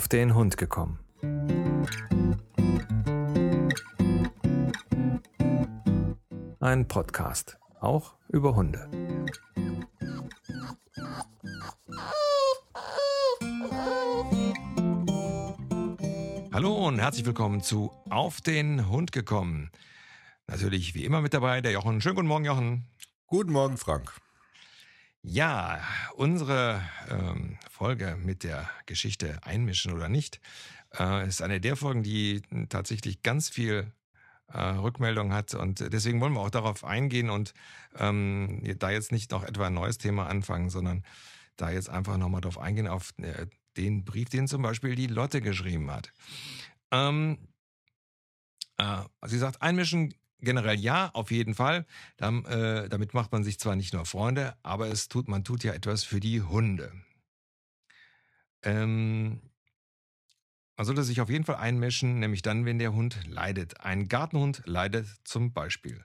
auf 0.00 0.08
den 0.08 0.34
Hund 0.34 0.56
gekommen. 0.56 0.98
Ein 6.58 6.88
Podcast, 6.88 7.58
auch 7.80 8.14
über 8.30 8.56
Hunde. 8.56 8.88
Hallo 16.50 16.86
und 16.86 16.98
herzlich 16.98 17.26
willkommen 17.26 17.60
zu 17.60 17.92
Auf 18.08 18.40
den 18.40 18.88
Hund 18.88 19.12
gekommen. 19.12 19.70
Natürlich 20.46 20.94
wie 20.94 21.04
immer 21.04 21.20
mit 21.20 21.34
dabei 21.34 21.60
der 21.60 21.72
Jochen. 21.72 22.00
Schönen 22.00 22.14
guten 22.14 22.28
Morgen, 22.28 22.46
Jochen. 22.46 22.86
Guten 23.26 23.52
Morgen, 23.52 23.76
Frank. 23.76 24.14
Ja, 25.22 25.86
unsere 26.14 26.82
ähm, 27.10 27.58
Folge 27.68 28.16
mit 28.16 28.42
der 28.42 28.70
Geschichte 28.86 29.38
Einmischen 29.42 29.92
oder 29.92 30.08
nicht 30.08 30.40
äh, 30.98 31.28
ist 31.28 31.42
eine 31.42 31.60
der 31.60 31.76
Folgen, 31.76 32.02
die 32.02 32.40
tatsächlich 32.70 33.22
ganz 33.22 33.50
viel 33.50 33.92
äh, 34.48 34.58
Rückmeldung 34.58 35.34
hat 35.34 35.52
und 35.52 35.92
deswegen 35.92 36.22
wollen 36.22 36.32
wir 36.32 36.40
auch 36.40 36.50
darauf 36.50 36.84
eingehen 36.84 37.28
und 37.28 37.52
ähm, 37.98 38.62
da 38.78 38.90
jetzt 38.90 39.12
nicht 39.12 39.30
noch 39.30 39.44
etwa 39.44 39.66
ein 39.66 39.74
neues 39.74 39.98
Thema 39.98 40.26
anfangen, 40.26 40.70
sondern 40.70 41.04
da 41.56 41.70
jetzt 41.70 41.90
einfach 41.90 42.16
nochmal 42.16 42.40
darauf 42.40 42.58
eingehen, 42.58 42.88
auf 42.88 43.12
äh, 43.18 43.46
den 43.76 44.06
Brief, 44.06 44.30
den 44.30 44.48
zum 44.48 44.62
Beispiel 44.62 44.94
die 44.94 45.06
Lotte 45.06 45.42
geschrieben 45.42 45.90
hat. 45.90 46.14
Ähm, 46.90 47.48
äh, 48.78 49.02
sie 49.26 49.38
sagt, 49.38 49.60
Einmischen 49.60 50.14
generell 50.42 50.78
ja, 50.78 51.10
auf 51.14 51.30
jeden 51.30 51.54
Fall. 51.54 51.86
Dann, 52.16 52.44
äh, 52.44 52.88
damit 52.88 53.14
macht 53.14 53.32
man 53.32 53.44
sich 53.44 53.58
zwar 53.58 53.76
nicht 53.76 53.92
nur 53.92 54.06
Freunde, 54.06 54.54
aber 54.62 54.88
es 54.88 55.08
tut, 55.08 55.28
man 55.28 55.44
tut 55.44 55.64
ja 55.64 55.72
etwas 55.72 56.04
für 56.04 56.20
die 56.20 56.42
Hunde. 56.42 56.92
Ähm, 58.62 59.40
man 60.76 60.86
sollte 60.86 61.02
sich 61.02 61.20
auf 61.20 61.28
jeden 61.28 61.44
Fall 61.44 61.56
einmischen, 61.56 62.20
nämlich 62.20 62.42
dann, 62.42 62.64
wenn 62.64 62.78
der 62.78 62.94
Hund 62.94 63.20
leidet. 63.26 63.80
Ein 63.80 64.08
Gartenhund 64.08 64.62
leidet 64.64 65.06
zum 65.24 65.52
Beispiel. 65.52 66.04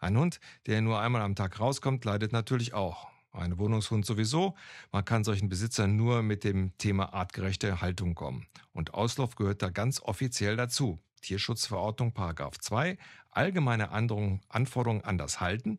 Ein 0.00 0.16
Hund, 0.16 0.40
der 0.66 0.80
nur 0.80 1.00
einmal 1.00 1.22
am 1.22 1.34
Tag 1.34 1.60
rauskommt, 1.60 2.04
leidet 2.04 2.32
natürlich 2.32 2.74
auch. 2.74 3.08
Ein 3.32 3.58
Wohnungshund 3.58 4.06
sowieso. 4.06 4.56
Man 4.90 5.04
kann 5.04 5.22
solchen 5.22 5.48
Besitzern 5.48 5.96
nur 5.96 6.22
mit 6.22 6.44
dem 6.44 6.76
Thema 6.78 7.14
artgerechte 7.14 7.80
Haltung 7.80 8.14
kommen. 8.14 8.46
Und 8.72 8.94
Auslauf 8.94 9.36
gehört 9.36 9.62
da 9.62 9.70
ganz 9.70 10.00
offiziell 10.00 10.56
dazu. 10.56 10.98
Tierschutzverordnung 11.20 12.12
Paragraph 12.12 12.58
2, 12.58 12.98
allgemeine 13.30 13.90
Anforderungen 13.90 15.04
an 15.04 15.18
das 15.18 15.40
Halten. 15.40 15.78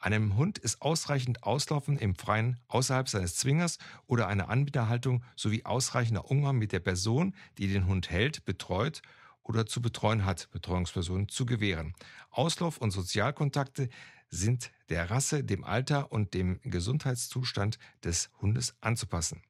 Einem 0.00 0.36
Hund 0.36 0.58
ist 0.58 0.80
ausreichend 0.80 1.42
Auslaufen 1.42 1.98
im 1.98 2.14
Freien 2.14 2.60
außerhalb 2.68 3.08
seines 3.08 3.36
Zwingers 3.36 3.78
oder 4.06 4.28
eine 4.28 4.48
Anbieterhaltung 4.48 5.24
sowie 5.34 5.64
ausreichender 5.64 6.30
Umgang 6.30 6.56
mit 6.56 6.72
der 6.72 6.80
Person, 6.80 7.34
die 7.58 7.66
den 7.66 7.86
Hund 7.86 8.10
hält, 8.10 8.44
betreut 8.44 9.02
oder 9.42 9.66
zu 9.66 9.82
betreuen 9.82 10.24
hat, 10.24 10.48
Betreuungspersonen 10.52 11.28
zu 11.28 11.46
gewähren. 11.46 11.94
Auslauf 12.30 12.78
und 12.78 12.92
Sozialkontakte 12.92 13.88
sind 14.30 14.70
der 14.88 15.10
Rasse, 15.10 15.42
dem 15.42 15.64
Alter 15.64 16.12
und 16.12 16.34
dem 16.34 16.60
Gesundheitszustand 16.62 17.78
des 18.04 18.30
Hundes 18.40 18.76
anzupassen. 18.80 19.42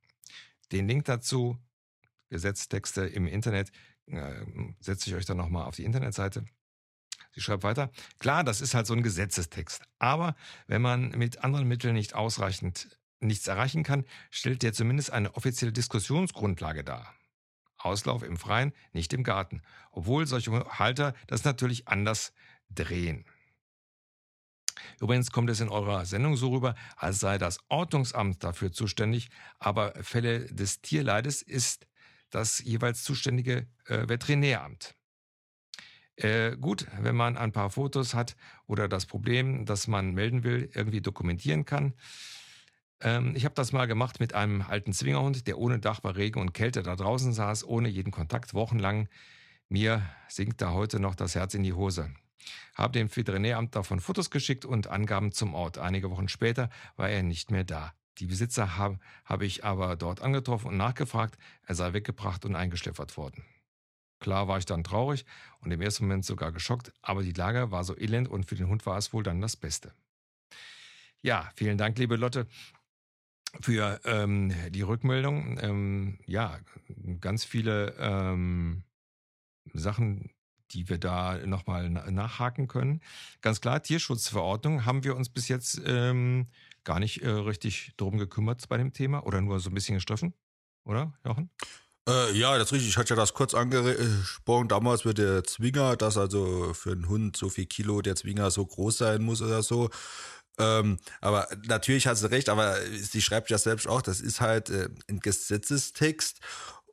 Den 0.72 0.86
Link 0.86 1.04
dazu, 1.06 1.58
Gesetztexte 2.28 3.06
im 3.06 3.26
Internet, 3.26 3.72
äh, 4.10 4.44
setze 4.80 5.10
ich 5.10 5.16
euch 5.16 5.24
dann 5.24 5.36
nochmal 5.36 5.66
auf 5.66 5.76
die 5.76 5.84
Internetseite. 5.84 6.44
Sie 7.32 7.40
schreibt 7.40 7.62
weiter, 7.62 7.90
klar, 8.18 8.44
das 8.44 8.60
ist 8.60 8.74
halt 8.74 8.86
so 8.86 8.94
ein 8.94 9.02
Gesetzestext. 9.02 9.82
Aber 9.98 10.34
wenn 10.66 10.82
man 10.82 11.10
mit 11.10 11.44
anderen 11.44 11.68
Mitteln 11.68 11.94
nicht 11.94 12.14
ausreichend 12.14 12.98
nichts 13.20 13.46
erreichen 13.46 13.82
kann, 13.82 14.04
stellt 14.30 14.62
der 14.62 14.72
zumindest 14.72 15.12
eine 15.12 15.34
offizielle 15.34 15.72
Diskussionsgrundlage 15.72 16.84
dar. 16.84 17.14
Auslauf 17.76 18.22
im 18.22 18.36
Freien, 18.36 18.72
nicht 18.92 19.12
im 19.12 19.22
Garten. 19.22 19.62
Obwohl 19.92 20.26
solche 20.26 20.52
Halter 20.78 21.14
das 21.26 21.44
natürlich 21.44 21.88
anders 21.88 22.32
drehen. 22.70 23.24
Übrigens 25.00 25.30
kommt 25.30 25.50
es 25.50 25.60
in 25.60 25.68
eurer 25.68 26.04
Sendung 26.06 26.36
so 26.36 26.50
rüber, 26.50 26.74
als 26.96 27.18
sei 27.20 27.38
das 27.38 27.58
Ordnungsamt 27.68 28.44
dafür 28.44 28.72
zuständig, 28.72 29.28
aber 29.58 29.92
Fälle 30.02 30.46
des 30.46 30.80
Tierleides 30.80 31.42
ist 31.42 31.87
das 32.30 32.62
jeweils 32.64 33.02
zuständige 33.02 33.66
äh, 33.86 34.08
Veterinäramt. 34.08 34.94
Äh, 36.16 36.56
gut, 36.56 36.86
wenn 37.00 37.14
man 37.14 37.36
ein 37.36 37.52
paar 37.52 37.70
Fotos 37.70 38.14
hat 38.14 38.36
oder 38.66 38.88
das 38.88 39.06
Problem, 39.06 39.66
das 39.66 39.86
man 39.86 40.14
melden 40.14 40.42
will, 40.42 40.68
irgendwie 40.74 41.00
dokumentieren 41.00 41.64
kann. 41.64 41.94
Ähm, 43.00 43.34
ich 43.36 43.44
habe 43.44 43.54
das 43.54 43.72
mal 43.72 43.86
gemacht 43.86 44.18
mit 44.18 44.34
einem 44.34 44.62
alten 44.62 44.92
Zwingerhund, 44.92 45.46
der 45.46 45.58
ohne 45.58 45.78
Dach 45.78 46.00
bei 46.00 46.10
Regen 46.10 46.40
und 46.40 46.54
Kälte 46.54 46.82
da 46.82 46.96
draußen 46.96 47.32
saß, 47.32 47.64
ohne 47.64 47.88
jeden 47.88 48.10
Kontakt, 48.10 48.54
wochenlang. 48.54 49.08
Mir 49.68 50.02
sinkt 50.28 50.60
da 50.60 50.72
heute 50.72 50.98
noch 50.98 51.14
das 51.14 51.34
Herz 51.34 51.54
in 51.54 51.62
die 51.62 51.74
Hose. 51.74 52.10
Habe 52.74 52.92
dem 52.92 53.14
Veterinäramt 53.14 53.76
davon 53.76 54.00
Fotos 54.00 54.30
geschickt 54.30 54.64
und 54.64 54.88
Angaben 54.88 55.32
zum 55.32 55.54
Ort. 55.54 55.78
Einige 55.78 56.10
Wochen 56.10 56.28
später 56.28 56.70
war 56.96 57.10
er 57.10 57.22
nicht 57.22 57.50
mehr 57.50 57.64
da. 57.64 57.92
Die 58.18 58.26
Besitzer 58.26 58.76
habe 58.76 58.98
hab 59.24 59.42
ich 59.42 59.64
aber 59.64 59.96
dort 59.96 60.22
angetroffen 60.22 60.68
und 60.68 60.76
nachgefragt, 60.76 61.38
er 61.66 61.74
sei 61.74 61.92
weggebracht 61.92 62.44
und 62.44 62.56
eingeschläfert 62.56 63.16
worden. 63.16 63.44
Klar 64.20 64.48
war 64.48 64.58
ich 64.58 64.66
dann 64.66 64.82
traurig 64.82 65.24
und 65.60 65.70
im 65.70 65.80
ersten 65.80 66.04
Moment 66.04 66.24
sogar 66.24 66.50
geschockt, 66.50 66.92
aber 67.02 67.22
die 67.22 67.32
Lage 67.32 67.70
war 67.70 67.84
so 67.84 67.96
elend 67.96 68.28
und 68.28 68.46
für 68.46 68.56
den 68.56 68.68
Hund 68.68 68.84
war 68.86 68.98
es 68.98 69.12
wohl 69.12 69.22
dann 69.22 69.40
das 69.40 69.56
Beste. 69.56 69.92
Ja, 71.22 71.50
vielen 71.54 71.78
Dank, 71.78 71.98
liebe 71.98 72.16
Lotte, 72.16 72.46
für 73.60 74.00
ähm, 74.04 74.52
die 74.70 74.82
Rückmeldung. 74.82 75.58
Ähm, 75.60 76.18
ja, 76.26 76.58
ganz 77.20 77.44
viele 77.44 77.94
ähm, 77.98 78.82
Sachen, 79.72 80.30
die 80.72 80.88
wir 80.88 80.98
da 80.98 81.38
nochmal 81.46 81.88
nachhaken 81.88 82.68
können. 82.68 83.00
Ganz 83.40 83.60
klar, 83.60 83.82
Tierschutzverordnung 83.82 84.84
haben 84.84 85.04
wir 85.04 85.16
uns 85.16 85.28
bis 85.28 85.48
jetzt 85.48 85.80
ähm, 85.86 86.48
gar 86.88 86.98
nicht 87.00 87.22
äh, 87.22 87.28
richtig 87.28 87.92
drum 87.98 88.16
gekümmert 88.16 88.66
bei 88.70 88.78
dem 88.78 88.94
Thema 88.94 89.26
oder 89.26 89.42
nur 89.42 89.60
so 89.60 89.68
ein 89.68 89.74
bisschen 89.74 89.96
gestriffen, 89.96 90.32
oder, 90.86 91.12
Jochen? 91.22 91.50
Äh, 92.08 92.32
ja, 92.32 92.56
das 92.56 92.68
ist 92.68 92.72
richtig. 92.72 92.88
Ich 92.88 92.96
hatte 92.96 93.10
ja 93.10 93.16
das 93.16 93.34
kurz 93.34 93.52
angesprochen 93.52 94.68
damals 94.68 95.04
mit 95.04 95.18
der 95.18 95.44
Zwinger, 95.44 95.96
dass 95.96 96.16
also 96.16 96.72
für 96.72 96.92
einen 96.92 97.06
Hund 97.06 97.36
so 97.36 97.50
viel 97.50 97.66
Kilo 97.66 98.00
der 98.00 98.16
Zwinger 98.16 98.50
so 98.50 98.64
groß 98.64 98.96
sein 98.96 99.22
muss 99.22 99.42
oder 99.42 99.62
so. 99.62 99.90
Ähm, 100.58 100.96
aber 101.20 101.46
natürlich 101.66 102.06
hat 102.06 102.16
sie 102.16 102.30
recht, 102.30 102.48
aber 102.48 102.76
sie 102.96 103.20
schreibt 103.20 103.50
ja 103.50 103.58
selbst 103.58 103.86
auch, 103.86 104.00
das 104.00 104.22
ist 104.22 104.40
halt 104.40 104.70
äh, 104.70 104.88
ein 105.10 105.20
Gesetzestext 105.20 106.40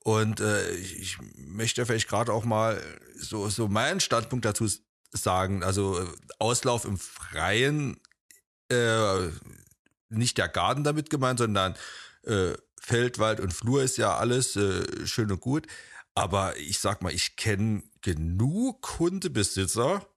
und 0.03 0.41
äh, 0.41 0.71
ich 0.75 1.17
möchte 1.37 1.85
vielleicht 1.85 2.09
gerade 2.09 2.33
auch 2.33 2.43
mal 2.43 2.83
so, 3.15 3.47
so 3.47 3.69
meinen 3.69 4.01
Standpunkt 4.01 4.43
dazu 4.43 4.67
sagen. 5.13 5.63
Also 5.63 6.05
Auslauf 6.37 6.83
im 6.83 6.97
Freien, 6.97 7.97
äh, 8.69 9.29
nicht 10.09 10.37
der 10.37 10.47
Garten 10.47 10.83
damit 10.83 11.09
gemeint, 11.09 11.39
sondern 11.39 11.75
äh, 12.23 12.53
Feld, 12.79 13.19
Wald 13.19 13.39
und 13.39 13.53
Flur 13.53 13.83
ist 13.83 13.97
ja 13.97 14.17
alles 14.17 14.55
äh, 14.55 15.07
schön 15.07 15.31
und 15.31 15.41
gut. 15.41 15.67
Aber 16.13 16.57
ich 16.57 16.79
sag 16.79 17.01
mal, 17.01 17.13
ich 17.13 17.35
kenne 17.35 17.83
genug 18.01 18.99
Hundebesitzer, 18.99 20.07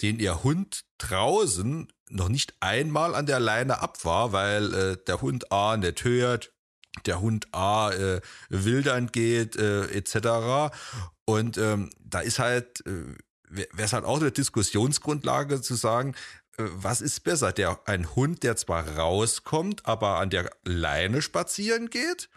denen 0.00 0.18
ihr 0.18 0.42
Hund 0.42 0.84
draußen 0.98 1.92
noch 2.08 2.28
nicht 2.28 2.54
einmal 2.60 3.14
an 3.14 3.26
der 3.26 3.40
Leine 3.40 3.80
ab 3.80 4.04
war, 4.04 4.32
weil 4.32 4.74
äh, 4.74 4.96
der 5.06 5.20
Hund 5.20 5.50
A 5.52 5.76
nicht 5.76 6.04
hört, 6.04 6.52
der 7.04 7.20
Hund 7.20 7.48
A 7.52 7.90
äh, 7.90 8.20
wildern 8.48 9.08
geht, 9.08 9.56
äh, 9.56 9.86
etc. 9.86 10.74
Und 11.24 11.58
ähm, 11.58 11.90
da 11.98 12.20
ist 12.20 12.38
halt, 12.38 12.86
äh, 12.86 13.16
wäre 13.48 13.68
es 13.76 13.92
halt 13.92 14.04
auch 14.04 14.20
eine 14.20 14.30
Diskussionsgrundlage 14.30 15.60
zu 15.60 15.74
sagen, 15.74 16.14
was 16.58 17.00
ist 17.00 17.20
besser? 17.20 17.52
Der, 17.52 17.80
ein 17.86 18.14
Hund, 18.14 18.42
der 18.42 18.56
zwar 18.56 18.96
rauskommt, 18.96 19.86
aber 19.86 20.18
an 20.18 20.30
der 20.30 20.50
Leine 20.64 21.22
spazieren 21.22 21.90
geht? 21.90 22.28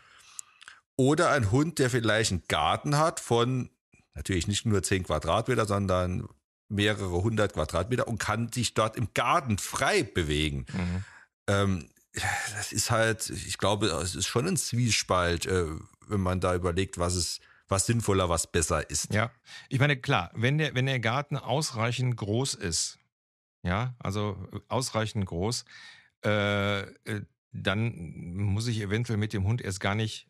Oder 0.96 1.32
ein 1.32 1.52
Hund, 1.52 1.80
der 1.80 1.90
vielleicht 1.90 2.32
einen 2.32 2.44
Garten 2.48 2.98
hat 2.98 3.20
von 3.20 3.70
natürlich 4.14 4.48
nicht 4.48 4.66
nur 4.66 4.84
10 4.84 5.04
Quadratmeter, 5.04 5.66
sondern 5.66 6.28
mehrere 6.68 7.24
hundert 7.24 7.54
Quadratmeter 7.54 8.08
und 8.08 8.20
kann 8.20 8.52
sich 8.52 8.74
dort 8.74 8.96
im 8.96 9.10
Garten 9.14 9.58
frei 9.58 10.04
bewegen. 10.04 10.66
Mhm. 10.72 11.04
Ähm, 11.48 11.90
das 12.56 12.72
ist 12.72 12.92
halt, 12.92 13.30
ich 13.30 13.58
glaube, 13.58 13.88
es 13.88 14.16
ist 14.16 14.28
schon 14.28 14.48
ein 14.48 14.58
Zwiespalt, 14.58 15.46
äh, 15.46 15.66
wenn 16.08 16.22
man 16.22 16.40
da 16.40 16.54
überlegt, 16.54 16.98
was 16.98 17.16
ist, 17.16 17.40
was 17.68 17.86
sinnvoller, 17.86 18.30
was 18.30 18.52
besser 18.52 18.90
ist. 18.90 19.14
Ja, 19.14 19.32
ich 19.70 19.80
meine, 19.80 19.98
klar, 19.98 20.32
wenn 20.34 20.58
der, 20.58 20.76
wenn 20.76 20.86
der 20.86 21.00
Garten 21.00 21.38
ausreichend 21.38 22.18
groß 22.18 22.56
ist, 22.56 22.99
ja, 23.64 23.96
also 24.00 24.48
ausreichend 24.68 25.26
groß, 25.26 25.66
äh, 26.26 26.82
äh 26.82 27.26
dann 27.52 28.36
muss 28.36 28.68
ich 28.68 28.80
eventuell 28.80 29.18
mit 29.18 29.34
dem 29.34 29.44
Hund 29.44 29.60
erst 29.62 29.80
gar 29.80 29.96
nicht 29.96 30.29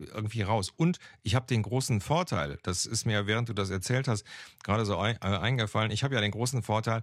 irgendwie 0.00 0.42
raus. 0.42 0.72
Und 0.76 0.98
ich 1.22 1.34
habe 1.34 1.46
den 1.46 1.62
großen 1.62 2.00
Vorteil, 2.00 2.58
das 2.62 2.86
ist 2.86 3.06
mir, 3.06 3.26
während 3.26 3.48
du 3.48 3.52
das 3.52 3.70
erzählt 3.70 4.08
hast, 4.08 4.24
gerade 4.64 4.84
so 4.84 4.94
äh, 4.94 5.16
eingefallen, 5.20 5.90
ich 5.90 6.02
habe 6.04 6.14
ja 6.14 6.20
den 6.20 6.30
großen 6.30 6.62
Vorteil, 6.62 7.02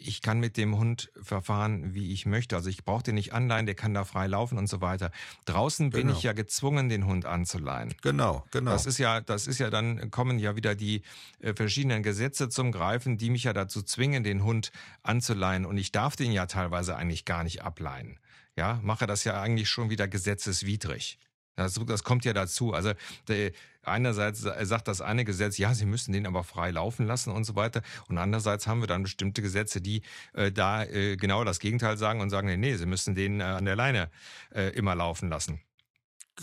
ich 0.00 0.22
kann 0.22 0.38
mit 0.38 0.56
dem 0.56 0.76
Hund 0.78 1.10
verfahren, 1.20 1.92
wie 1.94 2.12
ich 2.12 2.24
möchte. 2.26 2.54
Also 2.54 2.68
ich 2.68 2.84
brauche 2.84 3.02
den 3.02 3.16
nicht 3.16 3.32
anleihen, 3.32 3.66
der 3.66 3.74
kann 3.74 3.94
da 3.94 4.04
frei 4.04 4.26
laufen 4.28 4.56
und 4.56 4.68
so 4.68 4.80
weiter. 4.80 5.10
Draußen 5.44 5.90
bin 5.90 6.06
Genau. 6.06 6.16
ich 6.16 6.22
ja 6.22 6.34
gezwungen, 6.34 6.88
den 6.88 7.06
Hund 7.06 7.24
anzuleihen. 7.24 7.94
Genau, 8.02 8.44
genau. 8.52 8.70
Das 8.70 8.86
ist 8.86 8.98
ja, 8.98 9.20
das 9.20 9.46
ist 9.46 9.58
ja 9.58 9.70
dann 9.70 10.10
kommen 10.12 10.38
ja 10.38 10.54
wieder 10.56 10.74
die 10.74 11.02
äh, 11.40 11.54
verschiedenen 11.54 12.02
Gesetze 12.02 12.48
zum 12.48 12.70
Greifen, 12.70 13.18
die 13.18 13.30
mich 13.30 13.44
ja 13.44 13.52
dazu 13.52 13.82
zwingen, 13.82 14.22
den 14.22 14.44
Hund 14.44 14.70
anzuleihen. 15.02 15.66
Und 15.66 15.78
ich 15.78 15.90
darf 15.90 16.14
den 16.16 16.30
ja 16.32 16.46
teilweise 16.46 16.94
eigentlich 16.96 17.24
gar 17.24 17.42
nicht 17.42 17.62
ableihen. 17.62 18.20
Ja, 18.56 18.80
mache 18.82 19.06
das 19.06 19.24
ja 19.24 19.40
eigentlich 19.40 19.68
schon 19.68 19.88
wieder 19.90 20.06
gesetzeswidrig. 20.08 21.18
Das, 21.58 21.80
das 21.86 22.04
kommt 22.04 22.24
ja 22.24 22.32
dazu. 22.32 22.72
Also 22.72 22.92
der, 23.26 23.50
einerseits 23.82 24.40
sagt 24.40 24.86
das 24.86 25.00
eine 25.00 25.24
Gesetz, 25.24 25.58
ja, 25.58 25.74
Sie 25.74 25.86
müssen 25.86 26.12
den 26.12 26.26
aber 26.26 26.44
frei 26.44 26.70
laufen 26.70 27.06
lassen 27.06 27.32
und 27.32 27.44
so 27.44 27.56
weiter. 27.56 27.82
Und 28.08 28.16
andererseits 28.16 28.66
haben 28.68 28.80
wir 28.80 28.86
dann 28.86 29.02
bestimmte 29.02 29.42
Gesetze, 29.42 29.80
die 29.80 30.02
äh, 30.34 30.52
da 30.52 30.84
äh, 30.84 31.16
genau 31.16 31.42
das 31.42 31.58
Gegenteil 31.58 31.96
sagen 31.96 32.20
und 32.20 32.30
sagen, 32.30 32.46
nee, 32.46 32.56
nee, 32.56 32.76
Sie 32.76 32.86
müssen 32.86 33.16
den 33.16 33.40
äh, 33.40 33.44
an 33.44 33.64
der 33.64 33.74
Leine 33.74 34.08
äh, 34.54 34.68
immer 34.74 34.94
laufen 34.94 35.28
lassen. 35.30 35.60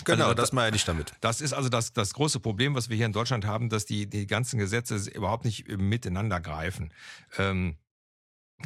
genau, 0.04 0.26
also 0.26 0.34
das 0.34 0.52
meine 0.52 0.76
ich 0.76 0.84
damit. 0.84 1.14
Das 1.22 1.40
ist 1.40 1.54
also 1.54 1.70
das, 1.70 1.94
das 1.94 2.14
große 2.14 2.42
Problem, 2.42 2.76
was 2.76 2.90
wir 2.90 2.98
hier 2.98 3.06
in 3.06 3.14
Deutschland 3.14 3.46
haben, 3.46 3.70
dass 3.70 3.86
die, 3.86 4.08
die 4.08 4.28
ganzen 4.28 4.60
Gesetze 4.60 4.98
überhaupt 5.12 5.46
nicht 5.46 5.70
äh, 5.70 5.78
miteinander 5.78 6.42
greifen. 6.42 6.92
Ähm, 7.38 7.78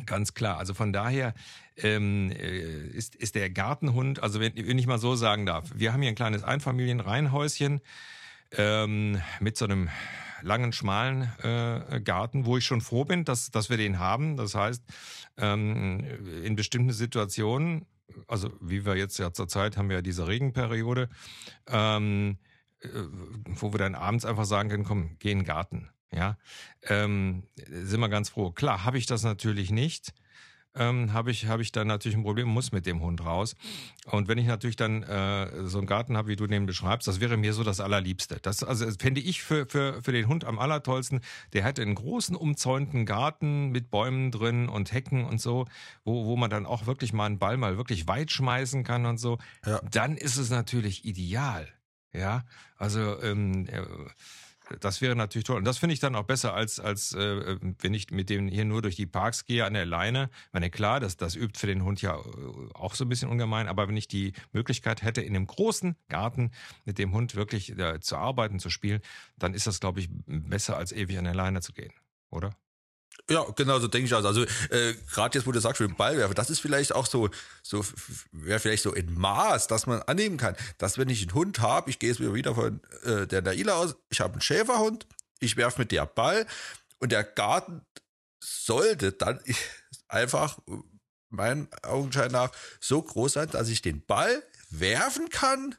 ganz 0.05 0.33
klar. 0.33 0.57
Also 0.57 0.73
von 0.73 0.93
daher 0.93 1.33
ähm, 1.77 2.31
äh, 2.31 2.87
ist, 2.87 3.15
ist 3.15 3.35
der 3.35 3.49
Gartenhund, 3.49 4.21
also 4.21 4.39
wenn, 4.39 4.55
wenn 4.55 4.77
ich 4.77 4.87
mal 4.87 4.99
so 4.99 5.15
sagen 5.15 5.45
darf, 5.45 5.71
wir 5.75 5.93
haben 5.93 6.01
hier 6.01 6.09
ein 6.09 6.15
kleines 6.15 6.43
Einfamilienreihenhäuschen 6.43 7.81
ähm, 8.51 9.21
mit 9.39 9.57
so 9.57 9.65
einem 9.65 9.89
langen, 10.41 10.71
schmalen 10.71 11.31
äh, 11.43 12.01
Garten, 12.01 12.45
wo 12.45 12.57
ich 12.57 12.65
schon 12.65 12.81
froh 12.81 13.05
bin, 13.05 13.25
dass, 13.25 13.51
dass 13.51 13.69
wir 13.69 13.77
den 13.77 13.99
haben. 13.99 14.37
Das 14.37 14.55
heißt, 14.55 14.83
ähm, 15.37 16.03
in 16.43 16.55
bestimmten 16.55 16.93
Situationen, 16.93 17.85
also 18.27 18.51
wie 18.61 18.85
wir 18.85 18.95
jetzt 18.95 19.17
ja 19.19 19.33
zurzeit 19.33 19.77
haben 19.77 19.89
wir 19.89 19.97
ja 19.97 20.01
diese 20.01 20.27
Regenperiode, 20.27 21.09
ähm, 21.67 22.37
äh, 22.81 22.87
wo 23.45 23.73
wir 23.73 23.79
dann 23.79 23.95
abends 23.95 24.25
einfach 24.25 24.45
sagen 24.45 24.69
können, 24.69 24.83
komm, 24.83 25.17
geh 25.19 25.31
in 25.31 25.39
den 25.39 25.45
Garten. 25.45 25.89
Ja, 26.11 26.37
ähm, 26.83 27.43
sind 27.55 27.99
wir 27.99 28.09
ganz 28.09 28.29
froh. 28.29 28.51
Klar, 28.51 28.83
habe 28.83 28.97
ich 28.97 29.05
das 29.05 29.23
natürlich 29.23 29.71
nicht. 29.71 30.13
Ähm, 30.75 31.13
habe 31.13 31.31
ich 31.31 31.47
habe 31.47 31.63
ich 31.63 31.71
dann 31.71 31.87
natürlich 31.87 32.15
ein 32.15 32.23
Problem, 32.23 32.47
muss 32.47 32.71
mit 32.71 32.85
dem 32.85 33.01
Hund 33.01 33.25
raus. 33.25 33.55
Und 34.05 34.27
wenn 34.27 34.37
ich 34.37 34.45
natürlich 34.45 34.75
dann 34.75 35.01
äh, 35.01 35.67
so 35.67 35.79
einen 35.79 35.87
Garten 35.87 36.15
habe, 36.15 36.27
wie 36.27 36.35
du 36.35 36.45
den 36.45 36.67
beschreibst, 36.67 37.07
das 37.07 37.19
wäre 37.19 37.37
mir 37.37 37.53
so 37.53 37.63
das 37.63 37.79
Allerliebste. 37.79 38.37
Das 38.41 38.63
also 38.63 38.85
das 38.85 38.97
fände 38.97 39.19
ich 39.19 39.41
für, 39.41 39.65
für, 39.65 40.01
für 40.03 40.11
den 40.11 40.27
Hund 40.27 40.45
am 40.45 40.59
allertollsten. 40.59 41.21
Der 41.53 41.63
hätte 41.63 41.81
einen 41.81 41.95
großen 41.95 42.35
umzäunten 42.35 43.07
Garten 43.07 43.69
mit 43.69 43.89
Bäumen 43.89 44.31
drin 44.31 44.69
und 44.69 44.93
Hecken 44.93 45.25
und 45.25 45.41
so, 45.41 45.65
wo, 46.03 46.25
wo 46.25 46.37
man 46.37 46.51
dann 46.51 46.67
auch 46.67 46.85
wirklich 46.85 47.13
mal 47.13 47.25
einen 47.25 47.39
Ball 47.39 47.57
mal 47.57 47.77
wirklich 47.77 48.07
weit 48.07 48.31
schmeißen 48.31 48.83
kann 48.83 49.07
und 49.07 49.17
so. 49.17 49.39
Ja. 49.65 49.81
Dann 49.89 50.17
ist 50.17 50.37
es 50.37 50.51
natürlich 50.51 51.03
ideal. 51.03 51.67
Ja, 52.13 52.43
also 52.77 53.21
ähm, 53.21 53.67
äh, 53.67 53.81
das 54.79 55.01
wäre 55.01 55.15
natürlich 55.15 55.45
toll. 55.45 55.57
Und 55.57 55.65
das 55.65 55.77
finde 55.77 55.93
ich 55.93 55.99
dann 55.99 56.15
auch 56.15 56.23
besser, 56.23 56.53
als, 56.53 56.79
als 56.79 57.13
äh, 57.13 57.57
wenn 57.79 57.93
ich 57.93 58.11
mit 58.11 58.29
dem 58.29 58.47
hier 58.47 58.65
nur 58.65 58.81
durch 58.81 58.95
die 58.95 59.05
Parks 59.05 59.45
gehe 59.45 59.65
an 59.65 59.73
der 59.73 59.85
Leine. 59.85 60.29
Ich 60.47 60.53
meine, 60.53 60.69
klar, 60.69 60.99
das, 60.99 61.17
das 61.17 61.35
übt 61.35 61.59
für 61.59 61.67
den 61.67 61.83
Hund 61.83 62.01
ja 62.01 62.15
äh, 62.17 62.21
auch 62.73 62.95
so 62.95 63.05
ein 63.05 63.09
bisschen 63.09 63.29
ungemein, 63.29 63.67
aber 63.67 63.87
wenn 63.87 63.97
ich 63.97 64.07
die 64.07 64.33
Möglichkeit 64.51 65.01
hätte, 65.01 65.21
in 65.21 65.35
einem 65.35 65.47
großen 65.47 65.95
Garten 66.07 66.51
mit 66.85 66.97
dem 66.97 67.13
Hund 67.13 67.35
wirklich 67.35 67.77
äh, 67.77 67.99
zu 67.99 68.17
arbeiten, 68.17 68.59
zu 68.59 68.69
spielen, 68.69 69.01
dann 69.37 69.53
ist 69.53 69.67
das, 69.67 69.79
glaube 69.79 69.99
ich, 69.99 70.09
besser, 70.25 70.77
als 70.77 70.91
ewig 70.91 71.17
an 71.17 71.25
der 71.25 71.35
Leine 71.35 71.61
zu 71.61 71.73
gehen, 71.73 71.93
oder? 72.29 72.51
Ja, 73.29 73.43
genau 73.55 73.79
so 73.79 73.87
denke 73.87 74.07
ich 74.07 74.13
also. 74.13 74.27
Also 74.27 74.43
äh, 74.69 74.95
gerade 75.11 75.37
jetzt, 75.37 75.47
wo 75.47 75.51
du 75.51 75.59
sagst, 75.59 75.81
mit 75.81 75.89
dem 75.89 75.95
Ball 75.95 76.17
werfen, 76.17 76.35
das 76.35 76.49
ist 76.49 76.59
vielleicht 76.59 76.93
auch 76.93 77.05
so, 77.05 77.29
so 77.61 77.85
wäre 78.31 78.59
vielleicht 78.59 78.83
so 78.83 78.93
ein 78.93 79.13
Maß, 79.13 79.67
dass 79.67 79.87
man 79.87 80.01
annehmen 80.03 80.37
kann, 80.37 80.55
dass 80.77 80.97
wenn 80.97 81.09
ich 81.09 81.21
einen 81.21 81.33
Hund 81.33 81.59
habe, 81.59 81.89
ich 81.89 81.99
gehe 81.99 82.09
jetzt 82.09 82.21
wieder 82.21 82.55
von 82.55 82.81
äh, 83.03 83.27
der 83.27 83.41
Naila 83.41 83.75
aus, 83.75 83.95
ich 84.09 84.19
habe 84.19 84.33
einen 84.33 84.41
Schäferhund, 84.41 85.07
ich 85.39 85.57
werfe 85.57 85.81
mit 85.81 85.91
der 85.91 86.05
Ball 86.05 86.45
und 86.99 87.11
der 87.11 87.23
Garten 87.23 87.81
sollte 88.43 89.11
dann 89.11 89.39
einfach 90.07 90.59
meinen 91.29 91.67
Augenschein 91.83 92.31
nach 92.31 92.51
so 92.79 93.01
groß 93.01 93.33
sein, 93.33 93.49
dass 93.49 93.69
ich 93.69 93.81
den 93.81 94.05
Ball 94.05 94.43
werfen 94.71 95.29
kann 95.29 95.75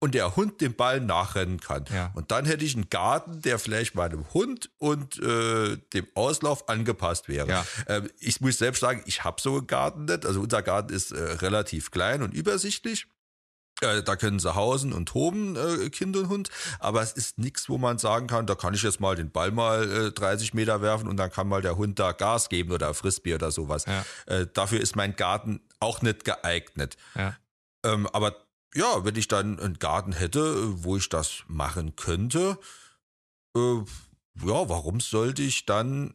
und 0.00 0.14
der 0.14 0.36
Hund 0.36 0.60
den 0.60 0.74
Ball 0.74 1.00
nachrennen 1.00 1.60
kann. 1.60 1.86
Ja. 1.92 2.10
Und 2.14 2.30
dann 2.30 2.44
hätte 2.44 2.64
ich 2.64 2.74
einen 2.74 2.90
Garten, 2.90 3.40
der 3.40 3.58
vielleicht 3.58 3.94
meinem 3.94 4.24
Hund 4.34 4.70
und 4.78 5.18
äh, 5.18 5.78
dem 5.94 6.06
Auslauf 6.14 6.68
angepasst 6.68 7.28
wäre. 7.28 7.48
Ja. 7.48 7.66
Ähm, 7.86 8.10
ich 8.18 8.40
muss 8.40 8.58
selbst 8.58 8.80
sagen, 8.80 9.02
ich 9.06 9.24
habe 9.24 9.40
so 9.40 9.56
einen 9.56 9.66
Garten 9.66 10.04
nicht. 10.04 10.26
Also 10.26 10.40
unser 10.40 10.62
Garten 10.62 10.92
ist 10.92 11.12
äh, 11.12 11.22
relativ 11.22 11.90
klein 11.90 12.22
und 12.22 12.34
übersichtlich. 12.34 13.06
Äh, 13.80 14.02
da 14.02 14.16
können 14.16 14.38
sie 14.38 14.54
hausen 14.54 14.92
und 14.92 15.06
toben, 15.06 15.56
äh, 15.56 15.90
Kind 15.90 16.16
und 16.16 16.28
Hund. 16.28 16.50
Aber 16.78 17.02
es 17.02 17.12
ist 17.12 17.38
nichts, 17.38 17.68
wo 17.68 17.78
man 17.78 17.98
sagen 17.98 18.26
kann, 18.26 18.46
da 18.46 18.54
kann 18.54 18.74
ich 18.74 18.82
jetzt 18.82 19.00
mal 19.00 19.16
den 19.16 19.30
Ball 19.30 19.50
mal 19.50 19.90
äh, 19.90 20.12
30 20.12 20.54
Meter 20.54 20.80
werfen 20.80 21.08
und 21.08 21.16
dann 21.16 21.30
kann 21.30 21.48
mal 21.48 21.62
der 21.62 21.76
Hund 21.76 21.98
da 21.98 22.12
Gas 22.12 22.48
geben 22.48 22.72
oder 22.72 22.94
Frisbee 22.94 23.34
oder 23.34 23.50
sowas. 23.50 23.86
Ja. 23.86 24.04
Äh, 24.26 24.46
dafür 24.52 24.80
ist 24.80 24.96
mein 24.96 25.16
Garten 25.16 25.60
auch 25.80 26.02
nicht 26.02 26.24
geeignet. 26.24 26.96
Ja. 27.14 27.36
Ähm, 27.84 28.06
aber 28.12 28.43
ja, 28.74 29.04
wenn 29.04 29.16
ich 29.16 29.28
dann 29.28 29.58
einen 29.60 29.78
Garten 29.78 30.12
hätte, 30.12 30.40
äh, 30.40 30.84
wo 30.84 30.96
ich 30.96 31.08
das 31.08 31.44
machen 31.46 31.96
könnte, 31.96 32.58
äh, 33.56 33.76
ja, 34.44 34.68
warum 34.68 35.00
sollte 35.00 35.42
ich 35.42 35.64
dann 35.64 36.14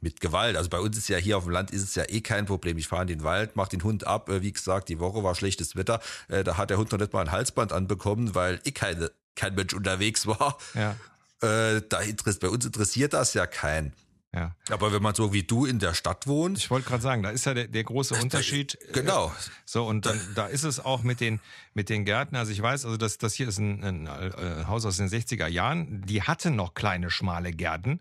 mit 0.00 0.20
Gewalt? 0.20 0.56
Also 0.56 0.70
bei 0.70 0.80
uns 0.80 0.96
ist 0.96 1.08
ja 1.08 1.18
hier 1.18 1.36
auf 1.36 1.44
dem 1.44 1.52
Land 1.52 1.70
ist 1.70 1.82
es 1.82 1.94
ja 1.94 2.04
eh 2.08 2.22
kein 2.22 2.46
Problem. 2.46 2.78
Ich 2.78 2.88
fahre 2.88 3.02
in 3.02 3.08
den 3.08 3.22
Wald, 3.22 3.54
mache 3.54 3.70
den 3.70 3.84
Hund 3.84 4.06
ab. 4.06 4.28
Äh, 4.28 4.42
wie 4.42 4.52
gesagt, 4.52 4.88
die 4.88 4.98
Woche 4.98 5.22
war 5.22 5.34
schlechtes 5.34 5.76
Wetter. 5.76 6.00
Äh, 6.28 6.42
da 6.42 6.56
hat 6.56 6.70
der 6.70 6.78
Hund 6.78 6.90
noch 6.90 6.98
nicht 6.98 7.12
mal 7.12 7.20
ein 7.20 7.32
Halsband 7.32 7.72
anbekommen, 7.72 8.34
weil 8.34 8.60
eh 8.64 8.72
keine, 8.72 9.10
kein 9.34 9.54
Mensch 9.54 9.74
unterwegs 9.74 10.26
war. 10.26 10.58
Ja, 10.74 10.96
da 11.40 12.00
interess 12.00 12.38
bei 12.38 12.48
uns 12.48 12.64
interessiert 12.64 13.12
das 13.12 13.34
ja 13.34 13.46
keinen. 13.46 13.92
Ja. 14.34 14.56
Aber 14.70 14.92
wenn 14.92 15.02
man 15.02 15.14
so 15.14 15.32
wie 15.32 15.44
du 15.44 15.64
in 15.64 15.78
der 15.78 15.94
Stadt 15.94 16.26
wohnt, 16.26 16.58
Ich 16.58 16.70
wollte 16.70 16.88
gerade 16.88 17.02
sagen, 17.02 17.22
da 17.22 17.30
ist 17.30 17.46
ja 17.46 17.54
der, 17.54 17.68
der 17.68 17.84
große 17.84 18.14
Unterschied. 18.14 18.76
äh, 18.88 18.92
genau. 18.92 19.32
So, 19.64 19.86
und 19.86 20.06
dann, 20.06 20.20
da 20.34 20.46
ist 20.46 20.64
es 20.64 20.80
auch 20.80 21.02
mit 21.02 21.20
den, 21.20 21.40
mit 21.74 21.88
den 21.88 22.04
Gärten. 22.04 22.36
Also 22.36 22.52
ich 22.52 22.60
weiß, 22.60 22.84
also 22.84 22.96
das, 22.96 23.18
das 23.18 23.34
hier 23.34 23.48
ist 23.48 23.58
ein, 23.58 23.84
ein 23.84 24.06
äh, 24.06 24.64
Haus 24.66 24.84
aus 24.84 24.96
den 24.96 25.08
60er 25.08 25.46
Jahren. 25.46 26.02
Die 26.02 26.22
hatten 26.22 26.56
noch 26.56 26.74
kleine, 26.74 27.10
schmale 27.10 27.52
Gärten. 27.52 28.00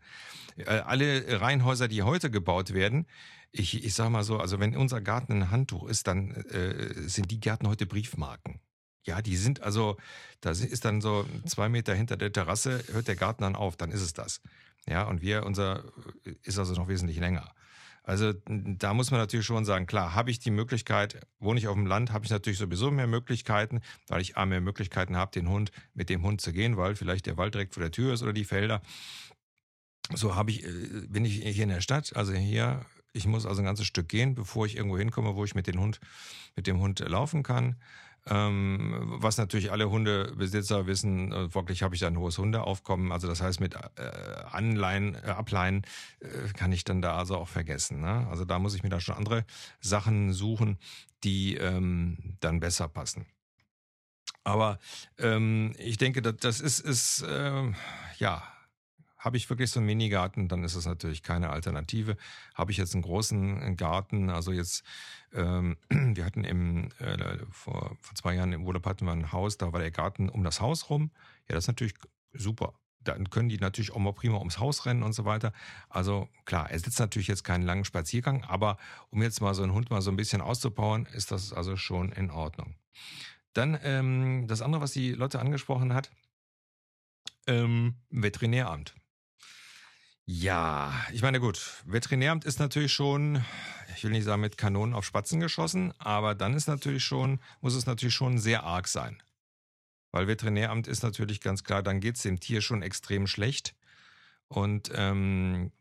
Äh, 0.58 0.66
alle 0.66 1.40
Reihenhäuser, 1.42 1.88
die 1.88 2.04
heute 2.04 2.32
gebaut 2.32 2.74
werden, 2.74 3.06
ich, 3.52 3.84
ich 3.84 3.94
sag 3.94 4.10
mal 4.10 4.24
so, 4.24 4.40
also 4.40 4.60
wenn 4.60 4.76
unser 4.76 5.00
Garten 5.00 5.34
ein 5.34 5.52
Handtuch 5.52 5.88
ist, 5.88 6.08
dann 6.08 6.32
äh, 6.32 7.08
sind 7.08 7.30
die 7.30 7.40
Gärten 7.40 7.68
heute 7.68 7.86
Briefmarken. 7.86 8.60
Ja, 9.06 9.22
die 9.22 9.36
sind 9.36 9.62
also, 9.62 9.98
da 10.42 10.52
ist 10.52 10.86
dann 10.86 11.02
so 11.02 11.26
zwei 11.46 11.70
Meter 11.70 11.94
hinter 11.94 12.18
der 12.18 12.32
Terrasse, 12.32 12.84
hört 12.92 13.08
der 13.08 13.16
Garten 13.16 13.44
dann 13.44 13.56
auf, 13.56 13.76
dann 13.76 13.92
ist 13.92 14.02
es 14.02 14.14
das. 14.14 14.42
Ja, 14.88 15.04
und 15.04 15.22
wir, 15.22 15.46
unser 15.46 15.84
ist 16.44 16.60
also 16.60 16.74
noch 16.74 16.88
wesentlich 16.88 17.20
länger. 17.20 17.54
Also 18.04 18.34
da 18.46 18.94
muss 18.94 19.12
man 19.12 19.22
natürlich 19.22 19.46
schon 19.46 19.64
sagen, 19.64 19.86
klar, 19.86 20.14
habe 20.14 20.30
ich 20.30 20.40
die 20.40 20.52
Möglichkeit, 20.52 21.26
wohne 21.40 21.58
ich 21.58 21.70
auf 21.70 21.76
dem 21.76 21.86
Land, 21.86 22.12
habe 22.12 22.26
ich 22.26 22.32
natürlich 22.32 22.60
sowieso 22.60 22.92
mehr 22.92 23.08
Möglichkeiten, 23.08 23.80
weil 24.08 24.22
ich 24.22 24.36
A, 24.36 24.46
mehr 24.46 24.60
Möglichkeiten 24.60 25.16
habe, 25.16 25.32
den 25.32 25.48
Hund 25.48 25.72
mit 25.94 26.10
dem 26.10 26.22
Hund 26.24 26.42
zu 26.42 26.52
gehen, 26.52 26.76
weil 26.76 26.96
vielleicht 26.96 27.28
der 27.28 27.38
Wald 27.38 27.54
direkt 27.54 27.74
vor 27.74 27.82
der 27.82 27.92
Tür 27.92 28.14
ist 28.14 28.22
oder 28.22 28.34
die 28.34 28.44
Felder. 28.44 28.82
So 30.14 30.36
habe 30.36 30.52
ich, 30.52 30.66
äh, 30.66 31.08
bin 31.08 31.24
ich 31.24 31.36
hier 31.36 31.64
in 31.64 31.70
der 31.70 31.80
Stadt, 31.80 32.14
also 32.18 32.34
hier, 32.34 32.86
ich 33.14 33.26
muss 33.26 33.46
also 33.46 33.62
ein 33.62 33.66
ganzes 33.66 33.86
Stück 33.86 34.10
gehen, 34.10 34.36
bevor 34.36 34.66
ich 34.66 34.76
irgendwo 34.76 34.98
hinkomme, 34.98 35.36
wo 35.36 35.46
ich 35.46 35.56
mit 35.56 35.68
dem 35.68 35.80
Hund, 35.80 36.02
mit 36.58 36.68
dem 36.68 36.82
Hund 36.82 37.00
laufen 37.00 37.42
kann. 37.42 37.78
Ähm, 38.26 39.04
was 39.18 39.38
natürlich 39.38 39.72
alle 39.72 39.90
Hundebesitzer 39.90 40.88
wissen, 40.88 41.34
äh, 41.34 41.54
wirklich 41.54 41.84
habe 41.84 41.94
ich 41.94 42.02
da 42.02 42.08
ein 42.08 42.18
hohes 42.18 42.38
Hundeaufkommen. 42.38 43.12
Also 43.12 43.28
das 43.28 43.42
heißt, 43.42 43.60
mit 43.60 43.76
äh, 43.76 43.80
Anleihen, 44.50 45.16
äh, 45.16 45.30
Ableihen 45.30 45.84
äh, 46.22 46.28
kann 46.54 46.72
ich 46.72 46.86
dann 46.86 47.02
da 47.02 47.18
also 47.18 47.38
auch 47.38 47.50
vergessen. 47.50 48.00
Ne? 48.00 48.26
Also 48.30 48.46
da 48.46 48.60
muss 48.60 48.76
ich 48.76 48.84
mir 48.84 48.90
da 48.90 49.02
schon 49.02 49.16
andere 49.16 49.46
Sachen 49.82 50.32
suchen, 50.32 50.78
die 51.26 51.56
ähm, 51.56 52.38
dann 52.40 52.62
besser 52.62 52.88
passen. 52.88 53.26
Aber 54.46 54.80
ähm, 55.18 55.74
ich 55.78 55.98
denke, 55.98 56.22
das, 56.22 56.36
das 56.38 56.60
ist, 56.62 56.80
ist 56.80 57.26
ähm, 57.28 57.76
ja, 58.20 58.44
habe 59.24 59.38
ich 59.38 59.50
wirklich 59.50 59.72
so 59.72 59.80
einen 59.80 59.88
Minigarten, 59.88 60.50
dann 60.50 60.64
ist 60.64 60.76
es 60.76 60.86
natürlich 60.86 61.24
keine 61.24 61.50
Alternative. 61.50 62.18
Habe 62.54 62.72
ich 62.72 62.78
jetzt 62.78 62.94
einen 62.94 63.04
großen 63.04 63.78
Garten, 63.78 64.30
also 64.30 64.52
jetzt, 64.52 64.84
ähm, 65.34 65.78
wir 65.90 66.26
hatten 66.26 66.44
im, 66.44 66.90
äh, 67.00 67.38
vor, 67.50 67.96
vor 68.02 68.16
zwei 68.16 68.36
Jahren 68.36 68.52
im 68.52 68.66
Urlaub 68.66 68.86
hatten 68.86 69.06
wir 69.06 69.14
ein 69.14 69.32
Haus, 69.32 69.58
da 69.58 69.72
war 69.72 69.80
der 69.80 69.92
Garten 69.92 70.28
um 70.28 70.44
das 70.44 70.60
Haus 70.60 70.90
rum. 70.90 71.12
Ja, 71.48 71.56
das 71.56 71.64
ist 71.64 71.70
natürlich 71.70 71.94
super. 72.34 72.74
Dann 73.00 73.30
können 73.30 73.50
die 73.50 73.58
natürlich 73.58 73.92
auch 73.92 74.00
mal 74.00 74.14
prima 74.14 74.38
ums 74.38 74.60
Haus 74.60 74.86
rennen 74.86 75.04
und 75.04 75.14
so 75.14 75.26
weiter. 75.26 75.54
Also 75.90 76.30
klar, 76.46 76.70
er 76.70 76.80
sitzt 76.80 77.00
natürlich 77.00 77.28
jetzt 77.28 77.44
keinen 77.44 77.64
langen 77.64 77.86
Spaziergang, 77.86 78.44
aber 78.44 78.78
um 79.10 79.22
jetzt 79.22 79.42
mal 79.42 79.54
so 79.54 79.64
einen 79.64 79.74
Hund 79.74 79.90
mal 79.90 80.02
so 80.02 80.12
ein 80.12 80.18
bisschen 80.18 80.42
auszupowern, 80.42 81.06
ist 81.14 81.32
das 81.32 81.54
also 81.54 81.76
schon 81.78 82.12
in 82.12 82.30
Ordnung. 82.30 82.76
Dann 83.54 83.78
ähm, 83.84 84.48
das 84.48 84.62
andere, 84.62 84.82
was 84.82 84.92
die 84.92 85.12
Lotte 85.12 85.40
angesprochen 85.40 85.94
hat, 85.94 86.12
ähm, 87.48 87.96
Veterinäramt. 88.10 88.96
Ja, 90.26 90.94
ich 91.12 91.22
meine, 91.22 91.42
gut, 91.42 91.84
Veterinäramt 91.86 92.46
ist 92.46 92.60
natürlich 92.60 92.94
schon, 92.94 93.44
ich 93.96 94.04
will 94.06 94.12
nicht 94.12 94.24
sagen 94.24 94.42
mit 94.42 94.58
Kanonen 94.58 94.96
auf 94.96 95.06
Spatzen 95.06 95.42
geschossen, 95.42 95.94
aber 96.00 96.34
dann 96.34 96.54
ist 96.54 96.68
natürlich 96.68 97.04
schon, 97.04 97.42
muss 97.60 97.76
es 97.76 97.86
natürlich 97.86 98.16
schon 98.16 98.38
sehr 98.38 98.64
arg 98.64 98.88
sein. 98.88 99.22
Weil 100.12 100.28
Veterinäramt 100.28 100.88
ist 100.88 101.04
natürlich 101.04 101.42
ganz 101.42 101.66
klar, 101.66 101.84
dann 101.84 102.00
geht 102.00 102.16
es 102.16 102.22
dem 102.22 102.40
Tier 102.40 102.62
schon 102.62 102.84
extrem 102.84 103.28
schlecht. 103.28 103.76
Und 104.48 104.92
ähm, 104.96 105.72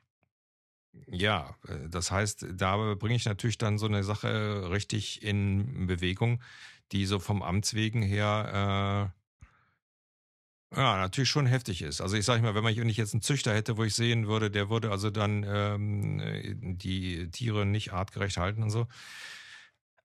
ja, 1.07 1.55
das 1.89 2.11
heißt, 2.11 2.47
da 2.53 2.95
bringe 2.95 3.15
ich 3.15 3.25
natürlich 3.27 3.59
dann 3.59 3.79
so 3.79 3.87
eine 3.87 4.03
Sache 4.03 4.71
richtig 4.71 5.23
in 5.23 5.87
Bewegung, 5.87 6.43
die 6.91 7.07
so 7.07 7.21
vom 7.21 7.43
Amts 7.43 7.75
wegen 7.75 8.03
her 8.03 9.13
äh, 9.15 9.22
ja, 10.75 10.97
natürlich 10.97 11.29
schon 11.29 11.47
heftig 11.47 11.83
ist. 11.83 12.01
Also 12.01 12.17
ich 12.17 12.25
sage 12.25 12.43
mal, 12.43 12.55
wenn 12.55 12.65
man 12.65 12.75
nicht 12.75 12.97
jetzt 12.97 13.15
einen 13.15 13.23
Züchter 13.23 13.55
hätte, 13.55 13.77
wo 13.77 13.85
ich 13.85 13.95
sehen 13.95 14.27
würde, 14.27 14.51
der 14.51 14.71
würde 14.71 14.91
also 14.91 15.11
dann 15.11 15.45
ähm, 15.47 16.79
die 16.79 17.31
Tiere 17.31 17.67
nicht 17.67 17.93
artgerecht 17.93 18.37
halten 18.37 18.63
und 18.63 18.71
so, 18.71 18.87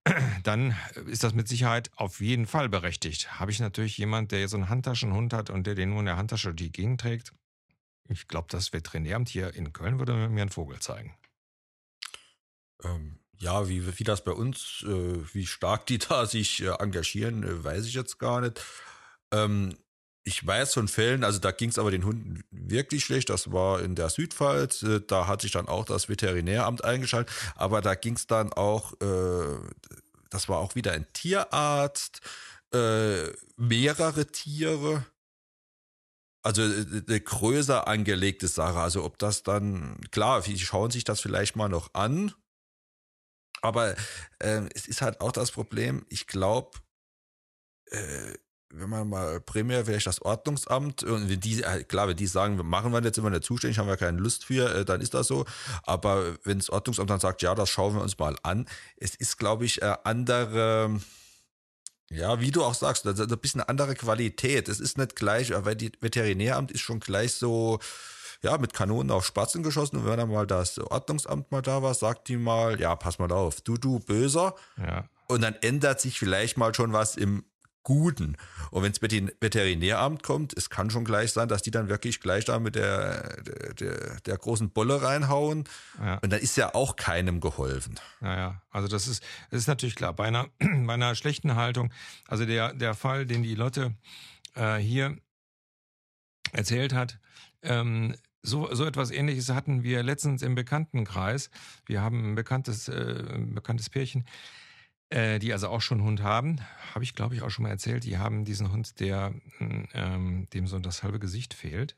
dann 0.44 0.76
ist 1.06 1.24
das 1.24 1.34
mit 1.34 1.48
Sicherheit 1.48 1.92
auf 1.96 2.20
jeden 2.20 2.48
Fall 2.48 2.70
berechtigt. 2.70 3.40
Habe 3.40 3.52
ich 3.52 3.60
natürlich 3.60 3.98
jemand, 3.98 4.32
der 4.32 4.42
jetzt 4.42 4.52
so 4.52 4.58
einen 4.58 4.70
Handtaschenhund 4.70 5.34
hat 5.34 5.50
und 5.50 5.68
der 5.68 5.76
den 5.76 5.90
nur 5.90 6.00
in 6.00 6.06
der 6.06 6.18
Handtasche 6.18 6.54
die 6.54 6.72
Gegend 6.72 7.02
trägt, 7.02 7.34
ich 8.10 8.28
glaube, 8.28 8.48
das 8.50 8.74
Veterinäramt 8.74 9.30
hier 9.30 9.54
in 9.54 9.74
Köln 9.74 10.00
würde 10.00 10.30
mir 10.30 10.42
einen 10.42 10.50
Vogel 10.50 10.80
zeigen. 10.80 11.16
Ähm, 12.84 13.20
ja, 13.38 13.68
wie, 13.68 13.98
wie 14.00 14.04
das 14.04 14.24
bei 14.24 14.32
uns, 14.32 14.84
äh, 14.88 15.34
wie 15.34 15.46
stark 15.46 15.86
die 15.88 15.98
da 15.98 16.26
sich 16.26 16.62
äh, 16.62 16.70
engagieren, 16.80 17.44
äh, 17.44 17.64
weiß 17.64 17.86
ich 17.86 17.94
jetzt 17.94 18.18
gar 18.18 18.42
nicht. 18.42 18.64
Ähm, 19.32 19.78
ich 20.27 20.46
weiß 20.46 20.74
von 20.74 20.89
Fällen, 20.89 21.24
also 21.24 21.39
da 21.39 21.51
ging 21.51 21.69
es 21.69 21.79
aber 21.79 21.89
den 21.89 22.03
Hunden 22.03 22.43
wirklich 22.51 23.05
schlecht. 23.05 23.29
Das 23.29 23.53
war 23.53 23.81
in 23.81 23.96
der 23.96 24.10
Südpfalz. 24.10 24.84
Äh, 24.84 25.00
da 25.00 25.25
hat 25.25 25.41
sich 25.41 25.53
dann 25.53 25.69
auch 25.69 25.86
das 25.86 26.10
Veterinäramt 26.10 26.84
eingeschaltet. 26.84 27.34
Aber 27.55 27.79
da 27.79 27.96
ging 27.96 28.17
es 28.17 28.27
dann 28.27 28.51
auch, 28.51 28.91
äh, 29.00 29.57
das 30.29 30.50
war 30.50 30.57
auch 30.57 30.75
wieder 30.75 30.91
ein 30.91 31.07
Tierarzt, 31.13 32.19
äh, 32.74 33.29
mehrere 33.55 34.27
Tiere. 34.27 35.05
Also 36.43 36.62
äh, 36.62 37.03
eine 37.07 37.22
größer 37.22 37.88
angelegte 37.88 38.50
Sache. 38.50 38.79
Also 38.79 39.05
ob 39.05 39.17
das 39.19 39.43
dann, 39.43 39.98
klar, 40.12 40.41
die 40.41 40.60
schauen 40.60 40.91
sich 40.91 41.05
das 41.05 41.22
vielleicht 41.22 41.55
mal 41.55 41.69
noch 41.69 41.93
an. 41.93 42.34
Aber 43.62 43.96
äh, 44.39 44.67
es 44.75 44.89
ist 44.89 45.01
halt 45.01 45.22
auch 45.22 45.31
das 45.31 45.51
Problem, 45.51 46.05
ich 46.10 46.27
glaube, 46.27 46.77
äh, 47.91 48.34
wenn 48.74 48.90
man 48.90 49.08
mal 49.08 49.40
primär 49.40 49.86
vielleicht 49.86 50.08
das 50.08 50.22
Ordnungsamt 50.22 51.04
und 51.04 51.30
wenn 51.30 51.40
die, 51.40 51.64
äh, 51.64 51.84
klar, 51.84 52.08
wenn 52.08 52.18
die 52.18 52.28
sagen, 52.28 52.58
wir 52.58 52.64
machen 52.64 52.92
wir 52.92 53.02
jetzt 53.02 53.18
immer 53.18 53.30
nicht 53.30 53.44
zuständig, 53.44 53.80
haben 53.80 53.88
wir 53.88 53.98
keine 53.98 54.18
Lust 54.18 54.46
für, 54.46 54.74
äh, 54.74 54.86
dann 54.86 55.02
ist 55.02 55.14
das 55.14 55.28
so. 55.28 55.46
Aber 55.84 56.36
wenn 56.44 56.60
das 56.60 56.70
Ordnungsamt 56.70 57.10
dann 57.10 57.20
sagt, 57.20 57.42
ja, 57.42 57.56
das 57.56 57.70
schauen 57.70 57.96
wir 57.96 58.02
uns 58.02 58.18
mal 58.18 58.36
an, 58.44 58.68
es 58.98 59.16
ist, 59.16 59.38
glaube 59.38 59.66
ich, 59.66 59.82
äh, 59.82 59.96
andere, 60.04 61.00
ja, 62.10 62.40
wie 62.42 62.52
du 62.52 62.64
auch 62.64 62.74
sagst, 62.74 63.06
das 63.06 63.20
ist 63.20 63.32
ein 63.32 63.40
bisschen 63.40 63.62
eine 63.62 63.70
andere 63.70 63.96
Qualität. 63.96 64.68
Es 64.68 64.80
ist 64.80 64.98
nicht 64.98 65.16
gleich, 65.16 65.52
weil 65.54 65.76
die 65.76 65.92
Veterinäramt 66.00 66.72
ist 66.72 66.82
schon 66.82 67.00
gleich 67.00 67.34
so, 67.34 67.80
ja, 68.44 68.58
mit 68.58 68.74
Kanonen 68.74 69.12
auf 69.12 69.26
Spatzen 69.26 69.64
geschossen. 69.64 69.98
Und 69.98 70.06
wenn 70.06 70.18
dann 70.18 70.30
mal 70.30 70.48
das 70.48 70.78
Ordnungsamt 70.80 71.52
mal 71.52 71.62
da 71.62 71.82
war, 71.82 71.94
sagt 71.94 72.28
die 72.28 72.38
mal, 72.38 72.80
ja, 72.80 72.96
pass 72.96 73.20
mal 73.20 73.32
auf, 73.32 73.62
du, 73.62 73.78
du, 73.78 74.00
böser. 74.00 74.56
Ja. 74.78 75.10
Und 75.28 75.42
dann 75.42 75.56
ändert 75.56 76.00
sich 76.00 76.20
vielleicht 76.20 76.58
mal 76.58 76.74
schon 76.74 76.94
was 76.94 77.18
im 77.18 77.44
Guten. 77.88 78.36
Und 78.72 78.84
wenn 78.84 78.91
es 78.91 79.00
mit 79.00 79.13
dem 79.13 79.32
Veterinäramt 79.39 80.22
kommt, 80.22 80.51
es 80.58 80.70
kann 80.70 80.89
schon 80.89 81.06
gleich 81.06 81.32
sein, 81.32 81.48
dass 81.48 81.62
die 81.62 81.72
dann 81.72 81.88
wirklich 81.88 82.20
gleich 82.20 82.44
da 82.44 82.60
mit 82.60 82.75
der, 82.75 83.41
der, 83.79 84.20
der, 84.20 84.38
großen 84.38 84.72
Bolle 84.72 85.01
reinhauen. 85.01 85.63
Ja. 85.98 86.15
Und 86.15 86.34
dann 86.34 86.41
ist 86.41 86.58
ja 86.58 86.75
auch 86.75 86.98
keinem 86.98 87.39
geholfen. 87.39 87.96
Naja, 88.20 88.62
also 88.72 88.89
das 88.89 89.08
ist, 89.08 89.24
das 89.51 89.62
ist 89.62 89.67
natürlich 89.67 89.96
klar. 89.96 90.12
Bei 90.12 90.25
einer, 90.25 90.48
bei 90.60 90.96
einer 90.96 91.15
schlechten 91.15 91.56
Haltung, 91.56 91.94
also 92.27 92.46
der, 92.46 92.74
der 92.74 92.94
Fall, 92.94 93.25
den 93.25 93.41
die 93.41 93.56
Lotte 93.56 93.96
äh, 94.56 94.75
hier 94.75 95.15
erzählt 96.51 96.91
hat, 96.91 97.20
ähm, 97.62 98.17
so, 98.44 98.67
so 98.75 98.84
etwas 98.84 99.12
ähnliches 99.12 99.48
hatten 99.48 99.84
wir 99.84 100.03
letztens 100.03 100.41
im 100.41 100.56
Bekanntenkreis. 100.56 101.51
Wir 101.86 102.01
haben 102.01 102.32
ein 102.32 102.36
bekanntes, 102.36 102.89
äh, 102.89 103.24
ein 103.34 103.56
bekanntes 103.56 103.89
Pärchen, 103.89 104.25
äh, 105.10 105.40
die 105.40 105.54
also 105.54 105.70
auch 105.70 105.82
schon 105.82 106.00
einen 106.00 106.08
Hund 106.08 106.24
haben, 106.24 106.60
habe 106.94 107.04
ich 107.04 107.16
glaube 107.16 107.36
ich 107.36 107.42
auch 107.42 107.50
schon 107.50 107.64
mal 107.64 107.70
erzählt. 107.70 108.04
Die 108.04 108.18
haben 108.18 108.46
diesen 108.46 108.72
Hund, 108.72 109.00
der 109.00 109.34
hm, 109.58 109.88
ähm, 109.94 110.48
dem 110.54 110.68
so 110.68 110.80
das 110.80 111.04
halbe 111.04 111.20
Gesicht 111.20 111.54
fehlt. 111.54 111.96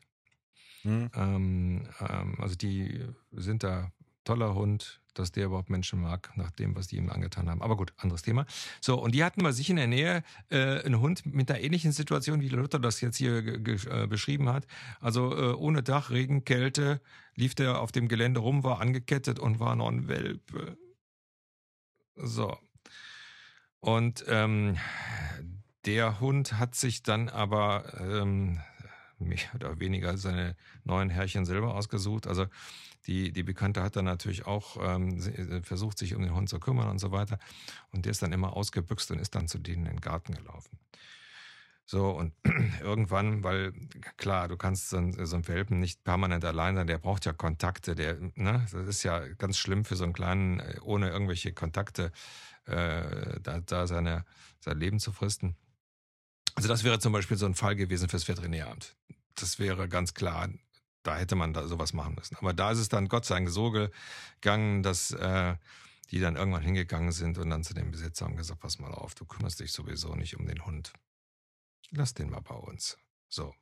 Hm. 0.84 1.10
Ähm, 1.14 1.88
ähm, 2.00 2.36
also 2.40 2.56
die 2.56 3.06
sind 3.32 3.64
da 3.64 3.92
toller 4.24 4.54
Hund, 4.54 5.02
dass 5.16 5.32
der 5.32 5.46
überhaupt 5.46 5.70
Menschen 5.70 6.02
mag, 6.02 6.32
nach 6.36 6.52
dem, 6.52 6.76
was 6.76 6.88
die 6.88 6.98
ihm 6.98 7.10
angetan 7.10 7.50
haben. 7.50 7.62
Aber 7.62 7.76
gut, 7.76 7.94
anderes 7.98 8.22
Thema. 8.22 8.46
So, 8.80 9.02
und 9.02 9.14
die 9.16 9.24
hatten 9.24 9.42
bei 9.42 9.52
sich 9.52 9.70
in 9.70 9.76
der 9.76 9.88
Nähe 9.88 10.24
äh, 10.50 10.84
einen 10.84 11.00
Hund 11.00 11.26
mit 11.26 11.50
einer 11.50 11.60
ähnlichen 11.60 11.92
Situation, 11.92 12.40
wie 12.40 12.50
Luther 12.50 12.80
das 12.80 13.02
jetzt 13.02 13.18
hier 13.18 13.38
äh, 13.38 14.08
beschrieben 14.08 14.50
hat. 14.50 14.68
Also 15.00 15.36
äh, 15.36 15.54
ohne 15.54 15.84
Dach, 15.84 16.12
Regen, 16.12 16.46
Kälte, 16.46 17.02
lief 17.36 17.56
der 17.56 17.82
auf 17.82 17.92
dem 17.92 18.08
Gelände 18.08 18.40
rum, 18.40 18.64
war 18.64 18.80
angekettet 18.80 19.40
und 19.40 19.60
war 19.60 19.76
noch 19.76 19.90
ein 19.90 20.08
Welpe. 20.08 20.78
So, 22.16 22.58
und 23.80 24.26
ähm, 24.28 24.78
der 25.86 26.20
Hund 26.20 26.60
hat 26.60 26.76
sich 26.76 27.04
dann 27.04 27.30
aber 27.30 27.86
ähm, 28.00 28.60
mehr 29.20 29.40
oder 29.56 29.80
weniger 29.80 30.18
seine 30.18 30.56
neuen 30.84 31.10
Herrchen 31.10 31.46
selber 31.46 31.76
ausgesucht. 31.76 32.28
Also 32.28 32.48
die, 33.08 33.32
die 33.32 33.44
Bekannte 33.44 33.82
hat 33.82 33.96
dann 33.96 34.06
natürlich 34.06 34.46
auch 34.46 34.78
ähm, 34.82 35.20
äh, 35.20 35.62
versucht, 35.62 35.98
sich 35.98 36.16
um 36.16 36.22
den 36.22 36.34
Hund 36.34 36.50
zu 36.50 36.60
kümmern 36.60 36.90
und 36.90 37.00
so 37.00 37.12
weiter. 37.12 37.40
Und 37.92 38.06
der 38.06 38.12
ist 38.12 38.22
dann 38.22 38.34
immer 38.34 38.56
ausgebüxt 38.56 39.12
und 39.12 39.20
ist 39.20 39.36
dann 39.36 39.48
zu 39.48 39.58
denen 39.58 39.86
in 39.86 39.94
den 39.94 40.02
Garten 40.02 40.34
gelaufen. 40.34 40.78
So, 41.92 42.12
und 42.12 42.36
irgendwann, 42.84 43.44
weil 43.44 43.74
klar, 44.16 44.48
du 44.48 44.58
kannst 44.58 44.90
so, 44.90 45.12
so 45.26 45.36
einen 45.36 45.48
Welpen 45.48 45.80
nicht 45.80 46.04
permanent 46.04 46.46
allein 46.46 46.76
sein, 46.76 46.86
der 46.86 47.00
braucht 47.00 47.26
ja 47.26 47.34
Kontakte, 47.34 47.96
der, 47.96 48.16
ne, 48.36 48.68
das 48.72 48.88
ist 48.88 49.02
ja 49.02 49.28
ganz 49.40 49.58
schlimm 49.58 49.84
für 49.84 49.96
so 49.96 50.04
einen 50.04 50.14
kleinen, 50.14 50.60
äh, 50.60 50.78
ohne 50.84 51.10
irgendwelche 51.10 51.52
Kontakte 51.52 52.12
äh, 52.66 53.40
da, 53.42 53.62
da 53.62 53.88
seine, 53.88 54.24
sein 54.60 54.78
Leben 54.78 55.00
zu 55.00 55.12
fristen. 55.12 55.56
Also 56.54 56.70
das 56.70 56.84
wäre 56.84 57.00
zum 57.00 57.12
Beispiel 57.12 57.38
so 57.38 57.48
ein 57.48 57.56
Fall 57.56 57.76
gewesen 57.76 58.08
fürs 58.08 58.28
Veterinäramt. 58.28 58.96
Das 59.34 59.58
wäre 59.58 59.90
ganz 59.90 60.14
klar, 60.14 60.48
da 61.02 61.18
hätte 61.18 61.36
man 61.36 61.54
da 61.54 61.68
sowas 61.68 61.94
machen 61.94 62.14
müssen. 62.14 62.36
Aber 62.36 62.54
da 62.54 62.70
ist 62.70 62.78
es 62.78 62.90
dann 62.90 63.08
Gott 63.08 63.26
sei 63.26 63.34
Dank 63.34 63.50
so 63.50 63.72
gegangen, 63.72 64.84
dass 64.84 65.10
äh, 65.10 65.56
die 66.12 66.20
dann 66.20 66.36
irgendwann 66.36 66.62
hingegangen 66.62 67.14
sind 67.14 67.40
und 67.40 67.50
dann 67.50 67.64
zu 67.64 67.74
dem 67.74 67.90
Besitzer 67.90 68.26
haben 68.26 68.36
gesagt, 68.36 68.60
pass 68.60 68.78
mal 68.78 68.94
auf, 68.94 69.16
du 69.16 69.26
kümmerst 69.26 69.60
dich 69.60 69.72
sowieso 69.72 70.14
nicht 70.14 70.38
um 70.38 70.46
den 70.46 70.64
Hund. 70.68 70.94
Lass 71.92 72.14
den 72.14 72.30
mal 72.30 72.42
bei 72.42 72.56
uns. 72.56 72.98
So. 73.28 73.54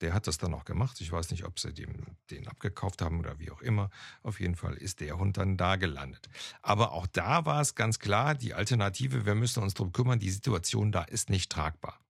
Der 0.00 0.12
hat 0.12 0.26
das 0.26 0.38
dann 0.38 0.52
auch 0.54 0.64
gemacht. 0.64 1.00
Ich 1.00 1.12
weiß 1.12 1.30
nicht, 1.30 1.44
ob 1.44 1.58
sie 1.58 1.72
dem, 1.72 2.16
den 2.30 2.48
abgekauft 2.48 3.00
haben 3.00 3.20
oder 3.20 3.38
wie 3.38 3.50
auch 3.50 3.62
immer. 3.62 3.90
Auf 4.22 4.40
jeden 4.40 4.56
Fall 4.56 4.74
ist 4.74 5.00
der 5.00 5.16
Hund 5.16 5.36
dann 5.36 5.56
da 5.56 5.76
gelandet. 5.76 6.28
Aber 6.62 6.92
auch 6.92 7.06
da 7.06 7.46
war 7.46 7.60
es 7.60 7.74
ganz 7.74 8.00
klar, 8.00 8.34
die 8.34 8.54
Alternative, 8.54 9.24
wir 9.24 9.34
müssen 9.34 9.62
uns 9.62 9.74
darum 9.74 9.92
kümmern, 9.92 10.18
die 10.18 10.30
Situation 10.30 10.90
da 10.90 11.04
ist 11.04 11.30
nicht 11.30 11.50
tragbar. 11.50 12.00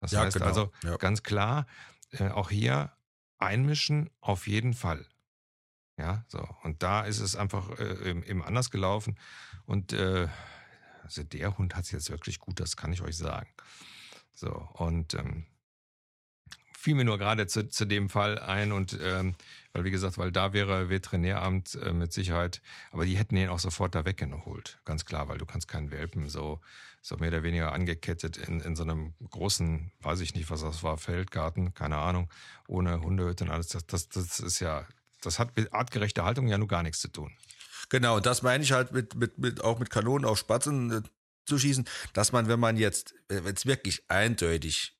Das 0.00 0.12
ja, 0.12 0.20
heißt 0.20 0.34
genau. 0.34 0.46
also 0.46 0.72
ja. 0.84 0.96
ganz 0.96 1.22
klar, 1.22 1.66
äh, 2.12 2.28
auch 2.28 2.50
hier 2.50 2.92
einmischen 3.38 4.10
auf 4.20 4.46
jeden 4.46 4.72
Fall. 4.72 5.04
Ja, 5.96 6.24
so. 6.28 6.48
Und 6.62 6.82
da 6.82 7.02
ist 7.02 7.20
es 7.20 7.36
einfach 7.36 7.78
äh, 7.78 8.10
eben 8.10 8.42
anders 8.42 8.70
gelaufen. 8.70 9.18
Und 9.64 9.92
äh, 9.92 10.28
also 11.02 11.22
der 11.22 11.56
Hund 11.58 11.76
hat 11.76 11.84
es 11.84 11.90
jetzt 11.90 12.10
wirklich 12.10 12.38
gut, 12.38 12.60
das 12.60 12.76
kann 12.76 12.92
ich 12.92 13.02
euch 13.02 13.16
sagen. 13.16 13.48
So, 14.34 14.68
und 14.74 15.14
ähm, 15.14 15.46
fiel 16.76 16.94
mir 16.94 17.04
nur 17.04 17.18
gerade 17.18 17.46
zu, 17.46 17.68
zu 17.68 17.84
dem 17.84 18.08
Fall 18.08 18.38
ein 18.38 18.72
und 18.72 18.98
ähm, 19.00 19.34
weil 19.72 19.84
wie 19.84 19.90
gesagt, 19.90 20.18
weil 20.18 20.32
da 20.32 20.52
wäre 20.52 20.90
Veterinäramt 20.90 21.76
äh, 21.76 21.92
mit 21.92 22.12
Sicherheit, 22.12 22.60
aber 22.90 23.06
die 23.06 23.16
hätten 23.16 23.36
ihn 23.36 23.48
auch 23.48 23.58
sofort 23.58 23.94
da 23.94 24.04
weggeholt, 24.04 24.78
ganz 24.84 25.04
klar, 25.04 25.28
weil 25.28 25.38
du 25.38 25.46
kannst 25.46 25.68
keinen 25.68 25.90
Welpen 25.90 26.28
so 26.28 26.60
so 27.04 27.18
mehr 27.18 27.28
oder 27.28 27.42
weniger 27.42 27.72
angekettet 27.72 28.38
in, 28.38 28.60
in 28.60 28.76
so 28.76 28.82
einem 28.82 29.12
großen, 29.28 29.92
weiß 30.00 30.20
ich 30.20 30.34
nicht, 30.34 30.48
was 30.48 30.62
das 30.62 30.82
war, 30.82 30.96
Feldgarten, 30.96 31.74
keine 31.74 31.98
Ahnung, 31.98 32.30
ohne 32.66 33.02
Hundehütte 33.02 33.44
und 33.44 33.50
alles. 33.50 33.68
Das, 33.68 33.86
das, 33.86 34.08
das 34.08 34.40
ist 34.40 34.60
ja, 34.60 34.86
das 35.20 35.38
hat 35.38 35.54
mit 35.54 35.74
artgerechter 35.74 36.24
Haltung 36.24 36.48
ja 36.48 36.56
nur 36.56 36.66
gar 36.66 36.82
nichts 36.82 37.00
zu 37.00 37.08
tun. 37.08 37.30
Genau, 37.90 38.20
das 38.20 38.42
meine 38.42 38.64
ich 38.64 38.72
halt 38.72 38.92
mit, 38.92 39.16
mit, 39.16 39.36
mit 39.36 39.62
auch 39.62 39.78
mit 39.78 39.90
Kanonen 39.90 40.24
auf 40.24 40.38
Spatzen 40.38 40.90
äh, 40.92 41.02
zu 41.46 41.58
schießen, 41.58 41.86
dass 42.12 42.32
man, 42.32 42.48
wenn 42.48 42.60
man 42.60 42.76
jetzt, 42.76 43.14
äh, 43.28 43.44
wenn 43.44 43.54
es 43.54 43.66
wirklich 43.66 44.04
eindeutig 44.08 44.96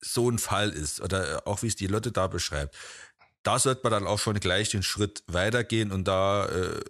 so 0.00 0.30
ein 0.30 0.38
Fall 0.38 0.70
ist 0.70 1.00
oder 1.00 1.46
auch 1.46 1.62
wie 1.62 1.68
es 1.68 1.76
die 1.76 1.86
Lotte 1.86 2.12
da 2.12 2.26
beschreibt, 2.26 2.76
da 3.42 3.58
sollte 3.58 3.80
man 3.84 3.92
dann 3.92 4.06
auch 4.06 4.18
schon 4.18 4.38
gleich 4.40 4.70
den 4.70 4.82
Schritt 4.82 5.22
weitergehen 5.26 5.92
und 5.92 6.06
da 6.06 6.46
äh, 6.46 6.80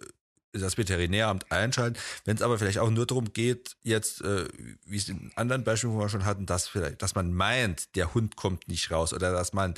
das 0.52 0.78
Veterinäramt 0.78 1.50
einschalten. 1.52 1.98
Wenn 2.24 2.36
es 2.36 2.42
aber 2.42 2.58
vielleicht 2.58 2.78
auch 2.78 2.90
nur 2.90 3.06
darum 3.06 3.32
geht, 3.32 3.76
jetzt, 3.82 4.22
äh, 4.22 4.48
wie 4.86 4.96
es 4.96 5.08
in 5.08 5.32
anderen 5.36 5.64
Beispielen, 5.64 5.92
wo 5.92 5.98
wir 5.98 6.08
schon 6.08 6.24
hatten, 6.24 6.46
dass 6.46 6.68
vielleicht, 6.68 7.02
dass 7.02 7.14
man 7.14 7.32
meint, 7.32 7.94
der 7.94 8.14
Hund 8.14 8.36
kommt 8.36 8.68
nicht 8.68 8.90
raus 8.90 9.12
oder 9.12 9.32
dass 9.32 9.52
man 9.52 9.74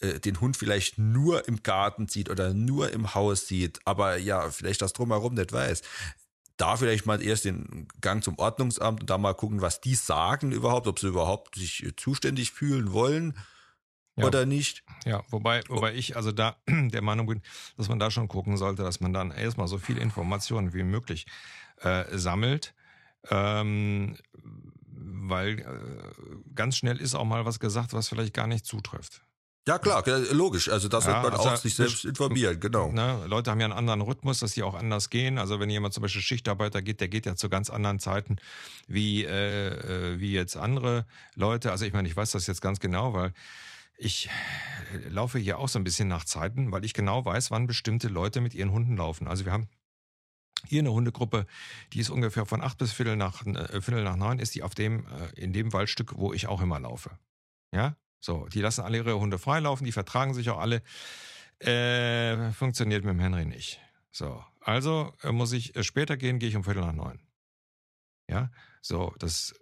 äh, 0.00 0.20
den 0.20 0.40
Hund 0.40 0.56
vielleicht 0.56 0.98
nur 0.98 1.46
im 1.48 1.62
Garten 1.62 2.08
sieht 2.08 2.30
oder 2.30 2.54
nur 2.54 2.92
im 2.92 3.14
Haus 3.14 3.46
sieht, 3.46 3.80
aber 3.84 4.16
ja, 4.16 4.50
vielleicht 4.50 4.82
das 4.82 4.92
drumherum 4.92 5.34
nicht 5.34 5.52
weiß. 5.52 5.82
Da 6.60 6.76
vielleicht 6.76 7.06
mal 7.06 7.22
erst 7.22 7.46
den 7.46 7.88
Gang 8.00 8.22
zum 8.22 8.38
Ordnungsamt 8.38 9.00
und 9.00 9.10
da 9.10 9.16
mal 9.16 9.34
gucken, 9.34 9.62
was 9.62 9.80
die 9.80 9.94
sagen 9.94 10.52
überhaupt, 10.52 10.86
ob 10.86 10.98
sie 10.98 11.06
überhaupt 11.08 11.54
sich 11.54 11.84
äh, 11.84 11.96
zuständig 11.96 12.50
fühlen 12.50 12.92
wollen 12.92 13.34
Ja. 14.16 14.26
oder 14.26 14.44
nicht. 14.44 14.84
Ja, 15.06 15.22
wobei, 15.30 15.62
wobei 15.68 15.94
ich 15.94 16.16
also 16.16 16.32
da 16.32 16.56
der 16.68 17.00
Meinung 17.02 17.26
bin, 17.26 17.42
dass 17.78 17.88
man 17.88 17.98
da 17.98 18.10
schon 18.10 18.28
gucken 18.28 18.58
sollte, 18.58 18.82
dass 18.82 19.00
man 19.00 19.14
dann 19.14 19.30
erstmal 19.30 19.68
so 19.68 19.78
viel 19.78 19.96
Informationen 19.96 20.74
wie 20.74 20.82
möglich 20.82 21.26
äh, 21.78 22.04
sammelt. 22.18 22.74
Ähm, 23.30 24.16
weil 24.86 25.60
äh, 25.60 25.64
ganz 26.54 26.76
schnell 26.76 26.98
ist 26.98 27.14
auch 27.14 27.24
mal 27.24 27.46
was 27.46 27.58
gesagt, 27.58 27.94
was 27.94 28.08
vielleicht 28.08 28.34
gar 28.34 28.46
nicht 28.46 28.66
zutrifft. 28.66 29.22
Ja, 29.70 29.78
klar, 29.78 30.02
logisch. 30.32 30.68
Also 30.68 30.88
das 30.88 31.04
Ja, 31.04 31.12
sollte 31.12 31.30
man 31.30 31.38
also 31.38 31.50
auch 31.50 31.56
sich 31.56 31.76
selbst 31.76 32.04
informieren, 32.04 32.58
genau. 32.58 32.90
Ne? 32.90 33.24
Leute 33.28 33.52
haben 33.52 33.60
ja 33.60 33.66
einen 33.66 33.72
anderen 33.72 34.00
Rhythmus, 34.00 34.40
dass 34.40 34.54
die 34.54 34.64
auch 34.64 34.74
anders 34.74 35.10
gehen. 35.10 35.38
Also 35.38 35.60
wenn 35.60 35.70
jemand 35.70 35.94
zum 35.94 36.02
Beispiel 36.02 36.22
Schichtarbeiter 36.22 36.82
geht, 36.82 37.00
der 37.00 37.06
geht 37.06 37.24
ja 37.24 37.36
zu 37.36 37.48
ganz 37.48 37.70
anderen 37.70 38.00
Zeiten 38.00 38.38
wie, 38.88 39.24
äh, 39.24 40.14
äh, 40.14 40.18
wie 40.18 40.32
jetzt 40.32 40.56
andere 40.56 41.06
Leute. 41.36 41.70
Also 41.70 41.84
ich 41.84 41.92
meine, 41.92 42.08
ich 42.08 42.16
weiß 42.16 42.32
das 42.32 42.48
jetzt 42.48 42.60
ganz 42.62 42.80
genau, 42.80 43.14
weil 43.14 43.32
ich 43.96 44.28
äh, 44.92 45.08
laufe 45.08 45.38
hier 45.38 45.60
auch 45.60 45.68
so 45.68 45.78
ein 45.78 45.84
bisschen 45.84 46.08
nach 46.08 46.24
Zeiten, 46.24 46.72
weil 46.72 46.84
ich 46.84 46.92
genau 46.92 47.24
weiß, 47.24 47.52
wann 47.52 47.68
bestimmte 47.68 48.08
Leute 48.08 48.40
mit 48.40 48.54
ihren 48.54 48.72
Hunden 48.72 48.96
laufen. 48.96 49.28
Also 49.28 49.44
wir 49.44 49.52
haben 49.52 49.68
hier 50.66 50.80
eine 50.80 50.90
Hundegruppe, 50.90 51.46
die 51.92 52.00
ist 52.00 52.10
ungefähr 52.10 52.44
von 52.44 52.60
acht 52.60 52.78
bis 52.78 52.90
Viertel 52.92 53.14
nach, 53.14 53.46
äh, 53.46 53.80
Viertel 53.80 54.02
nach 54.02 54.16
neun, 54.16 54.40
ist 54.40 54.56
die 54.56 54.64
auf 54.64 54.74
dem, 54.74 55.06
äh, 55.06 55.40
in 55.40 55.52
dem 55.52 55.72
Waldstück, 55.72 56.14
wo 56.16 56.32
ich 56.32 56.48
auch 56.48 56.60
immer 56.60 56.80
laufe. 56.80 57.12
Ja, 57.72 57.94
so, 58.20 58.46
die 58.48 58.60
lassen 58.60 58.82
alle 58.82 58.98
ihre 58.98 59.18
Hunde 59.18 59.38
freilaufen, 59.38 59.84
die 59.84 59.92
vertragen 59.92 60.34
sich 60.34 60.50
auch 60.50 60.58
alle. 60.58 60.82
Äh, 61.58 62.52
funktioniert 62.52 63.04
mit 63.04 63.12
dem 63.12 63.20
Henry 63.20 63.44
nicht. 63.44 63.80
So, 64.10 64.42
also 64.60 65.12
äh, 65.22 65.32
muss 65.32 65.52
ich 65.52 65.76
äh, 65.76 65.82
später 65.82 66.16
gehen, 66.16 66.38
gehe 66.38 66.48
ich 66.48 66.56
um 66.56 66.64
Viertel 66.64 66.82
nach 66.82 66.92
neun. 66.92 67.20
Ja, 68.28 68.50
so, 68.80 69.14
das, 69.18 69.54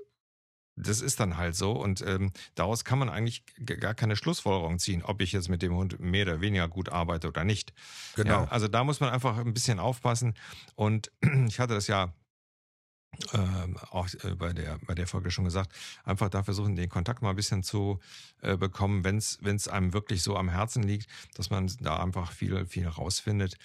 das 0.77 1.01
ist 1.01 1.19
dann 1.19 1.37
halt 1.37 1.57
so 1.57 1.73
und 1.73 2.03
ähm, 2.03 2.33
daraus 2.55 2.85
kann 2.85 2.99
man 2.99 3.09
eigentlich 3.09 3.45
gar 3.65 3.95
keine 3.95 4.15
Schlussfolgerung 4.15 4.79
ziehen, 4.79 5.03
ob 5.03 5.21
ich 5.21 5.33
jetzt 5.33 5.49
mit 5.49 5.63
dem 5.63 5.75
Hund 5.75 5.99
mehr 5.99 6.25
oder 6.25 6.41
weniger 6.41 6.69
gut 6.69 6.89
arbeite 6.89 7.29
oder 7.29 7.45
nicht. 7.45 7.73
Genau. 8.15 8.45
Ja, 8.45 8.49
also 8.49 8.69
da 8.69 8.85
muss 8.85 9.01
man 9.01 9.11
einfach 9.11 9.39
ein 9.39 9.55
bisschen 9.55 9.81
aufpassen. 9.81 10.35
Und 10.77 11.11
ich 11.49 11.59
hatte 11.59 11.75
das 11.75 11.89
ja 11.89 12.15
ähm, 13.33 13.77
auch 13.91 14.09
äh, 14.23 14.35
bei 14.35 14.53
der 14.53 14.79
bei 14.87 14.95
der 14.95 15.07
Folge 15.07 15.31
schon 15.31 15.45
gesagt, 15.45 15.73
einfach 16.05 16.29
da 16.29 16.43
versuchen, 16.43 16.77
den 16.77 16.89
Kontakt 16.89 17.23
mal 17.23 17.31
ein 17.31 17.37
bisschen 17.37 17.63
zu 17.63 17.99
äh, 18.43 18.57
bekommen, 18.57 19.05
wenn 19.05 19.17
es 19.17 19.69
einem 19.69 19.93
wirklich 19.93 20.23
so 20.23 20.37
am 20.37 20.49
Herzen 20.49 20.83
liegt, 20.83 21.09
dass 21.35 21.51
man 21.51 21.71
da 21.81 22.03
einfach 22.03 22.33
viel 22.33 22.67
viel 22.67 22.87
rausfindet. 22.87 23.57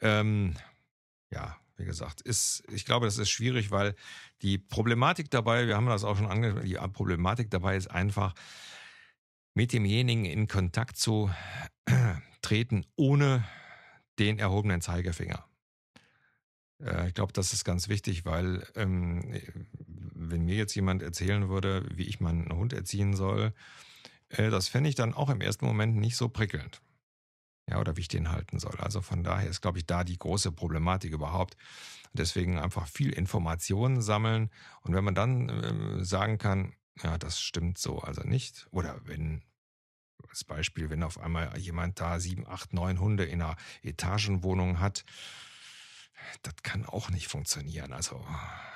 Ähm, 0.00 0.56
ja, 1.30 1.56
wie 1.76 1.84
gesagt, 1.84 2.20
ist 2.22 2.64
ich 2.72 2.84
glaube, 2.84 3.06
das 3.06 3.18
ist 3.18 3.30
schwierig, 3.30 3.70
weil 3.70 3.94
die 4.42 4.58
Problematik 4.58 5.30
dabei, 5.30 5.66
wir 5.66 5.76
haben 5.76 5.86
das 5.86 6.04
auch 6.04 6.16
schon 6.16 6.26
angesprochen, 6.26 6.66
die 6.66 6.78
Problematik 6.92 7.50
dabei 7.50 7.76
ist 7.76 7.90
einfach 7.90 8.34
mit 9.54 9.72
demjenigen 9.72 10.24
in 10.24 10.48
Kontakt 10.48 10.96
zu 10.96 11.30
treten, 12.42 12.84
ohne 12.96 13.44
den 14.18 14.38
erhobenen 14.38 14.80
Zeigefinger. 14.80 15.47
Äh, 16.82 17.08
Ich 17.08 17.14
glaube, 17.14 17.32
das 17.32 17.52
ist 17.52 17.64
ganz 17.64 17.88
wichtig, 17.88 18.24
weil 18.24 18.66
ähm, 18.74 19.40
wenn 19.86 20.44
mir 20.44 20.56
jetzt 20.56 20.74
jemand 20.74 21.02
erzählen 21.02 21.48
würde, 21.48 21.86
wie 21.94 22.04
ich 22.06 22.20
meinen 22.20 22.50
Hund 22.52 22.72
erziehen 22.72 23.14
soll, 23.14 23.52
äh, 24.30 24.50
das 24.50 24.68
fände 24.68 24.88
ich 24.88 24.94
dann 24.94 25.14
auch 25.14 25.30
im 25.30 25.40
ersten 25.40 25.66
Moment 25.66 25.96
nicht 25.96 26.16
so 26.16 26.28
prickelnd. 26.28 26.80
Ja, 27.70 27.80
oder 27.80 27.96
wie 27.96 28.00
ich 28.00 28.08
den 28.08 28.30
halten 28.30 28.58
soll. 28.58 28.76
Also 28.78 29.02
von 29.02 29.22
daher 29.22 29.48
ist, 29.50 29.60
glaube 29.60 29.78
ich, 29.78 29.86
da 29.86 30.02
die 30.02 30.18
große 30.18 30.52
Problematik 30.52 31.12
überhaupt. 31.12 31.56
Deswegen 32.14 32.58
einfach 32.58 32.88
viel 32.88 33.12
Informationen 33.12 34.00
sammeln. 34.00 34.50
Und 34.80 34.94
wenn 34.94 35.04
man 35.04 35.14
dann 35.14 35.50
ähm, 35.50 36.04
sagen 36.04 36.38
kann, 36.38 36.72
ja, 37.02 37.18
das 37.18 37.40
stimmt 37.40 37.76
so, 37.78 37.98
also 37.98 38.22
nicht. 38.22 38.66
Oder 38.70 39.00
wenn, 39.04 39.44
als 40.28 40.44
Beispiel, 40.44 40.88
wenn 40.88 41.02
auf 41.02 41.18
einmal 41.18 41.56
jemand 41.58 42.00
da 42.00 42.20
sieben, 42.20 42.46
acht, 42.46 42.72
neun 42.72 43.00
Hunde 43.00 43.24
in 43.24 43.42
einer 43.42 43.56
Etagenwohnung 43.82 44.80
hat, 44.80 45.04
das 46.42 46.54
kann 46.62 46.86
auch 46.86 47.10
nicht 47.10 47.28
funktionieren. 47.28 47.92
Also, 47.92 48.24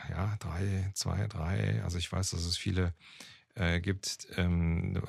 ja, 0.08 0.36
drei, 0.38 0.90
zwei, 0.94 1.26
drei. 1.26 1.82
Also 1.82 1.98
ich 1.98 2.10
weiß, 2.10 2.30
dass 2.30 2.44
es 2.44 2.56
viele 2.56 2.94
äh, 3.54 3.80
gibt, 3.80 4.28
ähm, 4.36 5.02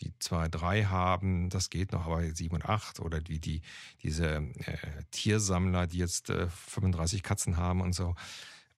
die 0.00 0.12
zwei, 0.18 0.48
drei 0.48 0.84
haben, 0.84 1.50
das 1.50 1.70
geht 1.70 1.92
noch, 1.92 2.06
aber 2.06 2.22
sieben 2.34 2.54
und 2.54 2.64
acht 2.64 3.00
oder 3.00 3.20
wie 3.26 3.38
die, 3.38 3.62
diese 4.02 4.36
äh, 4.36 5.04
Tiersammler, 5.10 5.86
die 5.86 5.98
jetzt 5.98 6.30
äh, 6.30 6.48
35 6.48 7.22
Katzen 7.22 7.56
haben 7.56 7.80
und 7.80 7.92
so. 7.92 8.14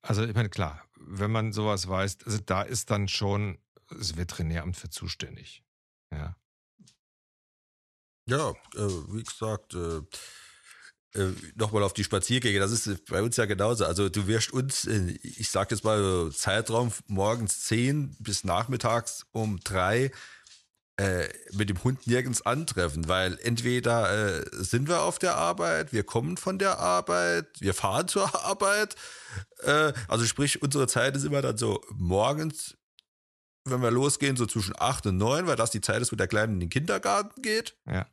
Also 0.03 0.25
ich 0.25 0.35
meine, 0.35 0.49
klar, 0.49 0.85
wenn 0.97 1.31
man 1.31 1.53
sowas 1.53 1.89
weiß, 1.89 2.19
also 2.25 2.39
da 2.45 2.63
ist 2.63 2.91
dann 2.91 3.09
schon 3.09 3.59
das 3.91 4.17
Veterinäramt 4.17 4.77
für 4.77 4.91
zuständig. 4.91 5.63
Ja. 6.11 6.37
Ja, 8.27 8.51
äh, 8.51 8.89
wie 9.09 9.23
gesagt, 9.23 9.75
äh, 11.15 11.29
nochmal 11.55 11.83
auf 11.83 11.95
die 11.95 12.05
Spaziergänge, 12.05 12.59
das 12.59 12.71
ist 12.71 12.87
äh, 12.87 12.97
bei 13.09 13.23
uns 13.23 13.37
ja 13.37 13.47
genauso. 13.47 13.85
Also 13.85 14.09
du 14.09 14.27
wirst 14.27 14.53
uns, 14.53 14.85
äh, 14.85 15.19
ich 15.23 15.51
sag 15.51 15.71
jetzt 15.71 15.85
mal 15.85 16.31
Zeitraum 16.33 16.93
morgens 17.07 17.65
10 17.65 18.17
bis 18.19 18.45
nachmittags 18.45 19.25
um 19.33 19.59
drei 19.61 20.11
äh, 20.99 21.29
mit 21.53 21.71
dem 21.71 21.83
Hund 21.85 22.07
nirgends 22.07 22.43
antreffen, 22.43 23.09
weil 23.09 23.39
entweder 23.43 24.41
äh, 24.41 24.45
sind 24.53 24.89
wir 24.89 25.03
auf 25.03 25.19
der 25.19 25.37
Arbeit, 25.37 25.93
wir 25.93 26.03
kommen 26.03 26.37
von 26.37 26.59
der 26.59 26.79
Arbeit, 26.79 27.47
wir 27.61 27.73
fahren 27.73 28.09
zur 28.09 28.35
Arbeit. 28.45 28.97
Äh, 29.63 29.93
also 30.09 30.25
sprich, 30.25 30.61
unsere 30.61 30.89
Zeit 30.89 31.17
ist 31.17 31.25
immer 31.25 31.41
dann 31.41 31.57
so 31.57 31.81
morgens, 31.95 32.77
wenn 33.65 33.81
wir 33.81 33.91
losgehen, 33.91 34.37
so 34.37 34.45
zwischen 34.45 34.75
8 34.77 35.07
und 35.07 35.19
9, 35.19 35.47
weil 35.47 35.57
das 35.57 35.71
die 35.71 35.81
Zeit 35.81 36.03
ist, 36.03 36.11
wo 36.13 36.17
der 36.17 36.29
Kleine 36.29 36.53
in 36.53 36.61
den 36.61 36.71
Kindergarten 36.71 37.43
geht. 37.43 37.77
Ja. 37.87 38.07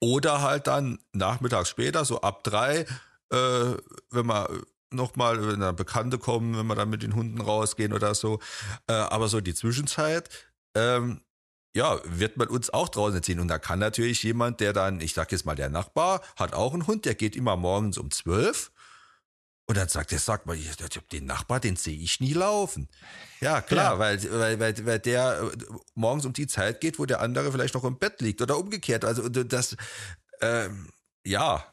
Oder 0.00 0.42
halt 0.42 0.66
dann 0.66 0.98
nachmittags 1.12 1.68
später, 1.68 2.04
so 2.04 2.20
ab 2.22 2.42
drei, 2.42 2.86
äh, 3.30 3.74
wenn 4.10 4.26
wir 4.26 4.48
nochmal, 4.90 5.46
wenn 5.46 5.60
da 5.60 5.72
Bekannte 5.72 6.18
kommen, 6.18 6.56
wenn 6.56 6.66
wir 6.66 6.74
dann 6.74 6.90
mit 6.90 7.02
den 7.02 7.14
Hunden 7.14 7.40
rausgehen 7.40 7.92
oder 7.92 8.14
so. 8.14 8.40
Äh, 8.86 8.94
aber 8.94 9.28
so 9.28 9.40
die 9.40 9.54
Zwischenzeit, 9.54 10.28
ähm, 10.74 11.20
ja, 11.74 12.00
wird 12.04 12.36
man 12.36 12.48
uns 12.48 12.70
auch 12.70 12.88
draußen 12.88 13.22
ziehen. 13.22 13.40
Und 13.40 13.48
da 13.48 13.58
kann 13.58 13.78
natürlich 13.78 14.22
jemand, 14.22 14.60
der 14.60 14.72
dann, 14.72 15.00
ich 15.00 15.14
sag 15.14 15.30
jetzt 15.30 15.46
mal, 15.46 15.54
der 15.54 15.68
Nachbar, 15.68 16.20
hat 16.36 16.52
auch 16.52 16.72
einen 16.72 16.86
Hund, 16.86 17.04
der 17.04 17.14
geht 17.14 17.36
immer 17.36 17.56
morgens 17.56 17.98
um 17.98 18.10
zwölf. 18.10 18.72
Und 19.70 19.76
dann 19.76 19.86
sagt 19.86 20.10
er, 20.10 20.18
sag 20.18 20.46
mal, 20.46 20.56
ich- 20.56 20.74
den 21.12 21.26
Nachbar, 21.26 21.60
den 21.60 21.76
sehe 21.76 21.96
ich 21.96 22.18
nie 22.18 22.32
laufen. 22.32 22.88
Ja, 23.40 23.60
klar, 23.62 23.92
Ja. 23.92 23.98
Weil, 24.00 24.32
weil, 24.32 24.58
weil, 24.58 24.84
weil 24.84 24.98
der 24.98 25.42
äh, 25.42 25.64
morgens 25.94 26.26
um 26.26 26.32
die 26.32 26.48
Zeit 26.48 26.80
geht, 26.80 26.98
wo 26.98 27.06
der 27.06 27.20
andere 27.20 27.52
vielleicht 27.52 27.74
noch 27.74 27.84
im 27.84 27.96
Bett 27.96 28.20
liegt 28.20 28.42
oder 28.42 28.58
umgekehrt. 28.58 29.04
Also 29.04 29.28
das, 29.28 29.76
ähm, 30.40 30.90
ja, 31.24 31.64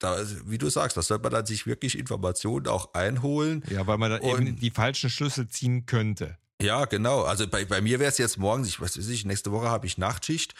da, 0.00 0.16
wie 0.46 0.58
du 0.58 0.68
sagst, 0.70 0.96
das 0.96 1.06
sollte 1.06 1.22
man 1.22 1.30
dann 1.30 1.46
sich 1.46 1.68
wirklich 1.68 1.96
Informationen 1.96 2.66
auch 2.66 2.94
einholen. 2.94 3.62
Ja, 3.70 3.86
weil 3.86 3.98
man 3.98 4.10
dann 4.10 4.22
Und- 4.22 4.48
eben 4.48 4.56
die 4.58 4.72
falschen 4.72 5.08
Schlüsse 5.08 5.46
ziehen 5.48 5.86
könnte. 5.86 6.36
Ja, 6.60 6.84
genau. 6.86 7.22
Also 7.22 7.46
bei, 7.46 7.64
bei 7.64 7.80
mir 7.80 8.00
wäre 8.00 8.10
es 8.10 8.18
jetzt 8.18 8.38
morgens, 8.38 8.66
ich 8.66 8.80
weiß 8.80 8.96
nicht, 8.96 9.24
nächste 9.24 9.52
Woche 9.52 9.68
habe 9.70 9.86
ich 9.86 9.98
Nachtschicht 9.98 10.54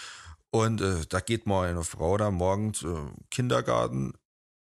und 0.52 0.80
äh, 0.80 1.04
da 1.08 1.18
geht 1.18 1.46
mal 1.46 1.68
eine 1.68 1.82
Frau 1.82 2.16
da 2.16 2.30
morgens 2.30 2.84
äh, 2.84 2.94
Kindergarten, 3.32 4.12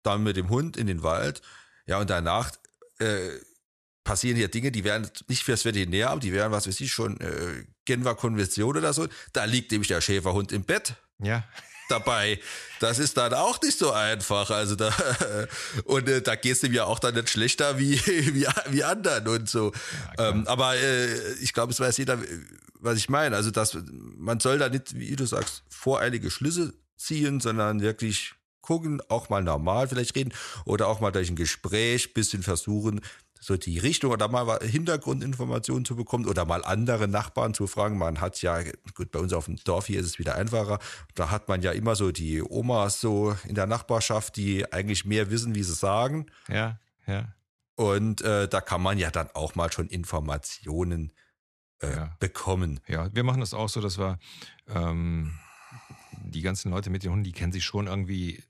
dann 0.05 0.23
mit 0.23 0.37
dem 0.37 0.49
Hund 0.49 0.77
in 0.77 0.87
den 0.87 1.03
Wald. 1.03 1.43
Ja, 1.89 1.99
und 1.99 2.09
danach 2.11 2.53
äh, 2.99 3.31
passieren 4.05 4.37
hier 4.37 4.49
Dinge, 4.49 4.71
die 4.71 4.85
wären 4.85 5.11
nicht 5.29 5.43
fürs 5.43 5.65
Veterinäramt, 5.65 6.23
die 6.23 6.33
wären, 6.33 6.53
was 6.53 6.67
weiß 6.69 6.79
ich, 6.81 6.93
schon 6.93 7.19
äh, 7.21 7.65
Genfer 7.85 8.15
Konvention 8.15 8.77
oder 8.77 8.93
so. 8.93 9.09
Da 9.33 9.45
liegt 9.45 9.71
nämlich 9.73 9.89
der 9.89 10.01
Schäferhund 10.01 10.53
im 10.53 10.63
Bett 10.65 10.95
Ja. 11.19 11.45
dabei. 11.89 12.39
Das 12.81 12.99
ist 12.99 13.17
dann 13.17 13.33
auch 13.35 13.61
nicht 13.63 13.79
so 13.79 13.93
einfach. 13.93 14.51
Also 14.51 14.77
da 14.77 14.95
und 15.85 16.09
äh, 16.09 16.21
da 16.21 16.37
geht's 16.37 16.61
dem 16.61 16.73
ja 16.75 16.85
auch 16.85 16.99
dann 16.99 17.15
nicht 17.15 17.31
schlechter 17.31 17.79
wie 17.79 17.99
wie, 18.07 18.47
wie 18.71 18.85
anderen 18.85 19.27
und 19.29 19.49
so. 19.49 19.73
klar. 20.15 20.31
ähm, 20.35 20.47
aber 20.47 20.77
äh, 20.77 21.33
ich 21.41 21.53
glaube, 21.55 21.73
es 21.73 21.81
weiß 21.81 21.97
jeder, 21.97 22.19
was 22.81 22.99
ich 22.99 23.09
meine. 23.09 23.35
Also 23.37 23.51
dass 23.51 23.77
man 23.91 24.39
soll 24.41 24.59
da 24.59 24.69
nicht, 24.69 24.95
wie 24.99 25.17
du 25.17 25.25
sagst, 25.27 25.63
voreilige 25.71 26.31
Schlüsse 26.31 26.75
ziehen, 26.99 27.41
sondern 27.41 27.81
wirklich 27.81 28.35
gucken, 28.69 29.01
auch 29.09 29.31
mal 29.31 29.43
normal 29.43 29.89
vielleicht 29.89 30.15
reden 30.15 30.35
oder 30.67 30.89
auch 30.89 31.01
mal 31.01 31.11
durch 31.11 31.31
ein 31.31 31.37
Gespräch 31.37 32.13
bisschen 32.13 32.43
versuchen, 32.43 33.01
so 33.41 33.57
die 33.57 33.79
Richtung 33.79 34.11
oder 34.11 34.29
mal 34.29 34.59
Hintergrundinformationen 34.63 35.87
zu 35.87 35.97
bekommen 35.97 36.27
oder 36.27 36.45
mal 36.45 36.63
andere 36.65 37.09
Nachbarn 37.09 37.55
zu 37.55 37.67
fragen. 37.67 37.97
Man 37.97 38.21
hat 38.21 38.43
ja, 38.43 38.61
gut, 38.95 39.11
bei 39.11 39.21
uns 39.21 39.33
auf 39.33 39.47
dem 39.47 39.57
Dorf 39.65 39.87
hier 39.87 40.01
ist 40.01 40.07
es 40.07 40.19
wieder 40.19 40.35
einfacher. 40.35 40.81
Da 41.15 41.31
hat 41.31 41.49
man 41.49 41.63
ja 41.63 41.73
immer 41.73 41.97
so 41.97 42.13
die 42.13 42.43
Omas 42.43 43.01
so 43.01 43.35
in 43.47 43.55
der 43.55 43.67
Nachbarschaft, 43.67 44.37
die 44.37 44.71
eigentlich 44.71 45.07
mehr 45.07 45.31
wissen, 45.31 45.55
wie 45.55 45.63
sie 45.63 45.73
sagen. 45.75 46.27
Ja, 46.49 46.79
ja. 47.07 47.33
Und 47.77 48.21
äh, 48.21 48.49
da 48.49 48.61
kann 48.61 48.83
man 48.83 48.99
ja 48.99 49.11
dann 49.11 49.31
auch 49.33 49.55
mal 49.55 49.73
schon 49.73 49.89
Informationen 49.89 51.13
äh, 51.81 51.91
Ja. 51.91 52.17
bekommen. 52.19 52.81
Ja, 52.87 53.09
wir 53.15 53.23
machen 53.25 53.41
das 53.41 53.55
auch 53.55 53.69
so, 53.71 53.81
dass 53.81 53.99
wir 53.99 54.19
ähm, 54.67 55.33
die 56.25 56.43
ganzen 56.43 56.71
Leute 56.73 56.91
mit 56.91 57.05
den 57.05 57.13
Hunden, 57.13 57.25
die 57.25 57.33
kennen 57.33 57.53
sich 57.53 57.65
schon 57.65 57.87
irgendwie 57.87 58.43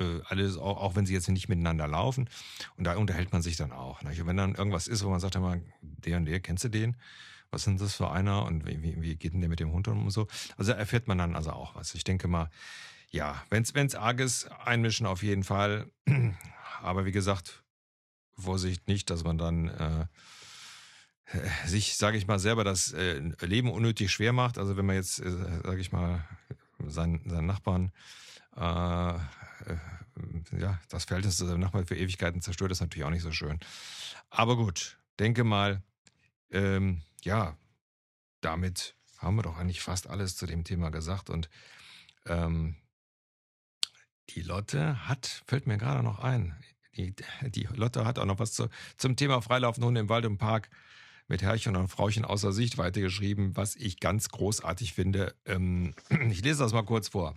äh, 0.00 0.20
alles, 0.26 0.56
auch, 0.56 0.78
auch 0.78 0.96
wenn 0.96 1.06
sie 1.06 1.14
jetzt 1.14 1.28
nicht 1.28 1.48
miteinander 1.48 1.86
laufen. 1.88 2.28
Und 2.76 2.84
da 2.84 2.96
unterhält 2.96 3.32
man 3.32 3.42
sich 3.42 3.56
dann 3.56 3.72
auch. 3.72 4.02
Nicht? 4.02 4.20
Und 4.20 4.26
wenn 4.26 4.36
dann 4.36 4.54
irgendwas 4.54 4.88
ist, 4.88 5.04
wo 5.04 5.10
man 5.10 5.20
sagt, 5.20 5.34
immer, 5.34 5.58
der 5.80 6.16
und 6.16 6.26
der, 6.26 6.40
kennst 6.40 6.64
du 6.64 6.68
den? 6.68 6.96
Was 7.50 7.64
sind 7.64 7.80
das 7.80 7.94
für 7.94 8.10
einer? 8.10 8.44
Und 8.44 8.66
wie, 8.66 9.00
wie, 9.00 9.16
geht 9.16 9.32
denn 9.32 9.40
der 9.40 9.48
mit 9.48 9.60
dem 9.60 9.72
Hund 9.72 9.88
um 9.88 10.04
und 10.04 10.10
so? 10.10 10.28
Also 10.56 10.72
erfährt 10.72 11.08
man 11.08 11.18
dann 11.18 11.34
also 11.34 11.50
auch 11.50 11.74
was. 11.74 11.94
Ich 11.94 12.04
denke 12.04 12.28
mal, 12.28 12.50
ja, 13.10 13.42
wenn 13.50 13.62
es 13.62 13.94
arg 13.94 14.20
ist, 14.20 14.50
einmischen 14.64 15.06
auf 15.06 15.22
jeden 15.22 15.44
Fall. 15.44 15.90
Aber 16.82 17.06
wie 17.06 17.12
gesagt, 17.12 17.64
Vorsicht 18.36 18.86
nicht, 18.86 19.10
dass 19.10 19.24
man 19.24 19.38
dann 19.38 19.68
äh, 19.68 20.06
sich, 21.66 21.96
sage 21.96 22.18
ich 22.18 22.26
mal, 22.26 22.38
selber 22.38 22.64
das 22.64 22.92
äh, 22.92 23.20
Leben 23.40 23.70
unnötig 23.70 24.12
schwer 24.12 24.32
macht. 24.32 24.58
Also 24.58 24.76
wenn 24.76 24.86
man 24.86 24.96
jetzt, 24.96 25.20
äh, 25.20 25.30
sage 25.64 25.80
ich 25.80 25.90
mal, 25.90 26.24
seinen, 26.86 27.28
seinen 27.28 27.46
Nachbarn, 27.46 27.92
äh, 28.56 29.14
äh, 29.14 29.18
ja, 30.58 30.80
das 30.88 31.04
Verhältnis 31.04 31.36
zu 31.36 31.46
seinem 31.46 31.60
Nachbarn 31.60 31.86
für 31.86 31.96
Ewigkeiten 31.96 32.40
zerstört, 32.40 32.72
ist 32.72 32.80
natürlich 32.80 33.04
auch 33.04 33.10
nicht 33.10 33.22
so 33.22 33.32
schön. 33.32 33.58
Aber 34.30 34.56
gut, 34.56 34.98
denke 35.18 35.44
mal, 35.44 35.82
ähm, 36.50 37.02
ja, 37.22 37.56
damit 38.40 38.94
haben 39.18 39.36
wir 39.36 39.42
doch 39.42 39.58
eigentlich 39.58 39.80
fast 39.80 40.08
alles 40.08 40.36
zu 40.36 40.46
dem 40.46 40.64
Thema 40.64 40.90
gesagt. 40.90 41.30
Und 41.30 41.48
ähm, 42.26 42.76
die 44.30 44.42
Lotte 44.42 45.08
hat, 45.08 45.42
fällt 45.46 45.66
mir 45.66 45.78
gerade 45.78 46.02
noch 46.02 46.20
ein, 46.20 46.54
die, 46.96 47.14
die 47.42 47.68
Lotte 47.74 48.04
hat 48.04 48.18
auch 48.18 48.24
noch 48.24 48.38
was 48.38 48.52
zu, 48.52 48.68
zum 48.96 49.16
Thema 49.16 49.40
freilaufende 49.40 49.86
Hunde 49.86 50.00
im 50.00 50.08
Wald 50.08 50.26
und 50.26 50.38
Park 50.38 50.68
mit 51.28 51.42
Herrchen 51.42 51.76
und 51.76 51.88
Frauchen 51.88 52.24
außer 52.24 52.52
Sichtweite 52.52 53.00
geschrieben, 53.00 53.56
was 53.56 53.76
ich 53.76 54.00
ganz 54.00 54.30
großartig 54.30 54.94
finde. 54.94 55.34
Ähm, 55.44 55.94
ich 56.30 56.42
lese 56.42 56.62
das 56.62 56.72
mal 56.72 56.84
kurz 56.84 57.08
vor. 57.08 57.36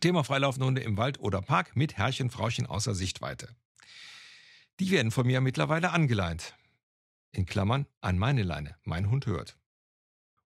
Thema 0.00 0.24
freilaufende 0.24 0.66
Hunde 0.66 0.82
im 0.82 0.96
Wald 0.96 1.20
oder 1.20 1.40
Park 1.42 1.76
mit 1.76 1.96
Herrchen, 1.96 2.30
Frauchen 2.30 2.66
außer 2.66 2.94
Sichtweite. 2.94 3.54
Die 4.80 4.90
werden 4.90 5.10
von 5.10 5.26
mir 5.26 5.40
mittlerweile 5.40 5.92
angeleint. 5.92 6.54
In 7.32 7.46
Klammern 7.46 7.86
an 8.00 8.18
meine 8.18 8.42
Leine. 8.42 8.76
Mein 8.84 9.10
Hund 9.10 9.26
hört. 9.26 9.56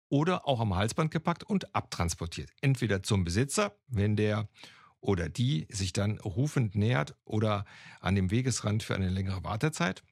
Oder 0.10 0.48
auch 0.48 0.60
am 0.60 0.76
Halsband 0.76 1.12
gepackt 1.12 1.44
und 1.44 1.76
abtransportiert. 1.76 2.50
Entweder 2.62 3.04
zum 3.04 3.24
Besitzer, 3.24 3.76
wenn 3.88 4.16
der 4.16 4.48
oder 5.04 5.28
die 5.28 5.68
sich 5.70 5.92
dann 5.92 6.20
rufend 6.20 6.76
nähert 6.76 7.16
oder 7.26 7.66
an 8.00 8.16
dem 8.16 8.32
Wegesrand 8.32 8.84
für 8.84 8.96
eine 8.96 9.10
längere 9.10 9.44
Wartezeit. 9.44 10.04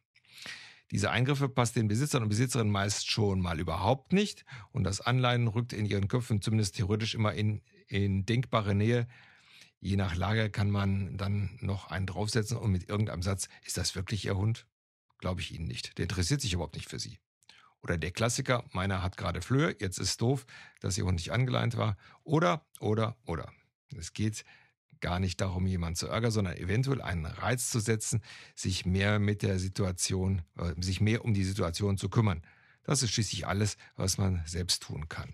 Diese 0.91 1.09
Eingriffe 1.09 1.47
passt 1.47 1.77
den 1.77 1.87
Besitzern 1.87 2.23
und 2.23 2.29
Besitzerinnen 2.29 2.71
meist 2.71 3.09
schon 3.09 3.39
mal 3.39 3.61
überhaupt 3.61 4.11
nicht 4.11 4.43
und 4.71 4.83
das 4.83 4.99
Anleihen 4.99 5.47
rückt 5.47 5.71
in 5.71 5.85
ihren 5.85 6.09
Köpfen 6.09 6.41
zumindest 6.41 6.75
theoretisch 6.75 7.15
immer 7.15 7.33
in, 7.33 7.61
in 7.91 8.25
denkbare 8.25 8.75
Nähe. 8.75 9.07
Je 9.79 9.95
nach 9.95 10.15
Lage 10.15 10.49
kann 10.49 10.69
man 10.69 11.17
dann 11.17 11.57
noch 11.61 11.87
einen 11.87 12.05
draufsetzen 12.05 12.57
und 12.57 12.71
mit 12.71 12.87
irgendeinem 12.87 13.23
Satz, 13.23 13.49
ist 13.65 13.77
das 13.77 13.95
wirklich 13.95 14.25
Ihr 14.25 14.37
Hund? 14.37 14.67
Glaube 15.17 15.41
ich 15.41 15.53
Ihnen 15.53 15.67
nicht. 15.67 15.97
Der 15.97 16.03
interessiert 16.03 16.41
sich 16.41 16.53
überhaupt 16.53 16.75
nicht 16.75 16.89
für 16.89 16.99
Sie. 16.99 17.19
Oder 17.81 17.97
der 17.97 18.11
Klassiker, 18.11 18.63
meiner 18.73 19.01
hat 19.01 19.17
gerade 19.17 19.41
Flöhe, 19.41 19.75
jetzt 19.79 19.97
ist 19.97 20.21
doof, 20.21 20.45
dass 20.81 20.97
Ihr 20.97 21.05
Hund 21.05 21.15
nicht 21.15 21.31
angeleint 21.31 21.77
war. 21.77 21.97
Oder, 22.23 22.65
oder, 22.79 23.17
oder. 23.25 23.51
Es 23.97 24.13
geht 24.13 24.45
gar 25.01 25.19
nicht 25.19 25.41
darum, 25.41 25.65
jemanden 25.65 25.95
zu 25.95 26.07
ärgern, 26.07 26.31
sondern 26.31 26.57
eventuell 26.57 27.01
einen 27.01 27.25
Reiz 27.25 27.69
zu 27.69 27.79
setzen, 27.79 28.21
sich 28.55 28.85
mehr 28.85 29.19
mit 29.19 29.41
der 29.41 29.59
Situation, 29.59 30.43
äh, 30.57 30.73
sich 30.79 31.01
mehr 31.01 31.25
um 31.25 31.33
die 31.33 31.43
Situation 31.43 31.97
zu 31.97 32.07
kümmern. 32.07 32.43
Das 32.83 33.03
ist 33.03 33.11
schließlich 33.11 33.47
alles, 33.47 33.77
was 33.95 34.17
man 34.17 34.43
selbst 34.45 34.83
tun 34.83 35.09
kann. 35.09 35.33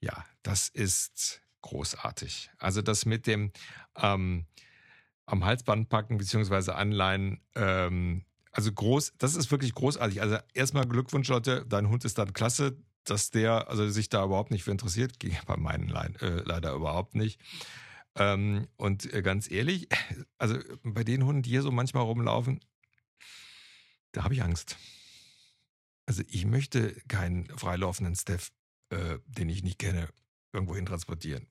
Ja, 0.00 0.24
das 0.42 0.68
ist 0.68 1.41
großartig. 1.62 2.50
Also 2.58 2.82
das 2.82 3.06
mit 3.06 3.26
dem 3.26 3.52
ähm, 3.96 4.46
am 5.26 5.44
Halsband 5.44 5.88
packen 5.88 6.18
bzw. 6.18 6.72
anleihen, 6.72 7.40
ähm, 7.54 8.24
also 8.52 8.70
groß, 8.70 9.14
das 9.18 9.34
ist 9.34 9.50
wirklich 9.50 9.74
großartig. 9.74 10.20
Also 10.20 10.36
erstmal 10.52 10.86
Glückwunsch, 10.86 11.28
Leute, 11.28 11.64
dein 11.66 11.88
Hund 11.88 12.04
ist 12.04 12.18
dann 12.18 12.34
klasse, 12.34 12.76
dass 13.04 13.30
der 13.30 13.68
also 13.68 13.88
sich 13.88 14.08
da 14.08 14.24
überhaupt 14.24 14.50
nicht 14.50 14.64
für 14.64 14.70
interessiert. 14.70 15.18
Ging 15.18 15.36
bei 15.46 15.56
meinen 15.56 15.88
Lein, 15.88 16.16
äh, 16.16 16.42
leider 16.44 16.74
überhaupt 16.74 17.14
nicht. 17.14 17.40
Ähm, 18.14 18.68
und 18.76 19.12
äh, 19.12 19.22
ganz 19.22 19.50
ehrlich, 19.50 19.88
also 20.38 20.58
bei 20.82 21.02
den 21.02 21.24
Hunden, 21.24 21.42
die 21.42 21.50
hier 21.50 21.62
so 21.62 21.70
manchmal 21.70 22.04
rumlaufen, 22.04 22.60
da 24.12 24.24
habe 24.24 24.34
ich 24.34 24.42
Angst. 24.42 24.76
Also 26.04 26.22
ich 26.28 26.44
möchte 26.44 26.94
keinen 27.08 27.46
freilaufenden 27.56 28.14
Steph, 28.14 28.50
äh, 28.90 29.18
den 29.26 29.48
ich 29.48 29.62
nicht 29.62 29.78
kenne, 29.78 30.08
irgendwo 30.52 30.74
hin 30.74 30.86
transportieren. 30.86 31.46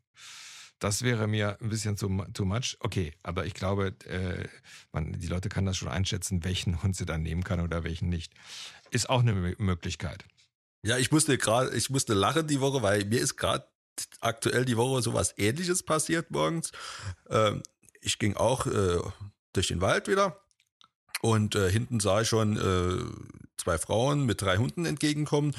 Das 0.79 1.03
wäre 1.03 1.27
mir 1.27 1.57
ein 1.61 1.69
bisschen 1.69 1.95
too, 1.95 2.25
too 2.33 2.45
much. 2.45 2.75
Okay, 2.79 3.13
aber 3.21 3.45
ich 3.45 3.53
glaube, 3.53 3.93
äh, 4.05 4.47
man, 4.91 5.13
die 5.13 5.27
Leute 5.27 5.47
können 5.47 5.67
das 5.67 5.77
schon 5.77 5.89
einschätzen, 5.89 6.43
welchen 6.43 6.81
Hund 6.81 6.95
sie 6.95 7.05
dann 7.05 7.21
nehmen 7.21 7.43
kann 7.43 7.59
oder 7.59 7.83
welchen 7.83 8.09
nicht. 8.09 8.33
Ist 8.89 9.09
auch 9.09 9.19
eine 9.19 9.31
M 9.31 9.55
Möglichkeit. 9.59 10.25
Ja, 10.83 10.97
ich 10.97 11.11
musste 11.11 11.37
gerade, 11.37 11.75
ich 11.75 11.91
musste 11.91 12.15
lachen 12.15 12.47
die 12.47 12.59
Woche, 12.61 12.81
weil 12.81 13.05
mir 13.05 13.21
ist 13.21 13.37
gerade 13.37 13.67
aktuell 14.19 14.65
die 14.65 14.77
Woche 14.77 15.03
sowas 15.03 15.35
ähnliches 15.37 15.83
passiert 15.83 16.31
morgens. 16.31 16.71
Ähm, 17.29 17.61
ich 18.01 18.17
ging 18.17 18.35
auch 18.35 18.65
äh, 18.65 18.99
durch 19.53 19.67
den 19.67 19.81
Wald 19.81 20.07
wieder 20.07 20.41
und 21.21 21.53
äh, 21.53 21.69
hinten 21.69 21.99
sah 21.99 22.21
ich 22.21 22.27
schon 22.27 22.57
äh, 22.57 23.05
zwei 23.57 23.77
Frauen 23.77 24.25
mit 24.25 24.41
drei 24.41 24.57
Hunden 24.57 24.85
entgegenkommen. 24.85 25.55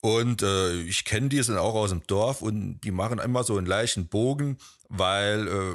Und 0.00 0.42
äh, 0.42 0.80
ich 0.82 1.04
kenne 1.04 1.28
die, 1.28 1.42
sind 1.42 1.58
auch 1.58 1.74
aus 1.74 1.90
dem 1.90 2.06
Dorf 2.06 2.40
und 2.40 2.80
die 2.80 2.90
machen 2.90 3.18
immer 3.18 3.44
so 3.44 3.56
einen 3.56 3.66
leichten 3.66 4.08
Bogen, 4.08 4.56
weil 4.88 5.46
äh, 5.46 5.74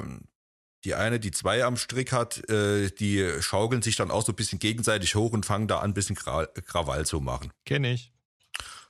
die 0.84 0.94
eine, 0.94 1.20
die 1.20 1.30
zwei 1.30 1.64
am 1.64 1.76
Strick 1.76 2.12
hat, 2.12 2.48
äh, 2.50 2.90
die 2.90 3.40
schaukeln 3.40 3.82
sich 3.82 3.96
dann 3.96 4.10
auch 4.10 4.24
so 4.24 4.32
ein 4.32 4.36
bisschen 4.36 4.58
gegenseitig 4.58 5.14
hoch 5.14 5.32
und 5.32 5.46
fangen 5.46 5.68
da 5.68 5.78
an, 5.78 5.90
ein 5.90 5.94
bisschen 5.94 6.16
Kra 6.16 6.46
Krawall 6.46 7.06
zu 7.06 7.20
machen. 7.20 7.52
Kenne 7.64 7.92
ich. 7.92 8.12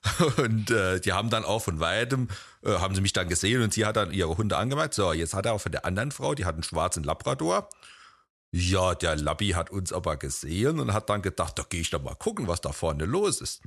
Und 0.37 0.71
äh, 0.71 1.01
die 1.01 1.13
haben 1.13 1.31
dann 1.31 1.45
auch 1.45 1.63
von 1.63 1.81
weitem, 1.81 2.29
äh, 2.63 2.75
haben 2.75 2.95
sie 2.95 3.01
mich 3.01 3.13
dann 3.13 3.29
gesehen 3.29 3.63
und 3.63 3.73
sie 3.73 3.85
hat 3.85 3.97
dann 3.97 4.13
ihre 4.13 4.37
Hunde 4.37 4.57
angemerkt. 4.57 4.95
So, 4.95 5.13
jetzt 5.13 5.35
hat 5.35 5.47
er 5.47 5.55
auch 5.55 5.61
von 5.61 5.73
der 5.73 5.85
anderen 5.85 6.13
Frau, 6.13 6.35
die 6.35 6.45
hat 6.45 6.55
einen 6.55 6.63
schwarzen 6.63 7.03
Labrador. 7.03 7.69
Ja, 8.53 8.95
der 8.95 9.17
Labby 9.17 9.51
hat 9.51 9.71
uns 9.71 9.93
aber 9.93 10.17
gesehen 10.17 10.79
und 10.79 10.93
hat 10.93 11.11
dann 11.11 11.23
gedacht, 11.23 11.59
da 11.59 11.65
gehe 11.69 11.81
ich 11.81 11.91
doch 11.91 12.03
mal 12.03 12.15
gucken, 12.15 12.47
was 12.47 12.61
da 12.61 12.73
vorne 12.73 13.05
los 13.05 13.41
ist. 13.41 13.63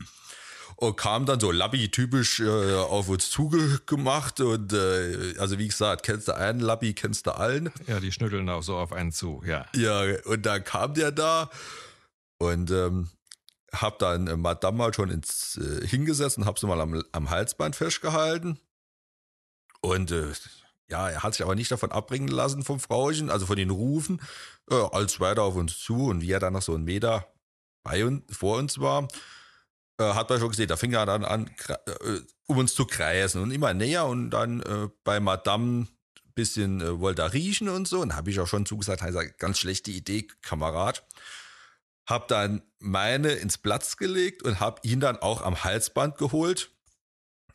Und 0.82 0.96
kam 0.96 1.26
dann 1.26 1.42
so 1.42 1.52
Labby-typisch 1.52 2.40
äh, 2.40 2.76
auf 2.76 3.10
uns 3.10 3.30
zugemacht 3.30 4.40
und 4.40 4.72
äh, 4.72 5.34
also 5.38 5.60
wie 5.60 5.68
gesagt, 5.68 6.04
kennst 6.04 6.30
du 6.30 6.38
einen 6.38 6.62
Labby, 6.62 6.94
kennst 6.94 7.28
du 7.28 7.32
allen. 7.32 7.70
Ja, 7.86 8.00
die 8.00 8.14
schnütteln 8.14 8.48
auch 8.48 8.64
so 8.64 8.78
auf 8.78 8.94
einen 8.94 9.12
zu, 9.12 9.44
ja. 9.46 9.66
Ja, 9.76 10.04
und 10.24 10.46
dann 10.46 10.64
kam 10.64 10.94
der 10.94 11.12
da 11.12 11.50
und 12.38 12.72
ähm, 12.72 13.10
hab 13.74 14.00
dann 14.00 14.28
äh, 14.28 14.38
Madame 14.38 14.78
mal 14.78 14.94
schon 14.94 15.10
ins 15.10 15.58
äh, 15.58 15.86
hingesetzt 15.86 16.38
und 16.38 16.46
hab 16.46 16.58
sie 16.58 16.68
mal 16.68 16.80
am, 16.80 17.04
am 17.12 17.30
Halsband 17.30 17.76
festgehalten. 17.76 18.58
Und 19.82 20.12
äh, 20.12 20.32
ja, 20.90 21.10
er 21.10 21.24
hat 21.24 21.34
sich 21.34 21.44
aber 21.44 21.56
nicht 21.56 21.72
davon 21.72 21.92
abbringen 21.92 22.30
lassen 22.30 22.64
vom 22.64 22.80
Frauchen, 22.80 23.30
also 23.30 23.46
von 23.46 23.58
den 23.58 23.70
Rufen, 23.70 24.22
äh, 24.72 24.76
als 24.76 25.20
weiter 25.20 25.44
auf 25.44 25.56
uns 25.56 25.78
zu 25.78 26.06
und 26.06 26.22
wie 26.22 26.32
er 26.32 26.40
dann 26.40 26.54
noch 26.54 26.62
so 26.62 26.74
einen 26.74 26.86
Meter 26.86 27.28
bei 27.84 28.06
uns, 28.06 28.24
vor 28.32 28.58
uns 28.58 28.80
war, 28.80 29.10
hat 30.04 30.30
man 30.30 30.40
schon 30.40 30.50
gesehen, 30.50 30.68
da 30.68 30.78
fing 30.78 30.94
er 30.94 31.06
dann 31.06 31.26
an, 31.26 31.50
äh, 31.68 32.20
um 32.48 32.58
uns 32.58 32.74
zu 32.74 32.86
kreisen 32.86 33.42
und 33.42 33.52
immer 33.52 33.74
näher 33.74 34.06
und 34.06 34.30
dann 34.30 34.62
äh, 34.62 34.90
bei 35.04 35.20
Madame 35.20 35.88
bisschen 36.40 36.80
äh, 36.80 37.00
wollte 37.02 37.22
er 37.24 37.34
riechen 37.34 37.68
und 37.68 37.86
so 37.86 38.00
und 38.00 38.16
habe 38.16 38.32
ich 38.32 38.40
auch 38.40 38.48
schon 38.48 38.66
zugesagt, 38.66 39.04
also 39.04 39.20
ganz 39.38 39.60
schlechte 39.60 39.92
Idee, 39.92 40.26
Kamerad. 40.42 41.06
Hab 42.08 42.30
dann 42.30 42.62
meine 42.80 43.34
ins 43.34 43.58
Platz 43.58 43.98
gelegt 43.98 44.44
und 44.44 44.62
hab 44.62 44.84
ihn 44.86 45.02
dann 45.02 45.18
auch 45.18 45.42
am 45.42 45.66
Halsband 45.66 46.18
geholt 46.18 46.72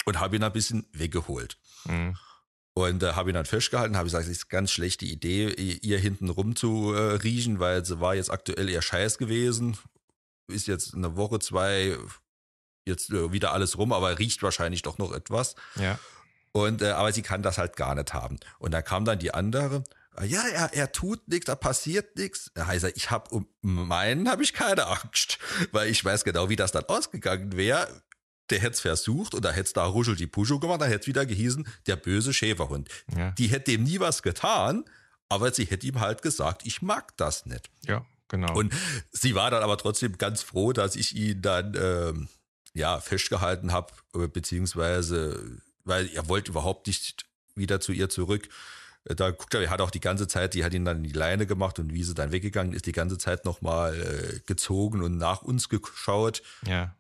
und 0.05 0.21
habe 0.21 0.37
ihn 0.37 0.43
ein 0.43 0.53
bisschen 0.53 0.87
weggeholt. 0.93 1.59
Mhm. 1.87 2.17
Und 2.75 3.03
äh, 3.03 3.13
habe 3.13 3.31
ihn 3.31 3.35
dann 3.35 3.47
festgehalten, 3.47 3.97
habe 3.97 4.07
gesagt, 4.07 4.25
das 4.27 4.33
ist 4.33 4.45
eine 4.45 4.51
ganz 4.51 4.71
schlechte 4.71 5.07
Idee, 5.07 5.49
ihr 5.55 5.99
hinten 5.99 6.29
rum 6.29 6.55
zu 6.55 6.93
äh, 6.93 7.15
riechen, 7.15 7.61
weil 7.61 7.87
sie 7.87 8.01
war 8.01 8.15
jetzt 8.15 8.31
aktuell 8.31 8.69
eher 8.69 8.83
scheiß 8.83 9.17
gewesen. 9.17 9.79
Ist 10.49 10.67
jetzt 10.67 10.93
eine 10.93 11.17
Woche, 11.17 11.39
zwei, 11.39 11.97
jetzt 12.85 13.11
äh, 13.11 13.33
wieder 13.33 13.53
alles 13.53 13.79
rum, 13.79 13.93
aber 13.93 14.19
riecht 14.19 14.43
wahrscheinlich 14.43 14.83
doch 14.83 14.99
noch 14.99 15.13
etwas. 15.13 15.55
Ja. 15.77 15.99
Und 16.53 16.83
äh, 16.83 16.91
aber 16.91 17.13
sie 17.13 17.23
kann 17.23 17.43
das 17.43 17.59
halt 17.59 17.77
gar 17.77 17.95
nicht 17.95 18.15
haben. 18.15 18.39
Und 18.59 18.73
da 18.73 18.83
kam 18.83 19.05
dann 19.05 19.19
die 19.19 19.35
andere 19.35 19.83
Ja, 20.23 20.43
er, 20.47 20.73
er 20.73 20.93
tut 20.93 21.27
nichts, 21.29 21.47
da 21.47 21.57
passiert 21.57 22.17
nichts. 22.17 22.51
Er 22.55 22.69
heißt, 22.69 22.85
ich 22.95 23.11
habe 23.11 23.31
um 23.31 23.49
meinen 23.63 24.29
habe 24.29 24.43
ich 24.45 24.53
keine 24.53 24.87
Angst, 24.87 25.39
weil 25.73 25.89
ich 25.89 26.05
weiß 26.05 26.25
genau, 26.25 26.49
wie 26.49 26.57
das 26.57 26.73
dann 26.73 26.85
ausgegangen 26.85 27.57
wäre. 27.57 27.89
Der 28.51 28.61
hätte 28.61 28.75
es 28.75 28.81
versucht 28.81 29.35
und 29.35 29.45
da 29.45 29.51
hätte 29.51 29.69
es 29.69 29.73
da 29.73 29.85
Ruschel 29.87 30.17
die 30.17 30.27
Puscho 30.27 30.61
gemacht, 30.61 30.83
da 30.83 30.85
hätte 30.85 31.01
es 31.01 31.07
wieder 31.07 31.25
gehießen, 31.25 31.67
der 31.87 31.97
böse 31.97 32.35
Schäferhund. 32.35 32.91
Ja. 33.17 33.31
Die 33.33 33.47
hätte 33.47 33.73
dem 33.73 33.85
nie 33.85 34.01
was 34.01 34.23
getan, 34.23 34.85
aber 35.31 35.53
sie 35.53 35.65
hätte 35.65 35.87
ihm 35.87 35.99
halt 35.99 36.21
gesagt, 36.21 36.67
ich 36.67 36.83
mag 36.83 37.17
das 37.17 37.47
nicht. 37.47 37.71
Ja, 37.87 38.05
genau. 38.29 38.55
Und 38.55 38.75
sie 39.11 39.35
war 39.35 39.51
dann 39.51 39.63
aber 39.63 39.79
trotzdem 39.79 40.19
ganz 40.19 40.43
froh, 40.43 40.75
dass 40.75 40.95
ich 40.95 41.17
ihn 41.17 41.41
dann 41.41 41.75
ähm, 41.75 42.29
ja 42.75 43.01
festgehalten 43.01 43.73
habe, 43.73 43.93
beziehungsweise 44.29 45.61
weil 45.85 46.09
er 46.15 46.29
wollte 46.29 46.51
überhaupt 46.51 46.87
nicht 46.87 47.27
wieder 47.55 47.81
zu 47.81 47.93
ihr 47.93 48.09
zurück. 48.09 48.49
Da 49.05 49.31
guckt 49.31 49.53
er, 49.55 49.61
er 49.61 49.71
hat 49.71 49.83
auch 49.83 49.91
die 49.91 50.01
ganze 50.01 50.27
Zeit, 50.27 50.55
die 50.55 50.65
hat 50.65 50.73
ihn 50.73 50.85
dann 50.87 50.99
in 50.99 51.05
die 51.05 51.13
Leine 51.13 51.47
gemacht 51.47 51.79
und 51.79 51.93
wie 51.93 52.03
sie 52.03 52.15
dann 52.15 52.33
weggegangen 52.33 52.73
ist, 52.73 52.87
die 52.87 52.93
ganze 52.93 53.19
Zeit 53.19 53.45
nochmal 53.45 53.95
äh, 54.01 54.41
gezogen 54.47 55.03
und 55.03 55.19
nach 55.19 55.43
uns 55.43 55.69
geschaut. 55.69 56.43
ja. 56.67 56.95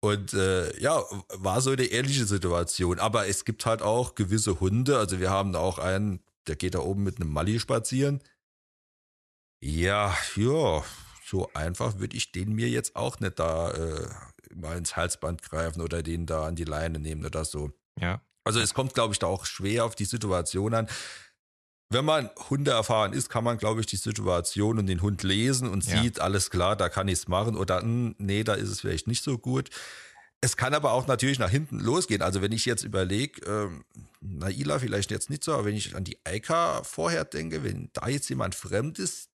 Und 0.00 0.34
äh, 0.34 0.78
ja, 0.82 1.02
war 1.28 1.62
so 1.62 1.70
eine 1.70 1.86
ähnliche 1.86 2.26
Situation. 2.26 2.98
Aber 2.98 3.26
es 3.26 3.46
gibt 3.46 3.64
halt 3.64 3.80
auch 3.80 4.14
gewisse 4.14 4.60
Hunde. 4.60 4.98
Also 4.98 5.18
wir 5.18 5.30
haben 5.30 5.56
auch 5.56 5.78
einen, 5.78 6.20
der 6.46 6.56
geht 6.56 6.74
da 6.74 6.80
oben 6.80 7.04
mit 7.04 7.18
einem 7.18 7.32
Mali 7.32 7.58
spazieren. 7.58 8.20
Ja, 9.62 10.14
ja, 10.36 10.84
so 11.24 11.50
einfach 11.54 11.98
würde 12.00 12.18
ich 12.18 12.32
den 12.32 12.52
mir 12.52 12.68
jetzt 12.68 12.96
auch 12.96 13.18
nicht 13.20 13.38
da 13.38 13.70
äh, 13.70 14.08
mal 14.54 14.76
ins 14.76 14.96
Halsband 14.96 15.42
greifen 15.42 15.80
oder 15.80 16.02
den 16.02 16.26
da 16.26 16.46
an 16.46 16.56
die 16.56 16.64
Leine 16.64 16.98
nehmen 16.98 17.24
oder 17.24 17.44
so. 17.44 17.70
Ja. 18.00 18.20
Also 18.44 18.60
es 18.60 18.74
kommt, 18.74 18.94
glaube 18.94 19.12
ich, 19.12 19.18
da 19.18 19.26
auch 19.26 19.46
schwer 19.46 19.84
auf 19.84 19.94
die 19.94 20.04
Situation 20.04 20.74
an. 20.74 20.88
Wenn 21.90 22.04
man 22.04 22.30
Hunde 22.50 22.72
erfahren 22.72 23.12
ist, 23.12 23.28
kann 23.28 23.44
man, 23.44 23.56
glaube 23.58 23.80
ich, 23.80 23.86
die 23.86 23.96
Situation 23.96 24.78
und 24.78 24.86
den 24.86 25.00
Hund 25.02 25.22
lesen 25.22 25.68
und 25.68 25.86
Ja. 25.86 26.02
sieht, 26.02 26.20
alles 26.20 26.50
klar, 26.50 26.76
da 26.76 26.88
kann 26.88 27.08
ich 27.08 27.20
es 27.20 27.28
machen 27.28 27.56
oder 27.56 27.80
hm, 27.82 28.14
nee, 28.18 28.42
da 28.44 28.54
ist 28.54 28.68
es 28.68 28.80
vielleicht 28.80 29.06
nicht 29.06 29.22
so 29.22 29.38
gut. 29.38 29.70
Es 30.40 30.56
kann 30.56 30.74
aber 30.74 30.92
auch 30.92 31.06
natürlich 31.06 31.38
nach 31.38 31.48
hinten 31.50 31.80
losgehen. 31.80 32.20
Also 32.20 32.42
wenn 32.42 32.52
ich 32.52 32.66
jetzt 32.66 32.84
überlege, 32.84 33.40
ähm, 33.46 33.84
Naila 34.20 34.78
vielleicht 34.78 35.10
jetzt 35.10 35.30
nicht 35.30 35.42
so, 35.44 35.54
aber 35.54 35.64
wenn 35.66 35.74
ich 35.76 35.94
an 35.96 36.04
die 36.04 36.18
Eika 36.24 36.82
vorher 36.82 37.24
denke, 37.24 37.64
wenn 37.64 37.88
da 37.94 38.08
jetzt 38.08 38.28
jemand 38.28 38.54
fremd 38.54 38.98
ist, 38.98 39.30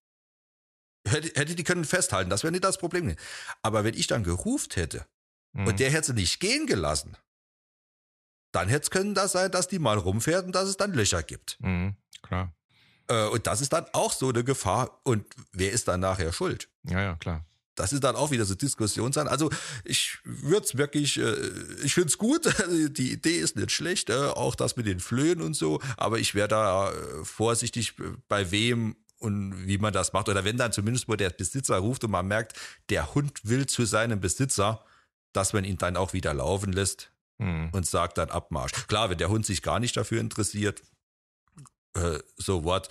hätte, 1.11 1.29
hätte 1.39 1.55
die 1.55 1.65
können 1.65 1.85
festhalten, 1.85 2.31
das 2.31 2.43
wäre 2.43 2.53
nicht 2.53 2.65
das 2.65 2.79
Problem. 2.79 3.15
Aber 3.63 3.85
wenn 3.85 3.95
ich 3.95 4.07
dann 4.07 4.25
geruft 4.25 4.77
hätte, 4.77 5.07
Mhm. 5.53 5.67
und 5.67 5.81
der 5.81 5.91
hätte 5.91 6.07
sie 6.09 6.13
nicht 6.15 6.39
gehen 6.39 6.67
gelassen, 6.69 7.17
dann 8.53 8.69
hätte 8.69 8.85
es 8.85 8.91
können 8.91 9.15
das 9.15 9.33
sein, 9.33 9.51
dass 9.51 9.69
die 9.69 9.79
mal 9.79 9.99
rumfährt 9.99 10.47
und 10.47 10.53
dass 10.55 10.69
es 10.69 10.77
dann 10.77 10.93
Löcher 10.93 11.23
gibt. 11.23 11.57
Mhm. 11.61 11.97
Klar. 12.23 12.55
Äh, 13.09 13.27
und 13.27 13.47
das 13.47 13.61
ist 13.61 13.73
dann 13.73 13.87
auch 13.93 14.13
so 14.13 14.29
eine 14.29 14.45
Gefahr. 14.45 15.01
Und 15.05 15.27
wer 15.53 15.73
ist 15.73 15.89
dann 15.89 16.01
nachher 16.01 16.33
schuld? 16.33 16.69
Ja, 16.85 17.01
ja, 17.01 17.17
klar. 17.17 17.45
Das 17.77 17.93
ist 17.93 18.05
dann 18.05 18.15
auch 18.17 18.31
wieder 18.31 18.45
so 18.45 18.55
Diskussion 18.55 19.13
sein. 19.13 19.27
Also 19.27 19.51
ich 19.85 20.19
würde 20.25 20.67
es 20.67 20.77
wirklich, 20.77 21.19
äh, 21.19 21.35
ich 21.83 21.95
finde 21.95 22.09
es 22.09 22.19
gut, 22.19 22.45
die 22.97 23.13
Idee 23.13 23.39
ist 23.39 23.57
nicht 23.57 23.71
schlecht, 23.73 24.11
äh, 24.11 24.15
auch 24.29 24.55
das 24.55 24.77
mit 24.77 24.87
den 24.87 25.01
Flöhen 25.01 25.41
und 25.41 25.55
so, 25.55 25.81
aber 25.97 26.19
ich 26.19 26.35
wäre 26.35 26.49
da 26.49 26.93
äh, 26.93 27.25
vorsichtig, 27.25 27.95
bei 28.29 28.51
wem 28.51 28.97
und 29.21 29.67
wie 29.67 29.79
man 29.79 29.93
das 29.93 30.13
macht. 30.13 30.29
Oder 30.29 30.45
wenn 30.45 30.57
dann 30.57 30.73
zumindest 30.73 31.09
wo 31.09 31.15
der 31.15 31.31
Besitzer 31.31 31.77
ruft 31.79 32.03
und 32.05 32.11
man 32.11 32.27
merkt, 32.27 32.59
der 32.89 33.15
Hund 33.15 33.41
will 33.45 33.67
zu 33.67 33.85
seinem 33.85 34.21
Besitzer, 34.21 34.85
dass 35.33 35.53
man 35.53 35.65
ihn 35.65 35.79
dann 35.79 35.97
auch 35.97 36.13
wieder 36.13 36.35
laufen 36.35 36.73
lässt 36.73 37.13
Mhm. 37.39 37.71
und 37.73 37.87
sagt 37.87 38.19
dann 38.19 38.29
Abmarsch. 38.31 38.73
Klar, 38.87 39.09
wenn 39.09 39.17
der 39.17 39.31
Hund 39.31 39.47
sich 39.47 39.63
gar 39.63 39.81
nicht 39.81 39.97
dafür 39.97 40.21
interessiert, 40.21 40.83
äh, 41.95 42.19
so 42.37 42.65
what. 42.65 42.89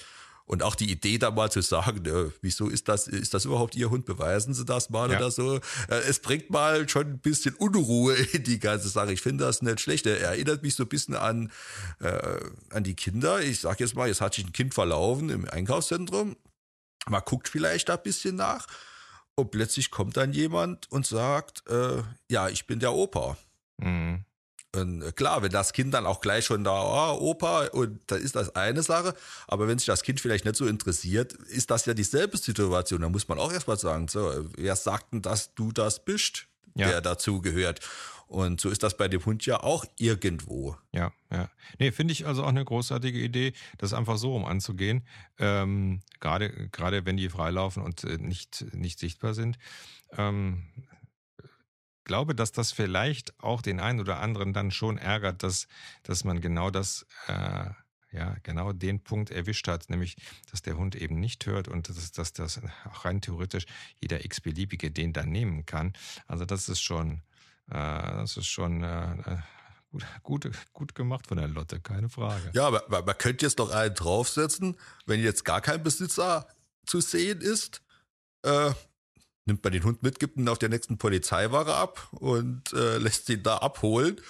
Und 0.51 0.63
auch 0.63 0.73
die 0.73 0.89
Idee 0.91 1.19
da 1.19 1.29
mal 1.29 1.51
zu 1.51 1.61
sagen, 1.61 2.03
äh, 2.07 2.31
wieso 2.41 2.69
ist 2.69 2.87
das, 2.87 3.07
ist 3.07 3.35
das 3.35 3.45
überhaupt 3.45 3.75
Ihr 3.75 3.91
Hund? 3.91 4.05
Beweisen 4.05 4.55
Sie 4.55 4.65
das 4.65 4.89
mal 4.89 5.11
Ja. 5.11 5.17
oder 5.17 5.29
so. 5.29 5.57
Äh, 5.89 5.99
es 6.07 6.19
bringt 6.23 6.49
mal 6.49 6.89
schon 6.89 7.05
ein 7.05 7.19
bisschen 7.19 7.53
Unruhe 7.53 8.15
in 8.33 8.43
die 8.45 8.57
ganze 8.57 8.89
Sache. 8.89 9.13
Ich 9.13 9.21
finde 9.21 9.43
das 9.45 9.61
nicht 9.61 9.79
schlecht. 9.79 10.07
Er 10.07 10.19
erinnert 10.19 10.63
mich 10.63 10.73
so 10.73 10.85
ein 10.85 10.89
bisschen 10.89 11.15
an, 11.15 11.51
äh, 11.99 12.39
an 12.71 12.83
die 12.83 12.95
Kinder. 12.95 13.43
Ich 13.43 13.59
sag 13.59 13.79
jetzt 13.79 13.93
mal, 13.95 14.07
jetzt 14.07 14.21
hat 14.21 14.33
sich 14.33 14.43
ein 14.43 14.51
Kind 14.51 14.73
verlaufen 14.73 15.29
im 15.29 15.47
Einkaufszentrum. 15.47 16.35
Man 17.07 17.21
guckt 17.25 17.47
vielleicht 17.47 17.89
da 17.89 17.93
ein 17.97 18.01
bisschen 18.03 18.35
nach. 18.35 18.65
Und 19.35 19.51
plötzlich 19.51 19.91
kommt 19.91 20.17
dann 20.17 20.33
jemand 20.33 20.91
und 20.91 21.05
sagt, 21.05 21.61
äh, 21.69 22.01
ja, 22.27 22.49
ich 22.49 22.65
bin 22.65 22.79
der 22.79 22.93
Opa. 22.93 23.37
Mhm. 23.77 24.25
Und 24.75 25.01
äh, 25.01 25.11
klar, 25.11 25.41
wenn 25.41 25.51
das 25.51 25.73
Kind 25.73 25.93
dann 25.93 26.05
auch 26.05 26.21
gleich 26.21 26.45
schon 26.45 26.63
da, 26.63 26.71
oh, 26.71 27.17
Opa, 27.19 27.67
und 27.67 27.99
da 28.07 28.15
ist 28.15 28.35
das 28.35 28.55
eine 28.55 28.83
Sache, 28.83 29.15
aber 29.47 29.67
wenn 29.67 29.79
sich 29.79 29.87
das 29.87 30.03
Kind 30.03 30.19
vielleicht 30.19 30.45
nicht 30.45 30.55
so 30.57 30.67
interessiert, 30.67 31.33
ist 31.33 31.71
das 31.71 31.85
ja 31.85 31.93
dieselbe 31.93 32.37
Situation. 32.37 33.01
Da 33.01 33.09
muss 33.09 33.27
man 33.27 33.39
auch 33.39 33.51
erstmal 33.51 33.79
sagen, 33.79 34.07
so, 34.07 34.31
wer 34.55 34.75
sagt 34.75 35.13
denn, 35.13 35.21
dass 35.21 35.53
du 35.55 35.71
das 35.71 36.03
bist, 36.05 36.45
Ja. 36.75 36.87
der 36.87 37.01
dazu 37.01 37.41
gehört? 37.41 37.79
Und 38.27 38.61
so 38.61 38.69
ist 38.69 38.83
das 38.83 38.95
bei 38.95 39.07
dem 39.07 39.25
Hund 39.25 39.43
ja 39.47 39.63
auch 39.63 39.85
irgendwo. 39.97 40.77
Ja, 40.91 41.11
ja. 41.31 41.49
Nee, 41.79 41.91
finde 41.91 42.11
ich 42.11 42.27
also 42.27 42.43
auch 42.43 42.49
eine 42.49 42.63
großartige 42.63 43.17
Idee, 43.17 43.53
das 43.79 43.91
einfach 43.91 44.17
so 44.19 44.33
rum 44.33 44.45
anzugehen. 44.45 45.03
Ähm, 45.39 46.01
gerade, 46.19 46.69
gerade 46.71 47.07
wenn 47.07 47.17
die 47.17 47.29
freilaufen 47.29 47.81
und 47.81 48.03
äh, 48.03 48.19
nicht, 48.19 48.65
nicht 48.71 48.99
sichtbar 48.99 49.33
sind. 49.33 49.57
Ähm, 50.15 50.67
glaube, 52.09 52.33
dass 52.33 52.51
das 52.51 52.71
vielleicht 52.71 53.39
auch 53.39 53.61
den 53.61 53.79
einen 53.79 53.99
oder 53.99 54.19
anderen 54.19 54.51
dann 54.51 54.71
schon 54.71 54.97
ärgert, 54.97 55.43
dass, 55.43 55.67
dass 56.01 56.23
man 56.23 56.41
genau 56.41 56.71
das, 56.71 57.05
äh, 57.27 57.69
ja, 58.11 58.35
genau 58.41 58.73
den 58.73 59.03
Punkt 59.03 59.29
erwischt 59.29 59.67
hat, 59.67 59.91
nämlich, 59.91 60.15
dass 60.49 60.63
der 60.63 60.75
Hund 60.75 60.95
eben 60.95 61.19
nicht 61.19 61.45
hört 61.45 61.67
und 61.67 61.87
dass, 61.87 62.11
dass 62.11 62.33
das 62.33 62.61
auch 62.85 63.05
rein 63.05 63.21
theoretisch 63.21 63.67
jeder 64.01 64.25
x-beliebige 64.25 64.89
den 64.89 65.13
dann 65.13 65.29
nehmen 65.29 65.67
kann. 65.67 65.93
Also 66.25 66.45
das 66.45 66.67
ist 66.67 66.81
schon, 66.81 67.21
äh, 67.67 67.75
das 67.75 68.37
ist 68.37 68.47
schon 68.47 68.81
äh, 68.81 69.37
gut, 69.91 70.03
gut, 70.23 70.51
gut 70.73 70.95
gemacht 70.95 71.27
von 71.27 71.37
der 71.37 71.47
Lotte, 71.47 71.79
keine 71.79 72.09
Frage. 72.09 72.49
Ja, 72.53 72.65
aber 72.65 72.85
man, 72.89 73.17
könnte 73.19 73.45
jetzt 73.45 73.59
noch 73.59 73.69
einen 73.69 73.93
draufsetzen, 73.93 74.77
wenn 75.05 75.21
jetzt 75.21 75.45
gar 75.45 75.61
kein 75.61 75.83
Besitzer 75.83 76.47
zu 76.87 77.01
sehen 77.01 77.41
ist, 77.41 77.83
äh, 78.41 78.71
nimmt 79.49 79.63
man 79.63 79.73
den 79.73 79.83
Hund 79.83 80.01
mit, 80.03 80.19
gibt 80.19 80.37
ihn 80.37 80.47
auf 80.47 80.59
der 80.59 80.69
nächsten 80.69 80.97
Polizeiwache 80.97 81.73
ab 81.73 82.07
und 82.11 82.71
äh, 82.73 82.97
lässt 82.99 83.27
ihn 83.29 83.43
da 83.43 83.57
abholen. 83.57 84.21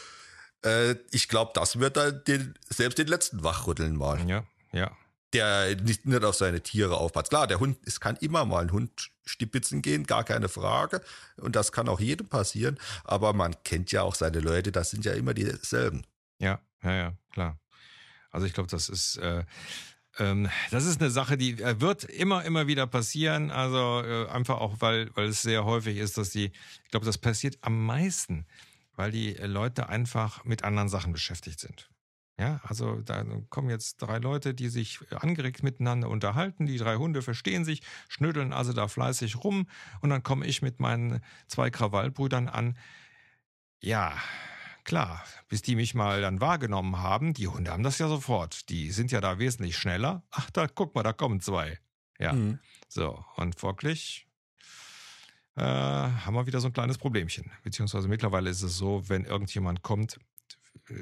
Äh, 0.65 0.95
ich 1.11 1.27
glaube, 1.27 1.51
das 1.53 1.79
wird 1.79 1.97
dann 1.97 2.23
den, 2.25 2.55
selbst 2.69 2.97
den 2.97 3.07
letzten 3.07 3.43
wachrütteln 3.43 3.95
mal, 3.95 4.27
Ja, 4.27 4.43
ja, 4.71 4.91
der 5.33 5.75
nicht, 5.75 6.05
nicht 6.05 6.23
auf 6.23 6.35
seine 6.35 6.61
Tiere 6.61 6.97
aufpasst. 6.97 7.29
Klar, 7.29 7.45
der 7.45 7.59
Hund, 7.59 7.77
es 7.85 7.99
kann 7.99 8.15
immer 8.17 8.45
mal 8.45 8.63
ein 8.63 8.71
Hund 8.71 9.11
stipitzen 9.25 9.83
gehen, 9.83 10.05
gar 10.05 10.23
keine 10.23 10.49
Frage. 10.49 11.01
Und 11.37 11.55
das 11.55 11.71
kann 11.71 11.87
auch 11.87 11.99
jedem 11.99 12.27
passieren. 12.27 12.79
Aber 13.03 13.33
man 13.33 13.55
kennt 13.63 13.91
ja 13.91 14.01
auch 14.01 14.15
seine 14.15 14.39
Leute, 14.39 14.71
das 14.71 14.89
sind 14.89 15.05
ja 15.05 15.13
immer 15.13 15.35
dieselben. 15.35 16.03
ja, 16.39 16.59
ja, 16.81 16.93
ja, 16.93 17.13
klar. 17.31 17.59
Also 18.31 18.45
ich 18.47 18.53
glaube, 18.53 18.69
das 18.69 18.89
ist, 18.89 19.17
äh, 19.17 19.43
ähm, 20.19 20.49
das 20.71 20.85
ist 20.85 21.01
eine 21.01 21.09
Sache, 21.09 21.37
die 21.37 21.61
äh, 21.61 21.79
wird 21.81 22.03
immer, 22.03 22.43
immer 22.45 22.67
wieder 22.67 22.87
passieren. 22.87 23.51
Also 23.51 24.01
äh, 24.05 24.27
einfach 24.29 24.59
auch, 24.59 24.75
weil, 24.79 25.09
weil 25.15 25.27
es 25.27 25.41
sehr 25.41 25.65
häufig 25.65 25.97
ist, 25.97 26.17
dass 26.17 26.29
die, 26.29 26.45
ich 26.83 26.91
glaube, 26.91 27.05
das 27.05 27.17
passiert 27.17 27.57
am 27.61 27.85
meisten, 27.85 28.45
weil 28.95 29.11
die 29.11 29.35
äh, 29.35 29.47
Leute 29.47 29.89
einfach 29.89 30.43
mit 30.45 30.63
anderen 30.63 30.89
Sachen 30.89 31.13
beschäftigt 31.13 31.59
sind. 31.59 31.89
Ja, 32.39 32.61
also 32.63 33.01
da 33.01 33.25
kommen 33.49 33.69
jetzt 33.69 33.97
drei 33.97 34.17
Leute, 34.17 34.53
die 34.53 34.69
sich 34.69 34.99
angeregt 35.13 35.61
miteinander 35.61 36.07
unterhalten. 36.07 36.65
Die 36.65 36.77
drei 36.77 36.95
Hunde 36.95 37.21
verstehen 37.21 37.65
sich, 37.65 37.81
schnütteln 38.07 38.53
also 38.53 38.71
da 38.71 38.87
fleißig 38.87 39.43
rum. 39.43 39.67
Und 39.99 40.09
dann 40.09 40.23
komme 40.23 40.45
ich 40.45 40.61
mit 40.61 40.79
meinen 40.79 41.21
zwei 41.47 41.69
Krawallbrüdern 41.69 42.47
an. 42.47 42.77
Ja, 43.81 44.13
klar, 44.89 45.23
bis 45.47 45.61
die 45.61 45.75
mich 45.75 45.93
mal 45.93 46.19
dann 46.21 46.41
wahrgenommen 46.41 46.97
haben, 46.97 47.33
die 47.33 47.47
Hunde 47.47 47.71
haben 47.71 47.83
das 47.83 47.99
ja 47.99 48.07
sofort. 48.07 48.69
Die 48.69 48.91
sind 48.91 49.11
ja 49.11 49.21
da 49.21 49.37
wesentlich 49.39 49.77
schneller. 49.77 50.23
Ach, 50.31 50.49
da 50.49 50.67
guck 50.67 50.95
mal, 50.95 51.03
da 51.03 51.13
kommen 51.13 51.39
zwei. 51.41 51.79
Ja, 52.17 52.33
Mhm. 52.33 52.59
so. 52.89 53.23
Und 53.37 53.57
folglich 53.57 54.27
äh, 55.55 55.61
haben 55.61 56.33
wir 56.33 56.47
wieder 56.47 56.59
so 56.59 56.67
ein 56.67 56.73
kleines 56.73 56.97
Problemchen. 56.97 57.51
Beziehungsweise 57.63 58.07
mittlerweile 58.07 58.49
ist 58.49 58.61
es 58.63 58.77
so, 58.77 59.07
wenn 59.09 59.25
irgendjemand 59.25 59.83
kommt, 59.83 60.19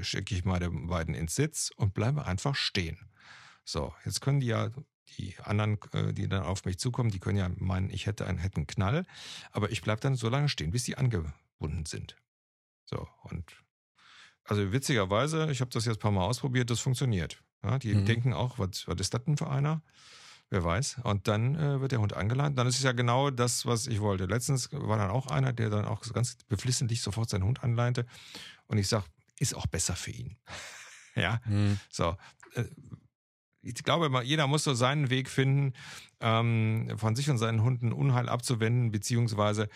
schicke 0.02 0.36
ich 0.36 0.43
meine 0.45 0.69
beiden 0.69 1.15
ins 1.15 1.36
Sitz 1.36 1.71
und 1.76 1.93
bleibe 1.93 2.26
einfach 2.26 2.56
stehen. 2.56 3.00
So, 3.63 3.93
jetzt 4.06 4.21
können 4.21 4.39
die 4.41 4.47
ja, 4.47 4.69
die 5.17 5.36
anderen, 5.43 5.80
äh, 5.93 6.13
die 6.13 6.28
dann 6.28 6.43
auf 6.43 6.65
mich 6.65 6.78
zukommen, 6.78 7.10
die 7.10 7.19
können 7.19 7.38
ja 7.38 7.50
meinen, 7.56 7.89
ich 7.89 8.06
hätte 8.06 8.28
einen, 8.28 8.38
hätte 8.38 8.58
einen 8.58 8.67
Knall, 8.67 9.06
aber 9.52 9.71
ich 9.71 9.82
bleibe 9.82 10.02
dann 10.02 10.15
so 10.15 10.28
lange 10.30 10.50
stehen, 10.50 10.71
bis 10.71 10.84
die 10.84 10.97
angebunden 10.97 11.86
sind. 11.86 12.17
So, 12.86 13.08
und 13.23 13.43
also 14.47 14.71
witzigerweise, 14.71 15.49
ich 15.51 15.62
habe 15.62 15.69
das 15.71 15.86
jetzt 15.86 15.97
ein 15.97 15.99
paar 16.01 16.12
Mal 16.12 16.25
ausprobiert, 16.25 16.69
das 16.69 16.79
funktioniert. 16.79 17.41
Ja, 17.63 17.77
die 17.79 17.93
Mhm. 17.95 18.05
denken 18.05 18.33
auch, 18.33 18.60
was, 18.60 18.88
was 18.88 18.99
ist 18.99 19.13
das 19.13 19.23
denn 19.25 19.38
für 19.38 19.49
einer? 19.49 19.81
Wer 20.49 20.63
weiß. 20.63 20.99
Und 21.03 21.27
dann 21.27 21.55
äh, 21.55 21.81
wird 21.81 21.91
der 21.91 21.99
Hund 21.99 22.13
angeladen. 22.13 22.55
Dann 22.55 22.67
ist 22.67 22.77
es 22.77 22.83
ja 22.83 22.93
genau 22.93 23.29
das, 23.31 23.65
was 23.65 23.86
ich 23.88 23.99
wollte. 23.99 24.25
Letztens 24.25 24.69
war 24.71 24.97
dann 24.97 25.10
auch 25.12 25.27
einer, 25.27 25.51
der 25.51 25.69
dann 25.69 25.83
auch 25.86 26.03
so 26.05 26.13
ganz 26.13 26.38
beflissentlich 26.47 27.01
sofort 27.01 27.29
seinen 27.29 27.43
Hund 27.43 27.63
anleinte. 27.63 28.05
Und 28.67 28.77
ich 28.77 28.88
sag, 28.88 29.03
ist 29.39 29.53
auch 29.55 29.67
besser 29.67 29.95
für 29.97 30.12
ihn. 30.12 30.38
ja, 31.15 31.41
Mhm. 31.45 31.79
so. 31.89 32.15
Äh, 32.53 32.63
ich 33.62 33.73
glaube, 33.83 34.10
jeder 34.23 34.47
muss 34.47 34.63
so 34.63 34.73
seinen 34.73 35.10
Weg 35.10 35.29
finden, 35.29 35.73
ähm, 36.21 36.93
von 36.95 37.17
sich 37.17 37.29
und 37.29 37.38
seinen 37.38 37.62
Hunden 37.63 37.91
Unheil 37.91 38.29
abzuwenden, 38.29 38.91
beziehungsweise 38.91 39.67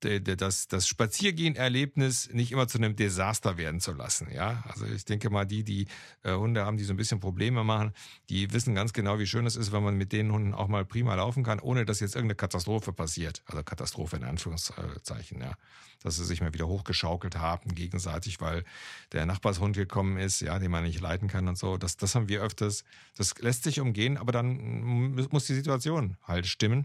das, 0.00 0.68
das 0.68 0.86
Spaziergehen-Erlebnis 0.86 2.30
nicht 2.32 2.52
immer 2.52 2.68
zu 2.68 2.78
einem 2.78 2.96
Desaster 2.96 3.56
werden 3.56 3.80
zu 3.80 3.92
lassen. 3.92 4.28
Ja, 4.32 4.62
also 4.68 4.86
ich 4.86 5.04
denke 5.04 5.30
mal, 5.30 5.44
die, 5.44 5.64
die 5.64 5.86
äh, 6.22 6.34
Hunde 6.34 6.64
haben, 6.64 6.76
die 6.76 6.84
so 6.84 6.92
ein 6.92 6.96
bisschen 6.96 7.20
Probleme 7.20 7.64
machen, 7.64 7.92
die 8.28 8.52
wissen 8.52 8.74
ganz 8.74 8.92
genau, 8.92 9.18
wie 9.18 9.26
schön 9.26 9.46
es 9.46 9.56
ist, 9.56 9.72
wenn 9.72 9.82
man 9.82 9.96
mit 9.96 10.12
den 10.12 10.30
Hunden 10.32 10.54
auch 10.54 10.68
mal 10.68 10.84
prima 10.84 11.14
laufen 11.14 11.42
kann, 11.42 11.58
ohne 11.58 11.84
dass 11.84 12.00
jetzt 12.00 12.14
irgendeine 12.14 12.36
Katastrophe 12.36 12.92
passiert. 12.92 13.42
Also 13.46 13.62
Katastrophe 13.62 14.16
in 14.16 14.24
Anführungszeichen, 14.24 15.40
ja. 15.40 15.56
Dass 16.02 16.16
sie 16.16 16.24
sich 16.26 16.42
mal 16.42 16.52
wieder 16.52 16.68
hochgeschaukelt 16.68 17.38
haben 17.38 17.74
gegenseitig, 17.74 18.38
weil 18.40 18.64
der 19.12 19.24
Nachbarshund 19.24 19.74
gekommen 19.74 20.18
ist, 20.18 20.40
ja, 20.40 20.58
den 20.58 20.70
man 20.70 20.84
nicht 20.84 21.00
leiten 21.00 21.28
kann 21.28 21.48
und 21.48 21.56
so. 21.56 21.78
Das, 21.78 21.96
das 21.96 22.14
haben 22.14 22.28
wir 22.28 22.42
öfters. 22.42 22.84
Das 23.16 23.38
lässt 23.38 23.64
sich 23.64 23.80
umgehen, 23.80 24.18
aber 24.18 24.30
dann 24.30 24.82
muss 25.30 25.46
die 25.46 25.54
Situation 25.54 26.18
halt 26.24 26.46
stimmen. 26.46 26.84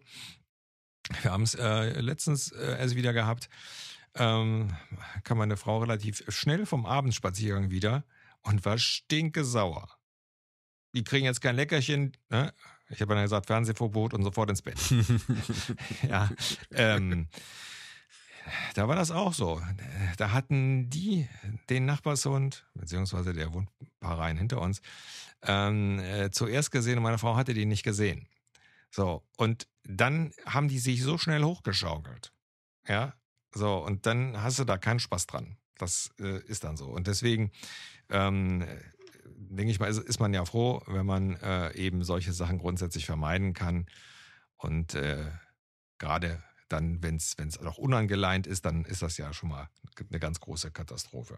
Wir 1.22 1.32
haben 1.32 1.44
es 1.44 1.56
äh, 1.56 2.00
letztens 2.00 2.52
äh, 2.52 2.78
erst 2.80 2.96
wieder 2.96 3.14
gehabt. 3.14 3.50
Ähm, 4.16 4.76
kam 5.24 5.38
meine 5.38 5.58
Frau 5.58 5.80
relativ 5.80 6.24
schnell 6.30 6.66
vom 6.66 6.86
Abendspaziergang 6.86 7.70
wieder 7.70 8.04
und 8.42 8.66
war 8.66 8.78
stinke 8.78 9.44
sauer. 9.44 9.88
Die 10.94 11.04
kriegen 11.04 11.26
jetzt 11.26 11.42
kein 11.42 11.56
Leckerchen. 11.56 12.14
Ne? 12.30 12.54
Ich 12.90 13.02
habe 13.02 13.14
dann 13.14 13.24
gesagt, 13.24 13.46
Fernsehverbot 13.48 14.14
und 14.14 14.24
sofort 14.24 14.50
ins 14.50 14.62
Bett. 14.62 14.80
ja. 16.10 16.30
Ähm, 16.72 17.28
da 18.74 18.88
war 18.88 18.96
das 18.96 19.12
auch 19.12 19.34
so. 19.34 19.62
Da 20.18 20.32
hatten 20.32 20.90
die 20.90 21.28
den 21.70 21.86
Nachbarshund, 21.86 22.66
beziehungsweise 22.74 23.34
der 23.34 23.54
wohnt 23.54 23.70
ein 23.80 23.88
paar 24.00 24.18
Reihen 24.18 24.38
hinter 24.38 24.60
uns, 24.62 24.82
ähm, 25.44 26.00
äh, 26.00 26.32
zuerst 26.32 26.72
gesehen 26.72 26.98
und 26.98 27.04
meine 27.04 27.20
Frau 27.20 27.36
hatte 27.36 27.54
den 27.54 27.70
nicht 27.70 27.84
gesehen. 27.84 28.28
So, 28.92 29.24
und 29.38 29.68
dann 29.84 30.34
haben 30.46 30.68
die 30.68 30.80
sich 30.80 31.04
so 31.04 31.18
schnell 31.18 31.44
hochgeschaukelt. 31.44 32.32
Ja, 32.88 33.14
so, 33.54 33.78
und 33.78 34.06
dann 34.06 34.42
hast 34.42 34.60
du 34.60 34.64
da 34.64 34.78
keinen 34.78 35.00
Spaß 35.00 35.28
dran. 35.28 35.58
Das 35.78 36.12
äh, 36.20 36.40
ist 36.46 36.64
dann 36.64 36.78
so. 36.78 36.86
Und 36.86 37.08
deswegen 37.08 37.52
ähm, 38.10 38.66
denke 39.26 39.72
ich 39.72 39.80
mal, 39.80 39.90
ist, 39.90 40.00
ist, 40.00 40.20
man 40.20 40.34
ja 40.34 40.46
froh, 40.46 40.82
wenn 40.88 41.06
man 41.06 41.36
äh, 41.38 41.74
eben 41.76 42.04
solche 42.04 42.34
Sachen 42.34 42.58
grundsätzlich 42.58 43.06
vermeiden 43.06 43.54
kann. 43.54 43.88
Und 44.58 44.94
äh, 44.96 45.32
gerade 45.98 46.44
dann, 46.68 47.02
wenn 47.02 47.16
es 47.16 47.58
auch 47.60 47.78
unangeleint 47.78 48.46
ist, 48.46 48.66
dann 48.66 48.86
ist 48.86 49.02
das 49.02 49.18
ja 49.18 49.34
schon 49.34 49.50
mal 49.50 49.70
eine 50.10 50.20
ganz 50.20 50.40
große 50.40 50.72
Katastrophe. 50.72 51.38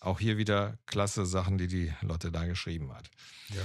Auch 0.00 0.20
hier 0.20 0.36
wieder 0.36 0.78
klasse 0.86 1.24
Sachen, 1.24 1.58
die 1.58 1.68
die 1.68 1.92
Lotte 2.02 2.30
da 2.30 2.44
geschrieben 2.44 2.92
hat. 2.92 3.10
Ja. 3.48 3.62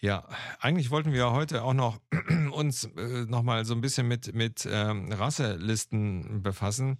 Ja, 0.00 0.28
eigentlich 0.60 0.90
wollten 0.90 1.12
wir 1.12 1.30
heute 1.30 1.62
auch 1.62 1.72
noch 1.72 1.98
uns 2.52 2.84
äh, 2.84 3.24
noch 3.26 3.42
mal 3.42 3.64
so 3.64 3.74
ein 3.74 3.80
bisschen 3.80 4.06
mit 4.06 4.34
mit 4.34 4.68
ähm, 4.70 5.10
Rasselisten 5.10 6.42
befassen. 6.42 6.98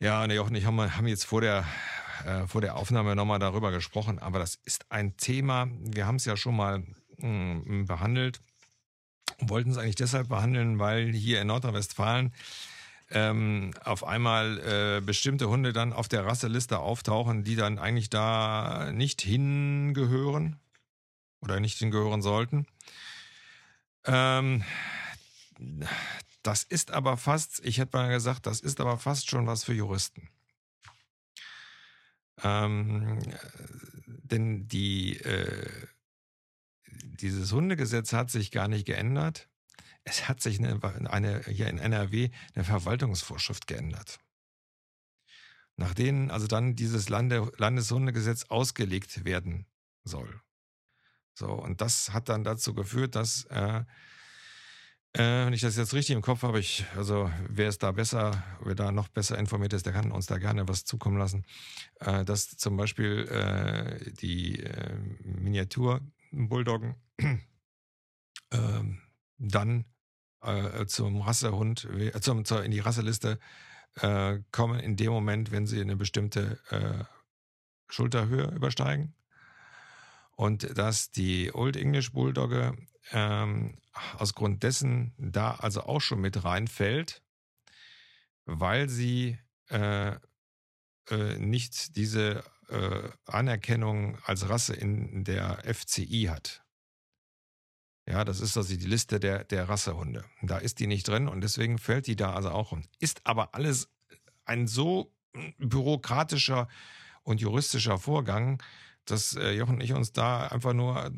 Ja, 0.00 0.26
ne, 0.26 0.34
Jochen, 0.34 0.54
ich 0.56 0.64
haben, 0.64 0.78
haben 0.96 1.06
jetzt 1.06 1.24
vor 1.24 1.42
der 1.42 1.64
äh, 2.24 2.46
vor 2.46 2.62
der 2.62 2.76
Aufnahme 2.76 3.14
noch 3.14 3.26
mal 3.26 3.38
darüber 3.38 3.70
gesprochen, 3.70 4.18
aber 4.18 4.38
das 4.38 4.58
ist 4.64 4.86
ein 4.90 5.16
Thema. 5.18 5.68
Wir 5.80 6.06
haben 6.06 6.16
es 6.16 6.24
ja 6.24 6.38
schon 6.38 6.56
mal 6.56 6.78
mh, 7.18 7.64
hm, 7.66 7.84
behandelt, 7.86 8.40
wollten 9.38 9.70
es 9.70 9.76
eigentlich 9.76 9.96
deshalb 9.96 10.28
behandeln, 10.30 10.78
weil 10.78 11.12
hier 11.12 11.42
in 11.42 11.48
Nordrhein-Westfalen 11.48 12.32
ähm, 13.10 13.72
auf 13.84 14.04
einmal 14.04 14.58
äh, 14.98 15.00
bestimmte 15.02 15.50
Hunde 15.50 15.74
dann 15.74 15.92
auf 15.92 16.08
der 16.08 16.24
Rasseliste 16.24 16.78
auftauchen, 16.78 17.44
die 17.44 17.56
dann 17.56 17.78
eigentlich 17.78 18.08
da 18.08 18.90
nicht 18.92 19.20
hingehören 19.20 20.61
oder 21.42 21.60
nicht 21.60 21.78
hingehören 21.78 22.22
sollten. 22.22 22.66
Ähm, 24.04 24.64
das 26.42 26.64
ist 26.64 26.90
aber 26.90 27.16
fast, 27.16 27.64
ich 27.64 27.78
hätte 27.78 27.96
mal 27.96 28.08
gesagt, 28.08 28.46
das 28.46 28.60
ist 28.60 28.80
aber 28.80 28.98
fast 28.98 29.28
schon 29.28 29.46
was 29.46 29.64
für 29.64 29.74
Juristen. 29.74 30.28
Ähm, 32.42 33.20
denn 34.06 34.66
die, 34.66 35.18
äh, 35.18 35.86
dieses 36.86 37.52
Hundegesetz 37.52 38.12
hat 38.12 38.30
sich 38.30 38.50
gar 38.50 38.68
nicht 38.68 38.86
geändert. 38.86 39.48
Es 40.04 40.28
hat 40.28 40.40
sich 40.40 40.58
eine, 40.58 40.80
eine, 41.10 41.42
hier 41.44 41.68
in 41.68 41.78
NRW 41.78 42.30
eine 42.54 42.64
Verwaltungsvorschrift 42.64 43.68
geändert. 43.68 44.18
Nach 45.76 45.94
denen 45.94 46.30
also 46.30 46.48
dann 46.48 46.74
dieses 46.74 47.08
Lande, 47.08 47.52
Landeshundegesetz 47.56 48.44
ausgelegt 48.44 49.24
werden 49.24 49.66
soll. 50.04 50.40
So, 51.34 51.46
und 51.46 51.80
das 51.80 52.12
hat 52.12 52.28
dann 52.28 52.44
dazu 52.44 52.74
geführt, 52.74 53.14
dass, 53.14 53.44
äh, 53.46 53.84
äh, 55.14 55.46
wenn 55.46 55.52
ich 55.52 55.62
das 55.62 55.76
jetzt 55.76 55.94
richtig 55.94 56.14
im 56.14 56.22
Kopf 56.22 56.42
habe, 56.42 56.58
ich, 56.60 56.84
also 56.96 57.30
wer 57.48 57.68
ist 57.68 57.82
da 57.82 57.92
besser, 57.92 58.42
wer 58.62 58.74
da 58.74 58.92
noch 58.92 59.08
besser 59.08 59.38
informiert 59.38 59.72
ist, 59.72 59.86
der 59.86 59.92
kann 59.92 60.12
uns 60.12 60.26
da 60.26 60.38
gerne 60.38 60.68
was 60.68 60.84
zukommen 60.84 61.18
lassen, 61.18 61.44
äh, 62.00 62.24
dass 62.24 62.56
zum 62.56 62.76
Beispiel 62.76 63.28
äh, 63.28 64.12
die 64.12 64.60
äh, 64.60 64.94
Miniatur-Bulldoggen 65.24 66.96
äh, 67.18 67.38
dann 69.38 69.84
äh, 70.42 70.86
zum 70.86 71.22
Rassehund, 71.22 71.84
äh, 71.84 72.20
zum, 72.20 72.44
zur, 72.44 72.64
in 72.64 72.70
die 72.70 72.80
Rasseliste 72.80 73.38
äh, 74.00 74.38
kommen 74.50 74.80
in 74.80 74.96
dem 74.96 75.12
Moment, 75.12 75.50
wenn 75.50 75.66
sie 75.66 75.80
eine 75.80 75.96
bestimmte 75.96 76.58
äh, 76.70 77.04
Schulterhöhe 77.88 78.50
übersteigen 78.54 79.14
und 80.36 80.76
dass 80.78 81.10
die 81.10 81.54
Old 81.54 81.76
English 81.76 82.12
Bulldogge 82.12 82.76
ähm, 83.10 83.78
aus 84.16 84.34
Grund 84.34 84.62
dessen 84.62 85.14
da 85.18 85.52
also 85.52 85.82
auch 85.82 86.00
schon 86.00 86.20
mit 86.20 86.44
reinfällt, 86.44 87.22
weil 88.44 88.88
sie 88.88 89.38
äh, 89.68 90.16
äh, 91.10 91.38
nicht 91.38 91.96
diese 91.96 92.44
äh, 92.68 93.08
Anerkennung 93.26 94.18
als 94.24 94.48
Rasse 94.48 94.74
in 94.74 95.24
der 95.24 95.62
FCI 95.74 96.28
hat. 96.30 96.62
Ja, 98.08 98.24
das 98.24 98.40
ist 98.40 98.56
also 98.56 98.76
die 98.76 98.86
Liste 98.86 99.20
der, 99.20 99.44
der 99.44 99.68
Rassehunde. 99.68 100.24
Da 100.42 100.58
ist 100.58 100.80
die 100.80 100.86
nicht 100.86 101.06
drin 101.06 101.28
und 101.28 101.40
deswegen 101.40 101.78
fällt 101.78 102.06
die 102.06 102.16
da 102.16 102.34
also 102.34 102.50
auch 102.50 102.72
rum. 102.72 102.82
Ist 102.98 103.20
aber 103.24 103.54
alles 103.54 103.88
ein 104.44 104.66
so 104.66 105.14
bürokratischer 105.58 106.68
und 107.22 107.40
juristischer 107.40 107.98
Vorgang, 107.98 108.60
dass 109.04 109.34
äh, 109.36 109.52
Jochen 109.52 109.76
und 109.76 109.80
ich 109.80 109.92
uns 109.92 110.12
da 110.12 110.46
einfach 110.46 110.72
nur 110.72 111.04
äh, 111.04 111.10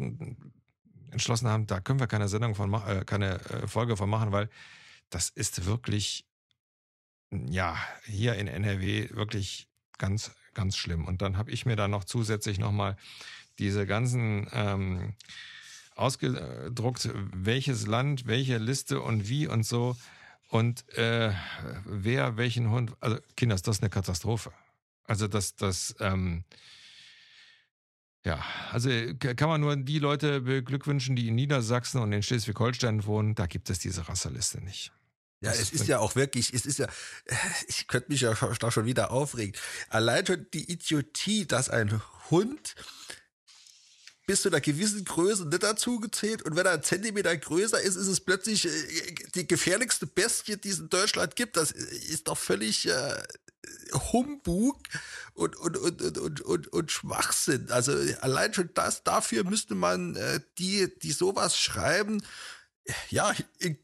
entschlossen 1.10 1.48
haben, 1.48 1.66
da 1.66 1.80
können 1.80 2.00
wir 2.00 2.06
keine 2.06 2.28
Sendung 2.28 2.54
von 2.54 2.72
äh, 2.74 3.04
keine 3.04 3.40
äh, 3.40 3.66
Folge 3.66 3.96
von 3.96 4.10
machen, 4.10 4.32
weil 4.32 4.48
das 5.10 5.30
ist 5.30 5.64
wirklich, 5.64 6.26
ja, 7.30 7.76
hier 8.04 8.34
in 8.34 8.48
NRW 8.48 9.10
wirklich 9.10 9.68
ganz, 9.98 10.32
ganz 10.54 10.76
schlimm. 10.76 11.06
Und 11.06 11.22
dann 11.22 11.36
habe 11.36 11.50
ich 11.50 11.66
mir 11.66 11.76
da 11.76 11.88
noch 11.88 12.04
zusätzlich 12.04 12.58
nochmal 12.58 12.96
diese 13.58 13.86
ganzen 13.86 14.48
ähm, 14.52 15.14
ausgedruckt, 15.94 17.10
welches 17.14 17.86
Land, 17.86 18.26
welche 18.26 18.58
Liste 18.58 19.00
und 19.00 19.28
wie 19.28 19.46
und 19.46 19.64
so. 19.64 19.96
Und 20.48 20.88
äh, 20.96 21.32
wer 21.84 22.36
welchen 22.36 22.70
Hund, 22.70 22.92
also 23.00 23.18
Kinders, 23.36 23.62
das 23.62 23.76
ist 23.76 23.82
eine 23.82 23.90
Katastrophe. 23.90 24.52
Also 25.04 25.28
das, 25.28 25.54
das, 25.54 25.94
ähm, 26.00 26.44
ja, 28.24 28.42
also 28.72 28.88
äh, 28.88 29.14
kann 29.14 29.48
man 29.48 29.60
nur 29.60 29.76
die 29.76 29.98
Leute 29.98 30.40
beglückwünschen, 30.40 31.14
die 31.14 31.28
in 31.28 31.34
Niedersachsen 31.34 32.00
und 32.00 32.12
in 32.12 32.22
Schleswig-Holstein 32.22 33.04
wohnen. 33.04 33.34
Da 33.34 33.46
gibt 33.46 33.68
es 33.68 33.78
diese 33.78 34.08
Rasserliste 34.08 34.62
nicht. 34.62 34.92
Ja, 35.40 35.52
es 35.52 35.72
ist 35.72 35.86
ja 35.88 35.98
auch 35.98 36.16
wirklich, 36.16 36.54
es 36.54 36.64
ist 36.64 36.78
ja, 36.78 36.88
ich 37.68 37.86
könnte 37.86 38.10
mich 38.10 38.22
ja 38.22 38.32
da 38.32 38.70
schon 38.70 38.86
wieder 38.86 39.10
aufregen. 39.10 39.54
Allein 39.90 40.24
schon 40.24 40.46
die 40.54 40.72
Idiotie, 40.72 41.46
dass 41.46 41.68
ein 41.68 42.00
Hund 42.30 42.74
bis 44.26 44.40
zu 44.40 44.48
einer 44.48 44.62
gewissen 44.62 45.04
Größe 45.04 45.46
nicht 45.46 45.62
dazu 45.62 46.00
gezählt 46.00 46.40
und 46.42 46.56
wenn 46.56 46.64
er 46.64 46.72
einen 46.72 46.82
Zentimeter 46.82 47.36
größer 47.36 47.78
ist, 47.78 47.96
ist 47.96 48.06
es 48.06 48.20
plötzlich 48.20 48.64
äh, 48.64 49.14
die 49.34 49.46
gefährlichste 49.46 50.06
Bestie, 50.06 50.56
die 50.56 50.70
es 50.70 50.78
in 50.78 50.88
Deutschland 50.88 51.36
gibt. 51.36 51.58
Das 51.58 51.72
ist 51.72 52.26
doch 52.26 52.38
völlig 52.38 52.88
äh, 52.88 53.22
Humbug 54.12 54.78
und, 55.34 55.56
und, 55.56 55.76
und, 55.76 56.02
und, 56.02 56.18
und, 56.18 56.40
und, 56.40 56.68
und 56.68 56.92
Schwachsinn. 56.92 57.70
Also 57.70 57.92
allein 58.20 58.54
schon 58.54 58.70
das, 58.74 59.02
dafür 59.02 59.44
müsste 59.44 59.74
man 59.74 60.16
äh, 60.16 60.40
die, 60.58 60.92
die 61.00 61.12
sowas 61.12 61.58
schreiben, 61.58 62.22
ja, 63.10 63.32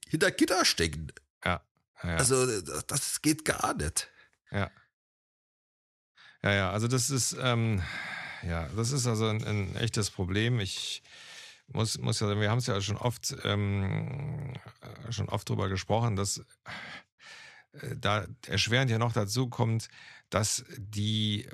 hinter 0.09 0.31
Gitter 0.31 0.65
stecken. 0.65 1.13
Ja. 1.45 1.63
ja. 2.03 2.17
Also 2.17 2.61
das, 2.61 2.87
das 2.87 3.23
geht 3.23 3.45
gar 3.45 3.75
nicht. 3.75 4.09
Ja. 4.51 4.71
Ja, 6.43 6.53
ja, 6.53 6.71
also 6.71 6.89
das 6.89 7.11
ist, 7.11 7.37
ähm, 7.39 7.83
ja, 8.43 8.69
das 8.75 8.93
ist 8.93 9.07
also 9.07 9.27
ein, 9.27 9.45
ein 9.45 9.77
echtes 9.77 10.11
Problem. 10.11 10.59
Ich 10.59 11.03
muss, 11.69 11.99
muss 11.99 12.21
ja, 12.21 12.41
wir 12.41 12.51
haben 12.51 12.59
es 12.59 12.67
ja 12.67 12.81
schon 12.81 12.97
oft, 12.97 13.37
ähm, 13.45 14.55
schon 15.11 15.29
oft 15.29 15.49
drüber 15.49 15.69
gesprochen, 15.69 16.17
dass 16.17 16.39
äh, 16.39 16.43
da 17.97 18.27
erschwerend 18.47 18.91
ja 18.91 18.99
noch 18.99 19.13
dazu 19.13 19.49
kommt, 19.49 19.89
dass 20.29 20.65
die 20.79 21.49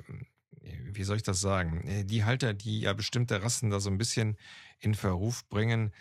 wie 0.91 1.03
soll 1.03 1.17
ich 1.17 1.23
das 1.23 1.39
sagen? 1.41 1.87
Äh, 1.87 2.03
die 2.03 2.25
Halter, 2.25 2.53
die 2.53 2.81
ja 2.81 2.93
bestimmte 2.93 3.41
Rassen 3.41 3.69
da 3.69 3.79
so 3.79 3.89
ein 3.89 3.97
bisschen 3.97 4.37
in 4.79 4.95
Verruf 4.95 5.47
bringen, 5.49 5.93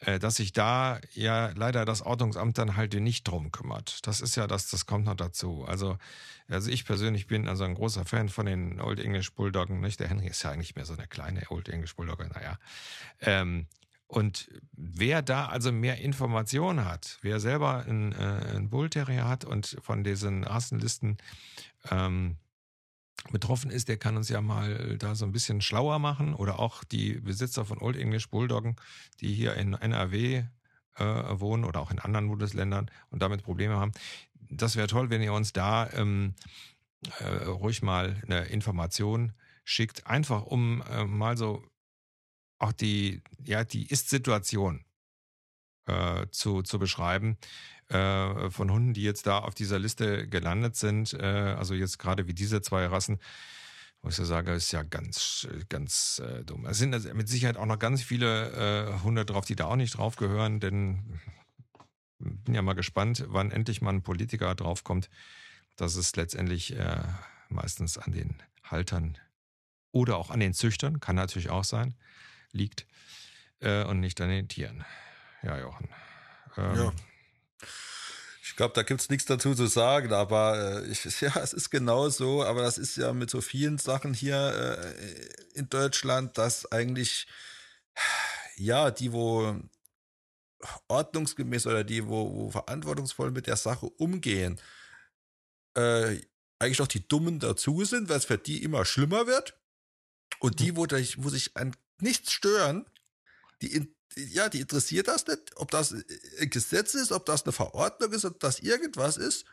äh, 0.00 0.18
dass 0.18 0.36
sich 0.36 0.52
da 0.52 1.00
ja 1.12 1.50
leider 1.54 1.84
das 1.84 2.02
Ordnungsamt 2.02 2.58
dann 2.58 2.76
halt 2.76 2.94
nicht 2.94 3.24
drum 3.24 3.50
kümmert. 3.50 4.06
Das 4.06 4.20
ist 4.20 4.36
ja 4.36 4.46
das, 4.46 4.68
das 4.70 4.86
kommt 4.86 5.06
noch 5.06 5.16
dazu. 5.16 5.64
Also, 5.66 5.98
also 6.48 6.70
ich 6.70 6.84
persönlich 6.84 7.26
bin 7.26 7.48
also 7.48 7.64
ein 7.64 7.74
großer 7.74 8.04
Fan 8.04 8.28
von 8.28 8.46
den 8.46 8.80
Old 8.80 9.00
English 9.00 9.32
Bulldoggen, 9.32 9.80
nicht? 9.80 10.00
Der 10.00 10.08
Henry 10.08 10.28
ist 10.28 10.42
ja 10.42 10.50
eigentlich 10.50 10.76
mehr 10.76 10.84
so 10.84 10.94
eine 10.94 11.06
kleine 11.06 11.42
Old 11.50 11.68
English 11.68 11.96
Bulldogge, 11.96 12.28
naja. 12.28 12.58
Ähm, 13.20 13.66
und 14.06 14.48
wer 14.72 15.22
da 15.22 15.46
also 15.46 15.72
mehr 15.72 15.98
Informationen 15.98 16.84
hat, 16.84 17.18
wer 17.22 17.40
selber 17.40 17.84
einen, 17.84 18.12
äh, 18.12 18.16
einen 18.16 18.70
Bull 18.70 18.90
Terrier 18.90 19.26
hat 19.26 19.44
und 19.44 19.76
von 19.82 20.04
diesen 20.04 20.44
Rassenlisten 20.44 21.16
ähm, 21.90 22.36
betroffen 23.30 23.70
ist, 23.70 23.88
der 23.88 23.96
kann 23.96 24.16
uns 24.16 24.28
ja 24.28 24.40
mal 24.40 24.98
da 24.98 25.14
so 25.14 25.24
ein 25.24 25.32
bisschen 25.32 25.60
schlauer 25.60 25.98
machen 25.98 26.34
oder 26.34 26.58
auch 26.58 26.84
die 26.84 27.14
Besitzer 27.14 27.64
von 27.64 27.78
Old 27.78 27.96
English 27.96 28.28
Bulldoggen, 28.28 28.76
die 29.20 29.32
hier 29.32 29.54
in 29.54 29.72
NRW 29.72 30.44
äh, 30.96 31.04
wohnen 31.04 31.64
oder 31.64 31.80
auch 31.80 31.90
in 31.90 31.98
anderen 31.98 32.28
Bundesländern 32.28 32.90
und 33.10 33.22
damit 33.22 33.42
Probleme 33.42 33.76
haben. 33.76 33.92
Das 34.50 34.76
wäre 34.76 34.86
toll, 34.86 35.10
wenn 35.10 35.22
ihr 35.22 35.32
uns 35.32 35.52
da 35.52 35.90
ähm, 35.92 36.34
äh, 37.18 37.44
ruhig 37.44 37.82
mal 37.82 38.16
eine 38.24 38.44
Information 38.44 39.32
schickt, 39.64 40.06
einfach 40.06 40.42
um 40.42 40.82
äh, 40.90 41.04
mal 41.04 41.36
so 41.36 41.62
auch 42.64 42.72
die, 42.72 43.22
ja, 43.44 43.64
die 43.64 43.86
Ist-Situation 43.86 44.84
äh, 45.86 46.26
zu, 46.30 46.62
zu 46.62 46.78
beschreiben 46.78 47.36
äh, 47.88 48.50
von 48.50 48.70
Hunden, 48.70 48.94
die 48.94 49.02
jetzt 49.02 49.26
da 49.26 49.38
auf 49.40 49.54
dieser 49.54 49.78
Liste 49.78 50.26
gelandet 50.26 50.76
sind. 50.76 51.12
Äh, 51.12 51.54
also 51.58 51.74
jetzt 51.74 51.98
gerade 51.98 52.26
wie 52.26 52.34
diese 52.34 52.62
zwei 52.62 52.86
Rassen, 52.86 53.20
wo 54.00 54.08
ich 54.08 54.14
so 54.16 54.24
sage, 54.24 54.52
ist 54.52 54.72
ja 54.72 54.82
ganz, 54.82 55.46
ganz 55.68 56.22
äh, 56.24 56.42
dumm. 56.44 56.64
Es 56.66 56.78
sind 56.78 56.94
also 56.94 57.12
mit 57.14 57.28
Sicherheit 57.28 57.58
auch 57.58 57.66
noch 57.66 57.78
ganz 57.78 58.02
viele 58.02 58.96
äh, 58.96 59.02
Hunde 59.02 59.26
drauf, 59.26 59.44
die 59.44 59.56
da 59.56 59.66
auch 59.66 59.76
nicht 59.76 59.98
drauf 59.98 60.16
gehören, 60.16 60.60
denn 60.60 61.20
bin 62.18 62.54
ja 62.54 62.62
mal 62.62 62.74
gespannt, 62.74 63.24
wann 63.28 63.50
endlich 63.50 63.82
mal 63.82 63.92
ein 63.92 64.02
Politiker 64.02 64.54
draufkommt, 64.54 65.10
dass 65.76 65.96
es 65.96 66.16
letztendlich 66.16 66.74
äh, 66.74 67.02
meistens 67.50 67.98
an 67.98 68.12
den 68.12 68.42
Haltern 68.62 69.18
oder 69.92 70.16
auch 70.16 70.30
an 70.30 70.40
den 70.40 70.54
Züchtern, 70.54 71.00
kann 71.00 71.16
natürlich 71.16 71.50
auch 71.50 71.64
sein, 71.64 71.94
liegt 72.54 72.86
äh, 73.60 73.84
und 73.84 74.00
nicht 74.00 74.20
an 74.20 74.28
den 74.28 74.48
Tieren. 74.48 74.84
Ja, 75.42 75.58
Jochen. 75.58 75.88
Ähm, 76.56 76.76
ja. 76.76 76.92
Ich 78.42 78.56
glaube, 78.56 78.74
da 78.74 78.82
gibt 78.82 79.00
es 79.00 79.10
nichts 79.10 79.26
dazu 79.26 79.54
zu 79.54 79.66
sagen, 79.66 80.12
aber 80.12 80.82
äh, 80.84 80.86
ich, 80.86 81.04
ja, 81.20 81.36
es 81.36 81.52
ist 81.52 81.70
genau 81.70 82.08
so, 82.08 82.44
aber 82.44 82.62
das 82.62 82.78
ist 82.78 82.96
ja 82.96 83.12
mit 83.12 83.30
so 83.30 83.40
vielen 83.40 83.78
Sachen 83.78 84.14
hier 84.14 84.36
äh, 84.78 85.58
in 85.58 85.68
Deutschland, 85.68 86.38
dass 86.38 86.70
eigentlich, 86.70 87.26
ja, 88.56 88.90
die, 88.90 89.12
wo 89.12 89.60
ordnungsgemäß 90.88 91.66
oder 91.66 91.84
die, 91.84 92.06
wo, 92.06 92.34
wo 92.34 92.50
verantwortungsvoll 92.50 93.30
mit 93.30 93.46
der 93.46 93.56
Sache 93.56 93.86
umgehen, 93.86 94.60
äh, 95.74 96.20
eigentlich 96.58 96.78
doch 96.78 96.86
die 96.86 97.06
Dummen 97.06 97.40
dazu 97.40 97.84
sind, 97.84 98.08
weil 98.08 98.18
es 98.18 98.24
für 98.24 98.38
die 98.38 98.62
immer 98.62 98.84
schlimmer 98.84 99.26
wird. 99.26 99.58
Und 100.40 100.60
die, 100.60 100.76
wo, 100.76 100.82
wo 100.84 101.28
sich 101.28 101.56
an 101.56 101.74
nichts 102.00 102.32
stören, 102.32 102.86
die, 103.62 103.94
ja, 104.16 104.48
die 104.48 104.60
interessiert 104.60 105.08
das 105.08 105.26
nicht, 105.26 105.56
ob 105.56 105.70
das 105.70 105.92
ein 105.92 106.50
Gesetz 106.50 106.94
ist, 106.94 107.12
ob 107.12 107.26
das 107.26 107.44
eine 107.44 107.52
Verordnung 107.52 108.12
ist, 108.12 108.24
ob 108.24 108.38
das 108.40 108.60
irgendwas 108.60 109.16
ist. 109.16 109.44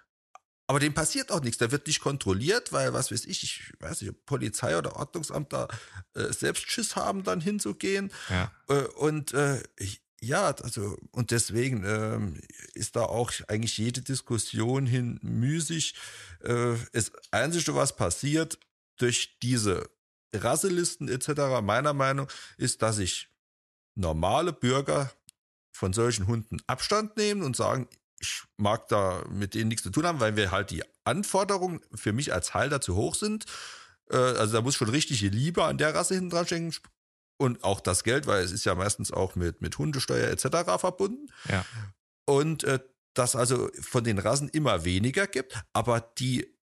Aber 0.68 0.80
dem 0.80 0.94
passiert 0.94 1.32
auch 1.32 1.42
nichts. 1.42 1.58
Der 1.58 1.72
wird 1.72 1.88
nicht 1.88 2.00
kontrolliert, 2.00 2.72
weil, 2.72 2.94
was 2.94 3.12
weiß 3.12 3.26
ich, 3.26 3.44
ich 3.44 3.74
weiß 3.80 4.02
nicht, 4.02 4.26
Polizei 4.26 4.78
oder 4.78 4.96
Ordnungsamt 4.96 5.52
da 5.52 5.68
äh, 6.14 6.32
selbst 6.32 6.70
Schiss 6.72 6.96
haben, 6.96 7.24
dann 7.24 7.42
hinzugehen. 7.42 8.12
Ja. 8.30 8.52
Äh, 8.70 8.84
und 8.96 9.34
äh, 9.34 9.62
ja, 10.22 10.46
also, 10.46 10.98
und 11.12 11.32
deswegen 11.32 11.84
ähm, 11.84 12.42
ist 12.74 12.96
da 12.96 13.02
auch 13.02 13.34
eigentlich 13.48 13.78
jede 13.78 14.02
Diskussion 14.02 14.86
hin 14.86 15.20
müßig. 15.24 15.96
Äh, 16.42 16.76
das 16.94 17.12
Einzige, 17.32 17.76
was 17.76 17.96
passiert 17.96 18.60
durch 18.98 19.39
diese 19.42 19.89
Rasselisten 20.34 21.10
etc., 21.10 21.62
meiner 21.62 21.94
Meinung, 21.94 22.28
ist, 22.58 22.82
dass 22.82 22.98
ich 23.00 23.30
normale 23.96 24.54
Bürger 24.54 25.12
von 25.72 25.94
solchen 25.94 26.28
Hunden 26.28 26.58
Abstand 26.68 27.18
nehmen 27.18 27.44
und 27.44 27.56
sagen, 27.56 27.88
ich 28.20 28.44
mag 28.58 28.88
da 28.88 29.24
mit 29.30 29.56
denen 29.56 29.70
nichts 29.70 29.84
zu 29.84 29.90
tun 29.90 30.06
haben, 30.06 30.20
weil 30.20 30.36
wir 30.36 30.52
halt 30.52 30.70
die 30.70 30.84
Anforderungen 31.04 31.82
für 31.94 32.14
mich 32.14 32.34
als 32.34 32.54
Halter 32.54 32.80
zu 32.80 32.96
hoch 32.96 33.16
sind. 33.16 33.46
Äh, 34.10 34.18
also 34.18 34.54
da 34.54 34.62
muss 34.62 34.76
schon 34.76 34.90
richtige 34.90 35.30
Liebe 35.30 35.64
an 35.64 35.78
der 35.78 35.96
Rasse 35.96 36.14
hinten 36.14 36.30
dran 36.30 36.48
schenken 36.48 36.76
und 37.38 37.64
auch 37.64 37.80
das 37.80 38.04
Geld, 38.04 38.28
weil 38.28 38.44
es 38.44 38.52
ist 38.52 38.66
ja 38.66 38.76
meistens 38.76 39.12
auch 39.12 39.36
mit, 39.36 39.62
mit 39.62 39.78
Hundesteuer 39.78 40.30
etc. 40.30 40.80
verbunden. 40.80 41.32
Ja. 41.50 41.66
Und 42.26 42.64
äh, 42.64 42.80
dass 43.14 43.36
also 43.36 43.70
von 43.82 44.04
den 44.04 44.20
Rassen 44.20 44.50
immer 44.50 44.86
weniger 44.86 45.28
gibt, 45.28 45.62
aber 45.74 46.00
die, 46.20 46.56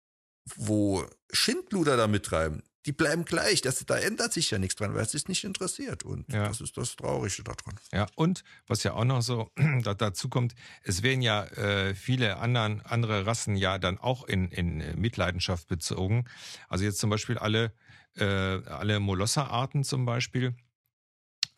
wo 0.55 1.05
Schindluder 1.31 1.97
da 1.97 2.07
mittreiben, 2.07 2.63
die 2.87 2.93
bleiben 2.93 3.25
gleich. 3.25 3.61
Das, 3.61 3.85
da 3.85 3.97
ändert 3.99 4.33
sich 4.33 4.51
ja 4.51 4.59
nichts 4.59 4.77
dran, 4.77 4.95
weil 4.95 5.03
es 5.03 5.13
sich 5.13 5.29
nicht 5.29 5.45
interessiert. 5.45 6.05
Und 6.05 6.33
ja. 6.33 6.49
das 6.49 6.61
ist 6.61 6.77
das 6.77 6.97
Traurige 6.97 7.43
daran. 7.43 7.79
Ja, 7.93 8.07
und 8.15 8.45
was 8.67 8.83
ja 8.83 8.95
auch 8.95 9.05
noch 9.05 9.23
so 9.23 9.51
dazu 9.99 10.29
kommt, 10.29 10.55
es 10.83 11.03
werden 11.03 11.23
ja 11.23 11.45
äh, 11.45 11.95
viele 11.95 12.39
anderen, 12.39 12.81
andere 12.83 13.27
Rassen 13.27 13.57
ja 13.57 13.79
dann 13.79 13.99
auch 13.99 14.25
in, 14.25 14.49
in 14.51 14.99
Mitleidenschaft 15.01 15.69
bezogen. 15.69 16.25
Also 16.69 16.85
jetzt 16.85 16.99
zum 16.99 17.11
Beispiel 17.11 17.39
alle, 17.39 17.73
äh, 18.17 18.25
alle 18.25 19.01
Molosser-Arten 19.01 19.85
zum 19.85 20.05
Beispiel. 20.05 20.55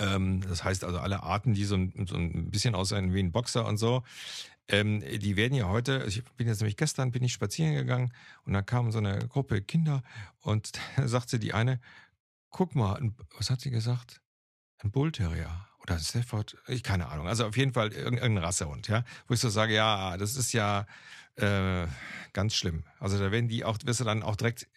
Ähm, 0.00 0.40
das 0.40 0.64
heißt 0.64 0.84
also 0.84 0.98
alle 0.98 1.22
Arten, 1.22 1.52
die 1.52 1.64
so 1.64 1.76
ein, 1.76 2.06
so 2.08 2.16
ein 2.16 2.50
bisschen 2.50 2.74
aussehen 2.74 3.12
wie 3.12 3.20
ein 3.20 3.32
Boxer 3.32 3.66
und 3.66 3.76
so. 3.76 4.02
Ähm, 4.70 5.00
die 5.00 5.36
werden 5.36 5.54
ja 5.54 5.68
heute, 5.68 6.04
ich 6.06 6.24
bin 6.36 6.46
jetzt 6.46 6.60
nämlich 6.60 6.76
gestern, 6.76 7.10
bin 7.10 7.24
ich 7.24 7.32
spazieren 7.32 7.74
gegangen 7.74 8.12
und 8.44 8.52
da 8.52 8.62
kam 8.62 8.92
so 8.92 8.98
eine 8.98 9.18
Gruppe 9.26 9.62
Kinder 9.62 10.02
und 10.40 10.72
da 10.96 11.08
sagte 11.08 11.38
die 11.38 11.52
eine, 11.52 11.80
guck 12.50 12.74
mal, 12.74 13.12
was 13.36 13.50
hat 13.50 13.60
sie 13.60 13.70
gesagt? 13.70 14.20
Ein 14.78 14.90
Bullterrier 14.92 15.66
oder 15.82 15.94
ein 15.94 16.00
Stafford, 16.00 16.56
ich 16.68 16.82
keine 16.82 17.08
Ahnung. 17.08 17.26
Also 17.26 17.46
auf 17.46 17.56
jeden 17.56 17.72
Fall 17.72 17.92
irgendein 17.92 18.38
Rassehund, 18.38 18.88
ja, 18.88 19.04
wo 19.26 19.34
ich 19.34 19.40
so 19.40 19.48
sage, 19.48 19.74
ja, 19.74 20.16
das 20.16 20.36
ist 20.36 20.52
ja 20.52 20.86
äh, 21.36 21.86
ganz 22.32 22.54
schlimm. 22.54 22.84
Also 22.98 23.18
da 23.18 23.32
werden 23.32 23.48
die 23.48 23.64
auch, 23.64 23.78
wirst 23.84 24.00
du 24.00 24.04
dann 24.04 24.22
auch 24.22 24.36
direkt 24.36 24.68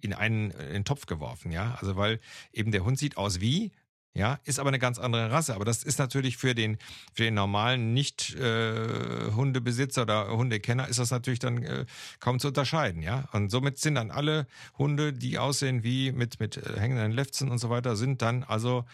in 0.00 0.12
einen, 0.12 0.50
in 0.50 0.72
den 0.72 0.84
Topf 0.84 1.06
geworfen, 1.06 1.52
ja. 1.52 1.76
Also 1.80 1.96
weil 1.96 2.20
eben 2.52 2.72
der 2.72 2.84
Hund 2.84 2.98
sieht 2.98 3.16
aus 3.16 3.40
wie, 3.40 3.72
ja, 4.16 4.40
ist 4.44 4.58
aber 4.58 4.68
eine 4.68 4.78
ganz 4.78 4.98
andere 4.98 5.30
Rasse. 5.30 5.54
Aber 5.54 5.64
das 5.64 5.82
ist 5.82 5.98
natürlich 5.98 6.36
für 6.38 6.54
den, 6.54 6.78
für 7.12 7.24
den 7.24 7.34
normalen 7.34 7.92
Nicht-Hundebesitzer 7.92 10.00
äh, 10.00 10.04
oder 10.04 10.28
Hundekenner 10.28 10.88
ist 10.88 10.98
das 10.98 11.10
natürlich 11.10 11.38
dann 11.38 11.62
äh, 11.62 11.84
kaum 12.18 12.40
zu 12.40 12.48
unterscheiden, 12.48 13.02
ja. 13.02 13.28
Und 13.32 13.50
somit 13.50 13.78
sind 13.78 13.96
dann 13.96 14.10
alle 14.10 14.46
Hunde, 14.78 15.12
die 15.12 15.38
aussehen 15.38 15.82
wie 15.82 16.12
mit, 16.12 16.40
mit 16.40 16.56
äh, 16.56 16.80
hängenden 16.80 17.12
Lefzen 17.12 17.50
und 17.50 17.58
so 17.58 17.68
weiter, 17.70 17.96
sind 17.96 18.22
dann 18.22 18.42
also 18.42 18.86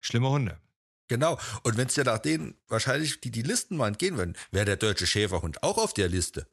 schlimme 0.00 0.28
Hunde. 0.28 0.58
Genau. 1.08 1.38
Und 1.64 1.76
wenn 1.76 1.88
es 1.88 1.96
ja 1.96 2.04
nach 2.04 2.18
denen 2.18 2.54
wahrscheinlich, 2.68 3.20
die 3.20 3.32
die 3.32 3.42
Listen 3.42 3.76
mal 3.76 3.88
entgehen 3.88 4.16
würden, 4.16 4.36
wäre 4.52 4.66
der 4.66 4.76
deutsche 4.76 5.08
Schäferhund 5.08 5.62
auch 5.62 5.78
auf 5.78 5.92
der 5.92 6.08
Liste. 6.08 6.46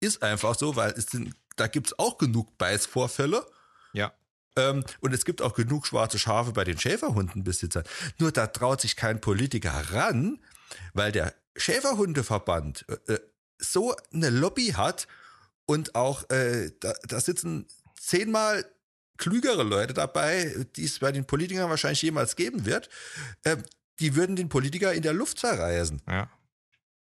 Ist 0.00 0.22
einfach 0.22 0.56
so, 0.56 0.76
weil 0.76 0.90
es 0.92 1.06
sind, 1.06 1.34
da 1.56 1.68
gibt's 1.68 1.98
auch 1.98 2.18
genug 2.18 2.58
Beißvorfälle. 2.58 3.46
Ähm, 4.56 4.84
und 5.00 5.12
es 5.12 5.24
gibt 5.24 5.42
auch 5.42 5.54
genug 5.54 5.86
schwarze 5.86 6.18
Schafe 6.18 6.52
bei 6.52 6.64
den 6.64 6.78
Schäferhundenbesitzern. 6.78 7.84
Nur 8.18 8.32
da 8.32 8.46
traut 8.46 8.80
sich 8.80 8.96
kein 8.96 9.20
Politiker 9.20 9.72
ran, 9.92 10.38
weil 10.92 11.12
der 11.12 11.34
Schäferhundeverband 11.56 12.86
äh, 12.88 13.14
äh, 13.14 13.20
so 13.58 13.94
eine 14.12 14.30
Lobby 14.30 14.74
hat 14.76 15.06
und 15.66 15.94
auch 15.94 16.28
äh, 16.30 16.70
da, 16.80 16.94
da 17.06 17.20
sitzen 17.20 17.66
zehnmal 17.98 18.64
klügere 19.16 19.62
Leute 19.62 19.94
dabei, 19.94 20.66
die 20.76 20.84
es 20.84 20.98
bei 20.98 21.12
den 21.12 21.24
Politikern 21.24 21.70
wahrscheinlich 21.70 22.02
jemals 22.02 22.36
geben 22.36 22.66
wird. 22.66 22.88
Äh, 23.44 23.56
die 24.00 24.16
würden 24.16 24.36
den 24.36 24.48
Politiker 24.48 24.92
in 24.92 25.02
der 25.02 25.12
Luft 25.12 25.38
zerreißen. 25.38 26.02
Ja. 26.08 26.28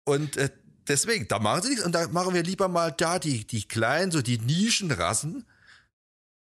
Und 0.06 0.38
äh, 0.38 0.50
deswegen, 0.88 1.28
da 1.28 1.40
machen 1.40 1.64
sie 1.64 1.70
nichts. 1.70 1.86
Und 1.86 1.94
da 1.94 2.08
machen 2.08 2.34
wir 2.34 2.44
lieber 2.44 2.68
mal 2.68 2.92
da 2.92 3.20
die, 3.20 3.46
die 3.46 3.68
kleinen, 3.68 4.12
so 4.12 4.22
die 4.22 4.38
Nischenrassen, 4.38 5.46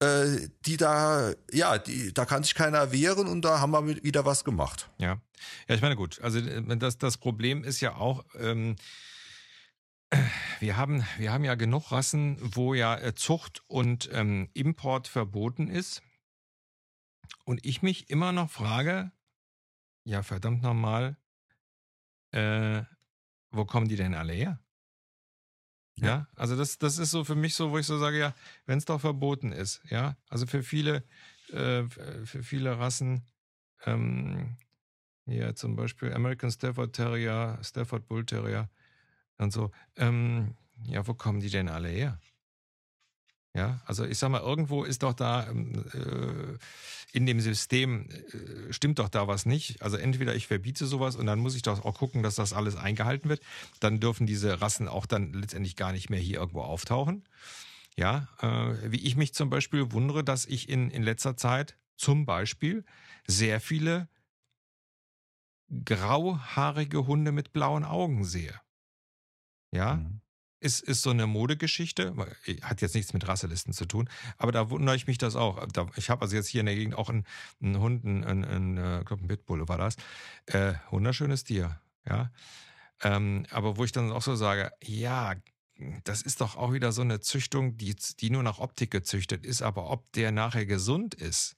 äh, 0.03 0.49
die 0.67 0.77
da, 0.77 1.33
ja, 1.53 1.79
die, 1.79 2.13
da 2.13 2.25
kann 2.25 2.43
sich 2.43 2.55
keiner 2.55 2.91
wehren 2.91 3.29
und 3.29 3.45
da 3.45 3.61
haben 3.61 3.73
wir 3.73 4.03
wieder 4.03 4.25
was 4.25 4.45
gemacht. 4.45 4.91
Ja, 4.99 5.21
ja, 5.69 5.75
ich 5.75 5.81
meine 5.81 5.97
gut. 5.97 6.21
Also 6.23 6.41
äh, 6.41 6.77
das, 6.77 6.99
das 6.99 7.19
Problem 7.19 7.63
ist 7.63 7.81
ja 7.81 7.95
auch, 7.95 8.25
ähm, 8.39 8.77
wir 10.59 10.77
haben, 10.77 11.05
wir 11.19 11.33
haben 11.33 11.45
ja 11.45 11.55
genug 11.55 11.93
Rassen, 11.93 12.37
wo 12.41 12.75
ja 12.75 12.99
äh, 12.99 13.15
Zucht 13.15 13.63
und 13.69 14.11
ähm, 14.13 14.51
Import 14.55 15.09
verboten 15.09 15.69
ist. 15.69 16.03
Und 17.45 17.65
ich 17.65 17.83
mich 17.83 18.11
immer 18.11 18.33
noch 18.33 18.51
frage, 18.51 19.13
ja, 20.05 20.23
verdammt 20.23 20.63
nochmal, 20.63 21.17
äh, 22.33 22.83
wo 23.51 23.65
kommen 23.65 23.89
die 23.89 23.97
denn 23.97 24.15
alle 24.15 24.33
her? 24.33 24.62
Ja, 26.03 26.27
also 26.37 26.57
das, 26.57 26.79
das 26.79 26.99
ist 26.99 27.13
so 27.13 27.25
für 27.25 27.37
mich 27.37 27.55
so, 27.55 27.71
wo 27.71 27.79
ich 27.79 27.87
so 27.87 27.99
sage, 27.99 28.19
ja, 28.19 28.35
wenn 28.67 28.79
es 28.79 28.85
doch 28.85 29.01
verboten 29.01 29.53
ist, 29.53 29.81
ja, 29.89 30.17
also 30.29 30.47
für 30.47 30.63
viele, 30.65 31.05
äh, 31.51 31.85
für 32.25 32.43
viele 32.43 32.79
Rassen, 32.79 33.25
ähm, 33.87 34.57
hier 35.27 35.55
zum 35.55 35.77
Beispiel 35.77 36.13
American 36.13 36.51
Stafford 36.51 36.95
Terrier, 36.95 37.59
Stafford 37.63 38.09
Bull 38.09 38.27
Terrier 38.27 38.69
und 39.39 39.53
so, 39.53 39.71
ähm, 39.97 40.57
ja, 40.85 41.07
wo 41.07 41.15
kommen 41.15 41.41
die 41.41 41.51
denn 41.51 41.69
alle 41.69 41.89
her? 41.89 42.21
Ja, 43.55 43.83
also 43.85 44.05
ich 44.07 44.17
sag 44.17 44.31
mal, 44.31 44.41
irgendwo 44.41 44.83
ist 44.83 45.03
doch 45.03 45.13
da 45.13 45.47
ähm, 45.51 45.85
äh, 45.93 46.59
in 47.13 47.27
dem 47.27 47.39
System 47.39 48.09
äh, 48.09 48.73
stimmt 48.73 48.99
doch 48.99 49.11
da 49.11 49.29
was 49.29 49.45
nicht. 49.45 49.83
Also 49.83 49.99
entweder 49.99 50.35
ich 50.35 50.47
verbiete 50.47 50.87
sowas 50.87 51.17
und 51.17 51.27
dann 51.27 51.39
muss 51.39 51.55
ich 51.55 51.61
doch 51.61 51.85
auch 51.85 51.99
gucken, 51.99 52.23
dass 52.23 52.35
das 52.37 52.55
alles 52.55 52.77
eingehalten 52.77 53.29
wird. 53.29 53.43
Dann 53.81 54.01
dürfen 54.01 54.27
diese 54.27 54.63
Rassen 54.63 54.89
auch 54.89 55.05
dann 55.05 55.35
letztendlich 55.35 55.77
gar 55.77 55.93
nicht 55.93 56.09
mehr 56.09 56.19
hier 56.19 56.39
irgendwo 56.39 56.63
auftauchen. 56.63 57.25
Ja, 57.95 58.29
äh, 58.41 58.91
wie 58.91 59.05
ich 59.05 59.17
mich 59.17 59.35
zum 59.35 59.51
Beispiel 59.51 59.93
wundere, 59.93 60.25
dass 60.25 60.47
ich 60.47 60.71
in, 60.71 60.91
in 60.91 61.03
letzter 61.03 61.37
Zeit 61.37 61.77
zum 61.97 62.25
Beispiel 62.25 62.87
sehr 63.27 63.61
viele 63.61 64.09
grauhaarige 65.85 67.07
Hunde 67.07 67.33
mit 67.33 67.53
blauen 67.53 67.85
Augen 67.85 68.25
sehe. 68.25 68.59
Ja, 69.73 69.97
mhm 69.97 70.22
ist, 70.63 70.81
ist 70.81 71.03
so 71.03 71.11
eine 71.11 71.27
Modegeschichte, 71.27 72.15
hat 72.63 72.81
jetzt 72.81 72.95
nichts 72.95 73.13
mit 73.13 73.27
Rasselisten 73.27 73.73
zu 73.73 73.85
tun, 73.87 74.09
aber 74.39 74.53
da 74.53 74.71
wundere 74.71 74.97
ich 74.97 75.07
mich 75.07 75.19
das 75.19 75.37
auch. 75.37 75.65
Ich 75.97 76.11
habe 76.11 76.23
also 76.23 76.37
jetzt 76.37 76.49
hier 76.49 76.61
in 76.61 76.67
der 76.67 76.75
Gegend 76.77 76.95
auch 76.95 77.09
einen, 77.09 77.25
einen 77.61 77.79
Hund, 77.79 78.05
einen, 78.05 78.25
einen, 78.25 78.45
einen, 78.45 78.77
äh, 78.79 79.01
ich 79.01 79.07
glaube 79.07 79.25
ein 79.25 79.29
Pitbull 79.29 79.69
war 79.69 79.79
das, 79.79 79.97
äh, 80.47 80.75
wunderschönes 80.91 81.45
Tier, 81.45 81.81
ja. 82.09 82.31
Ähm, 83.03 83.47
aber 83.51 83.77
wo 83.77 83.85
ich 83.85 83.93
dann 83.93 84.13
auch 84.13 84.23
so 84.23 84.37
sage, 84.37 84.71
ja, 84.83 85.35
das 86.05 86.23
ist 86.23 86.41
doch 86.41 86.57
auch 86.57 86.73
wieder 86.73 86.93
so 86.93 87.03
eine 87.03 87.21
Züchtung, 87.21 87.77
die, 87.77 87.97
die 88.21 88.31
nur 88.31 88.43
nach 88.43 88.59
Optik 88.59 88.91
gezüchtet 88.91 89.45
ist, 89.45 89.63
aber 89.63 89.91
ob 89.91 90.13
der 90.13 90.31
nachher 90.31 90.67
gesund 90.67 91.15
ist, 91.15 91.57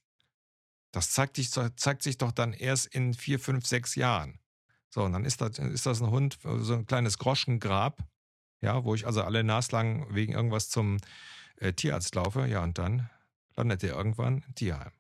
das 0.93 1.11
zeigt 1.11 1.37
sich, 1.37 1.51
zeigt 1.51 2.03
sich 2.03 2.19
doch 2.19 2.33
dann 2.33 2.53
erst 2.53 2.87
in 2.87 3.15
vier, 3.15 3.39
fünf, 3.39 3.67
sechs 3.67 3.97
Jahren. 3.97 4.39
So, 4.89 5.03
und 5.03 5.13
dann 5.13 5.25
ist 5.25 5.41
das, 5.41 5.59
ist 5.59 5.87
das 5.87 6.01
ein 6.01 6.11
Hund, 6.11 6.39
so 6.43 6.75
ein 6.75 6.87
kleines 6.87 7.19
Groschengrab, 7.19 7.99
ja, 8.65 8.85
wo 8.85 8.95
ich 8.95 9.07
also 9.07 9.23
alle 9.23 9.45
naslang 9.45 10.07
wegen 10.11 10.33
irgendwas 10.33 10.71
zum 10.71 10.97
äh, 11.57 11.73
Tierarzt 11.73 12.15
laufe, 12.15 12.47
ja, 12.47 12.63
und 12.63 12.79
dann 12.79 13.11
landet 13.57 13.83
der 13.83 13.95
irgendwann 13.95 14.43
im 14.49 14.55
Tierheim. 14.55 14.93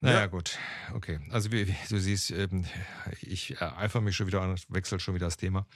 Naja, 0.00 0.20
ja. 0.20 0.26
gut. 0.26 0.58
Okay. 0.94 1.20
Also 1.30 1.52
wie, 1.52 1.68
wie 1.68 1.76
du 1.88 1.98
siehst, 1.98 2.30
ähm, 2.32 2.64
ich 3.20 3.60
eifere 3.60 4.02
mich 4.02 4.16
schon 4.16 4.26
wieder 4.26 4.42
und 4.42 4.64
wechsle 4.68 5.00
schon 5.00 5.14
wieder 5.14 5.26
das 5.26 5.36
Thema. 5.36 5.66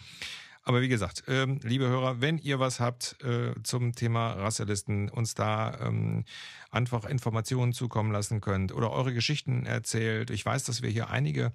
Aber 0.65 0.81
wie 0.81 0.89
gesagt, 0.89 1.23
ähm, 1.29 1.61
liebe 1.63 1.87
Hörer, 1.87 2.21
wenn 2.21 2.39
ihr 2.39 2.59
was 2.59 2.81
habt 2.81 3.23
äh, 3.23 3.55
zum 3.63 3.95
Thema 3.95 4.33
Rassellisten, 4.33 5.09
uns 5.09 5.35
da 5.35 5.79
ähm, 5.81 6.25
einfach 6.73 7.05
Informationen 7.05 7.73
zukommen 7.73 8.11
lassen 8.11 8.41
könnt 8.41 8.73
oder 8.73 8.91
eure 8.91 9.15
Geschichten 9.15 9.65
erzählt. 9.65 10.31
Ich 10.31 10.45
weiß, 10.45 10.65
dass 10.65 10.83
wir 10.83 10.91
hier 10.91 11.09
einige 11.09 11.53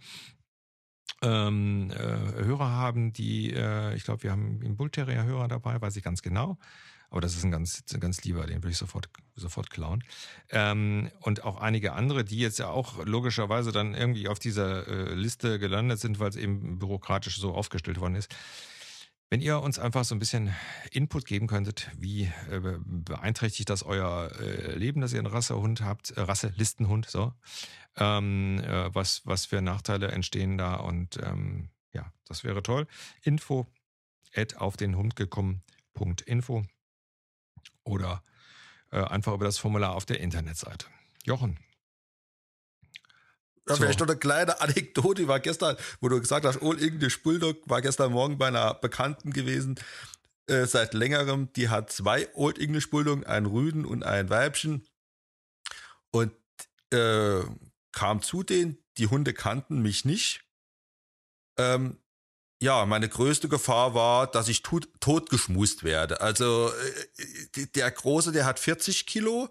ähm, 1.22 1.92
äh, 1.92 2.44
Hörer 2.44 2.70
haben, 2.70 3.14
die, 3.14 3.54
äh, 3.54 3.96
ich 3.96 4.04
glaube, 4.04 4.24
wir 4.24 4.32
haben 4.32 4.60
einen 4.64 4.76
Bullterrier-Hörer 4.76 5.48
dabei, 5.48 5.82
weiß 5.82 5.96
ich 5.96 6.04
ganz 6.04 6.22
genau. 6.22 6.58
Aber 7.12 7.20
das 7.20 7.36
ist 7.36 7.44
ein 7.44 7.52
ganz, 7.52 7.84
ganz 8.00 8.24
lieber, 8.24 8.48
den 8.48 8.64
würde 8.64 8.72
ich 8.72 8.78
sofort, 8.78 9.10
sofort 9.36 9.70
klauen. 9.70 10.02
Ähm, 10.50 11.12
und 11.20 11.44
auch 11.44 11.60
einige 11.60 11.92
andere, 11.92 12.24
die 12.24 12.40
jetzt 12.40 12.58
ja 12.58 12.70
auch 12.70 13.06
logischerweise 13.06 13.74
dann 13.74 13.94
irgendwie 13.94 14.30
auf 14.30 14.40
dieser 14.40 14.88
äh, 14.88 15.14
Liste 15.14 15.60
gelandet 15.60 16.00
sind, 16.00 16.20
weil 16.20 16.30
es 16.30 16.38
eben 16.38 16.80
bürokratisch 16.80 17.38
so 17.38 17.54
aufgestellt 17.54 18.00
worden 18.00 18.16
ist. 18.16 18.34
Wenn 19.32 19.40
ihr 19.40 19.62
uns 19.62 19.80
einfach 19.80 20.04
so 20.04 20.14
ein 20.14 20.20
bisschen 20.20 20.54
Input 20.92 21.26
geben 21.26 21.48
könntet, 21.48 21.90
wie 21.98 22.24
äh, 22.50 22.60
beeinträchtigt 22.84 23.70
das 23.70 23.82
euer 23.82 24.30
äh, 24.42 24.76
Leben, 24.76 25.00
dass 25.00 25.14
ihr 25.14 25.20
einen 25.20 25.28
Rassehund 25.28 25.80
habt, 25.80 26.12
äh, 26.12 26.20
Rasselistenhund, 26.20 27.10
so, 27.10 27.34
ähm, 27.96 28.60
äh, 28.60 28.94
was, 28.94 29.26
was 29.26 29.46
für 29.46 29.62
Nachteile 29.62 30.10
entstehen 30.10 30.58
da 30.58 30.76
und 30.76 31.18
ähm, 31.24 31.70
ja, 31.94 32.12
das 32.26 32.44
wäre 32.44 32.62
toll. 32.62 32.88
Info 33.24 33.68
at 34.36 34.58
auf 34.58 34.76
den 34.76 34.98
Hund 34.98 35.16
gekommen.info 35.16 36.66
oder 37.86 38.24
äh, 38.92 39.02
einfach 39.02 39.34
über 39.34 39.46
das 39.46 39.58
Formular 39.58 39.96
auf 39.96 40.06
der 40.06 40.20
Internetseite. 40.20 40.88
Jochen. 41.24 41.58
Ja, 43.70 43.76
vielleicht 43.76 44.00
noch 44.00 44.08
eine 44.08 44.18
kleine 44.18 44.60
Anekdote. 44.60 45.28
War 45.28 45.40
gestern, 45.40 45.78
wo 46.00 46.10
du 46.10 46.20
gesagt 46.20 46.46
hast, 46.46 46.62
Old 46.62 46.82
English 46.82 47.22
Bulldog, 47.22 47.58
war 47.66 47.82
gestern 47.82 48.12
Morgen 48.12 48.38
bei 48.38 48.48
einer 48.48 48.74
Bekannten 48.74 49.32
gewesen, 49.32 49.76
äh, 50.48 50.66
seit 50.66 50.94
längerem. 50.94 51.52
Die 51.54 51.70
hat 51.70 51.92
zwei 51.92 52.28
Old 52.36 52.60
English 52.60 52.90
Bulldog, 52.90 53.28
einen 53.28 53.46
Rüden 53.46 53.86
und 53.86 54.04
ein 54.04 54.30
Weibchen. 54.30 54.88
Und 56.12 56.34
äh, 56.92 57.42
kam 57.92 58.22
zu 58.22 58.44
denen, 58.44 58.78
die 58.98 59.08
Hunde 59.08 59.34
kannten 59.34 59.82
mich 59.82 60.06
nicht. 60.06 60.42
Ähm, 61.58 61.98
ja, 62.62 62.86
meine 62.86 63.10
größte 63.10 63.50
Gefahr 63.50 63.96
war, 63.96 64.28
dass 64.28 64.48
ich 64.48 64.62
tot, 64.62 64.88
totgeschmust 65.00 65.84
werde. 65.84 66.22
Also 66.22 66.72
äh, 67.56 67.66
der 67.76 67.90
Große, 67.90 68.32
der 68.32 68.46
hat 68.46 68.60
40 68.60 69.08
Kilo, 69.08 69.50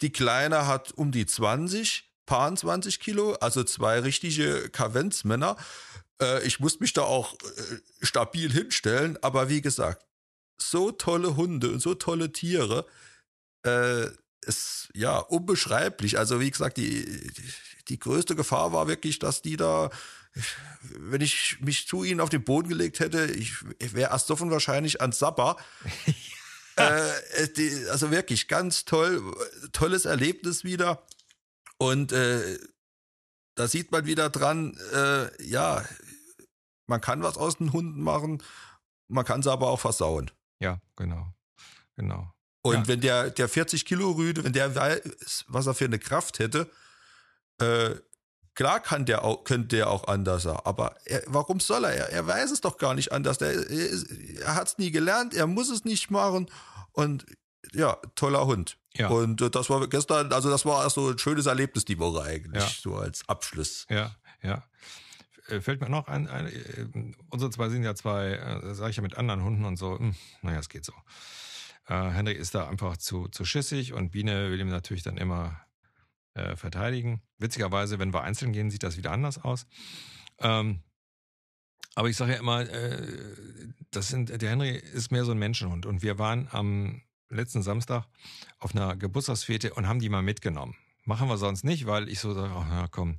die 0.00 0.10
Kleine 0.10 0.66
hat 0.66 0.92
um 0.92 1.12
die 1.12 1.26
20, 1.26 2.08
paar 2.28 2.54
20 2.54 3.00
Kilo, 3.00 3.32
also 3.36 3.64
zwei 3.64 4.00
richtige 4.00 4.68
Kavenzmänner. 4.68 5.56
Äh, 6.20 6.46
ich 6.46 6.60
musste 6.60 6.82
mich 6.82 6.92
da 6.92 7.02
auch 7.02 7.32
äh, 7.32 8.04
stabil 8.04 8.52
hinstellen, 8.52 9.18
aber 9.22 9.48
wie 9.48 9.62
gesagt, 9.62 10.04
so 10.58 10.92
tolle 10.92 11.36
Hunde 11.36 11.72
und 11.72 11.80
so 11.80 11.94
tolle 11.94 12.30
Tiere, 12.30 12.84
äh, 13.64 14.08
ist 14.42 14.90
ja 14.92 15.18
unbeschreiblich. 15.18 16.18
Also 16.18 16.38
wie 16.38 16.50
gesagt, 16.50 16.76
die, 16.76 17.32
die 17.88 17.98
größte 17.98 18.36
Gefahr 18.36 18.74
war 18.74 18.88
wirklich, 18.88 19.18
dass 19.18 19.40
die 19.40 19.56
da, 19.56 19.90
wenn 20.82 21.22
ich 21.22 21.56
mich 21.60 21.88
zu 21.88 22.04
ihnen 22.04 22.20
auf 22.20 22.28
den 22.28 22.44
Boden 22.44 22.68
gelegt 22.68 23.00
hätte, 23.00 23.24
ich, 23.24 23.54
ich 23.78 23.94
wäre 23.94 24.10
erstoffen 24.10 24.50
wahrscheinlich 24.50 25.00
an 25.00 25.12
Sapper. 25.12 25.56
äh, 26.76 27.48
die, 27.56 27.86
also 27.90 28.10
wirklich 28.10 28.48
ganz 28.48 28.84
toll, 28.84 29.34
tolles 29.72 30.04
Erlebnis 30.04 30.62
wieder. 30.62 31.02
Und 31.78 32.12
äh, 32.12 32.58
da 33.54 33.68
sieht 33.68 33.92
man 33.92 34.06
wieder 34.06 34.30
dran, 34.30 34.76
äh, 34.92 35.44
ja, 35.44 35.84
man 36.86 37.00
kann 37.00 37.22
was 37.22 37.36
aus 37.36 37.58
den 37.58 37.72
Hunden 37.72 38.02
machen, 38.02 38.42
man 39.08 39.24
kann 39.24 39.42
sie 39.42 39.50
aber 39.50 39.68
auch 39.68 39.80
versauen. 39.80 40.30
Ja, 40.60 40.80
genau. 40.96 41.32
Genau. 41.96 42.32
Und 42.62 42.74
ja. 42.74 42.88
wenn 42.88 43.00
der, 43.00 43.30
der 43.30 43.48
40 43.48 43.84
Kilo 43.84 44.10
Rüde, 44.12 44.44
wenn 44.44 44.52
der 44.52 44.74
weiß, 44.74 45.44
was 45.48 45.66
er 45.66 45.74
für 45.74 45.84
eine 45.84 45.98
Kraft 45.98 46.38
hätte, 46.38 46.70
äh, 47.60 47.94
klar 48.54 48.80
kann 48.80 49.06
der 49.06 49.24
auch, 49.24 49.44
könnte 49.44 49.76
der 49.76 49.90
auch 49.90 50.06
anders 50.08 50.42
sein, 50.42 50.58
aber 50.64 50.96
er, 51.04 51.22
warum 51.26 51.60
soll 51.60 51.84
er? 51.84 51.94
er? 51.94 52.10
Er 52.10 52.26
weiß 52.26 52.50
es 52.50 52.60
doch 52.60 52.76
gar 52.78 52.94
nicht 52.94 53.12
anders. 53.12 53.38
Der, 53.38 53.52
er, 53.52 53.90
er 54.40 54.54
hat 54.54 54.68
es 54.68 54.78
nie 54.78 54.90
gelernt, 54.90 55.34
er 55.34 55.46
muss 55.46 55.70
es 55.70 55.84
nicht 55.84 56.10
machen 56.10 56.50
und 56.92 57.26
ja, 57.72 57.98
toller 58.14 58.46
Hund. 58.46 58.78
Ja. 58.98 59.08
Und 59.08 59.40
äh, 59.40 59.50
das 59.50 59.70
war 59.70 59.86
gestern, 59.88 60.32
also 60.32 60.50
das 60.50 60.66
war 60.66 60.88
so 60.90 61.10
ein 61.10 61.18
schönes 61.18 61.46
Erlebnis 61.46 61.84
die 61.84 61.98
Woche 61.98 62.22
eigentlich, 62.22 62.62
ja. 62.62 62.68
so 62.68 62.96
als 62.96 63.28
Abschluss. 63.28 63.86
Ja, 63.88 64.14
ja. 64.42 64.64
Äh, 65.46 65.60
fällt 65.60 65.80
mir 65.80 65.88
noch 65.88 66.08
ein, 66.08 66.28
ein 66.28 66.46
äh, 66.48 67.14
unsere 67.30 67.50
zwei 67.50 67.68
sind 67.68 67.84
ja 67.84 67.94
zwei, 67.94 68.32
äh, 68.32 68.74
sage 68.74 68.90
ich 68.90 68.96
ja 68.96 69.02
mit 69.02 69.16
anderen 69.16 69.42
Hunden 69.42 69.64
und 69.64 69.76
so, 69.76 69.98
hm, 69.98 70.14
naja, 70.42 70.58
es 70.58 70.68
geht 70.68 70.84
so. 70.84 70.92
Äh, 71.86 72.10
Henry 72.10 72.34
ist 72.34 72.54
da 72.54 72.68
einfach 72.68 72.96
zu, 72.96 73.28
zu 73.28 73.44
schissig 73.44 73.92
und 73.92 74.10
Biene 74.10 74.50
will 74.50 74.60
ihm 74.60 74.68
natürlich 74.68 75.02
dann 75.02 75.16
immer 75.16 75.60
äh, 76.34 76.56
verteidigen. 76.56 77.22
Witzigerweise, 77.38 77.98
wenn 77.98 78.12
wir 78.12 78.22
einzeln 78.22 78.52
gehen, 78.52 78.70
sieht 78.70 78.82
das 78.82 78.96
wieder 78.96 79.12
anders 79.12 79.42
aus. 79.42 79.66
Ähm, 80.40 80.82
aber 81.94 82.08
ich 82.08 82.16
sage 82.16 82.32
ja 82.32 82.38
immer, 82.38 82.60
äh, 82.60 83.06
das 83.90 84.08
sind, 84.08 84.40
der 84.40 84.50
Henry 84.50 84.70
ist 84.70 85.10
mehr 85.10 85.24
so 85.24 85.32
ein 85.32 85.38
Menschenhund. 85.38 85.86
Und 85.86 86.02
wir 86.02 86.18
waren 86.18 86.48
am 86.52 87.02
letzten 87.30 87.62
Samstag 87.62 88.06
auf 88.58 88.74
einer 88.74 88.96
Geburtstagsfete 88.96 89.74
und 89.74 89.86
haben 89.86 90.00
die 90.00 90.08
mal 90.08 90.22
mitgenommen. 90.22 90.74
Machen 91.04 91.28
wir 91.28 91.38
sonst 91.38 91.64
nicht, 91.64 91.86
weil 91.86 92.08
ich 92.08 92.20
so 92.20 92.34
sage, 92.34 92.52
oh, 92.54 92.64
na 92.68 92.88
komm, 92.88 93.18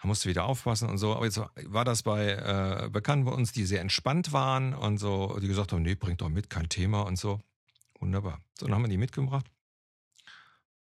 da 0.00 0.08
musst 0.08 0.24
du 0.24 0.28
wieder 0.28 0.44
aufpassen 0.44 0.88
und 0.88 0.98
so. 0.98 1.14
Aber 1.14 1.24
jetzt 1.24 1.40
war 1.64 1.84
das 1.84 2.02
bei 2.02 2.32
äh, 2.32 2.90
Bekannten 2.90 3.24
bei 3.24 3.32
uns, 3.32 3.52
die 3.52 3.64
sehr 3.64 3.80
entspannt 3.80 4.32
waren 4.32 4.74
und 4.74 4.98
so, 4.98 5.38
die 5.40 5.48
gesagt 5.48 5.72
haben, 5.72 5.82
nee, 5.82 5.94
bringt 5.94 6.20
doch 6.20 6.28
mit, 6.28 6.50
kein 6.50 6.68
Thema 6.68 7.02
und 7.02 7.16
so. 7.18 7.40
Wunderbar. 8.00 8.40
So, 8.58 8.66
dann 8.66 8.74
haben 8.74 8.82
wir 8.82 8.88
die 8.88 8.98
mitgebracht. 8.98 9.46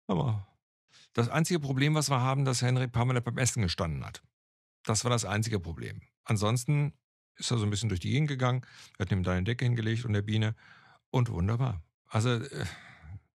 Aber 0.08 0.48
das 1.14 1.28
einzige 1.28 1.60
Problem, 1.60 1.94
was 1.94 2.10
wir 2.10 2.22
haben, 2.22 2.46
dass 2.46 2.62
Henry 2.62 2.88
Pamela 2.88 3.20
beim 3.20 3.38
Essen 3.38 3.62
gestanden 3.62 4.06
hat. 4.06 4.22
Das 4.84 5.04
war 5.04 5.12
das 5.12 5.26
einzige 5.26 5.60
Problem. 5.60 6.02
Ansonsten 6.24 6.94
ist 7.36 7.52
er 7.52 7.58
so 7.58 7.66
ein 7.66 7.70
bisschen 7.70 7.90
durch 7.90 8.00
die 8.00 8.12
Gegend 8.12 8.30
gegangen, 8.30 8.66
hat 8.98 9.12
ihm 9.12 9.24
da 9.24 9.32
eine 9.32 9.44
Decke 9.44 9.66
hingelegt 9.66 10.06
und 10.06 10.14
der 10.14 10.22
Biene 10.22 10.56
und 11.10 11.30
wunderbar. 11.30 11.82
Also 12.12 12.30
äh, 12.30 12.66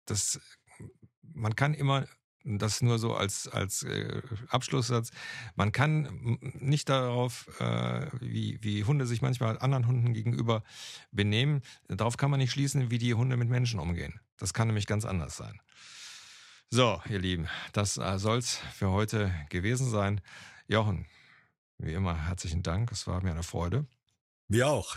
das, 0.04 0.40
man 1.22 1.56
kann 1.56 1.74
immer 1.74 2.06
das 2.44 2.80
nur 2.80 2.98
so 2.98 3.14
als, 3.14 3.48
als 3.48 3.82
äh, 3.82 4.22
Abschlusssatz. 4.48 5.10
Man 5.56 5.72
kann 5.72 6.38
nicht 6.40 6.88
darauf, 6.88 7.48
äh, 7.60 8.06
wie, 8.20 8.58
wie 8.62 8.84
Hunde 8.84 9.06
sich 9.06 9.20
manchmal 9.20 9.58
anderen 9.58 9.88
Hunden 9.88 10.14
gegenüber 10.14 10.62
benehmen, 11.10 11.62
darauf 11.88 12.16
kann 12.16 12.30
man 12.30 12.38
nicht 12.38 12.52
schließen, 12.52 12.90
wie 12.90 12.98
die 12.98 13.14
Hunde 13.14 13.36
mit 13.36 13.48
Menschen 13.48 13.80
umgehen. 13.80 14.20
Das 14.36 14.54
kann 14.54 14.68
nämlich 14.68 14.86
ganz 14.86 15.04
anders 15.04 15.36
sein. 15.36 15.60
So, 16.70 17.00
ihr 17.08 17.18
Lieben, 17.18 17.48
das 17.72 17.96
äh, 17.96 18.18
soll's 18.18 18.60
für 18.74 18.90
heute 18.90 19.34
gewesen 19.50 19.90
sein. 19.90 20.20
Jochen, 20.68 21.06
wie 21.78 21.94
immer 21.94 22.26
herzlichen 22.26 22.62
Dank. 22.62 22.92
Es 22.92 23.06
war 23.06 23.22
mir 23.22 23.32
eine 23.32 23.42
Freude. 23.42 23.86
Mir 24.48 24.68
auch. 24.68 24.96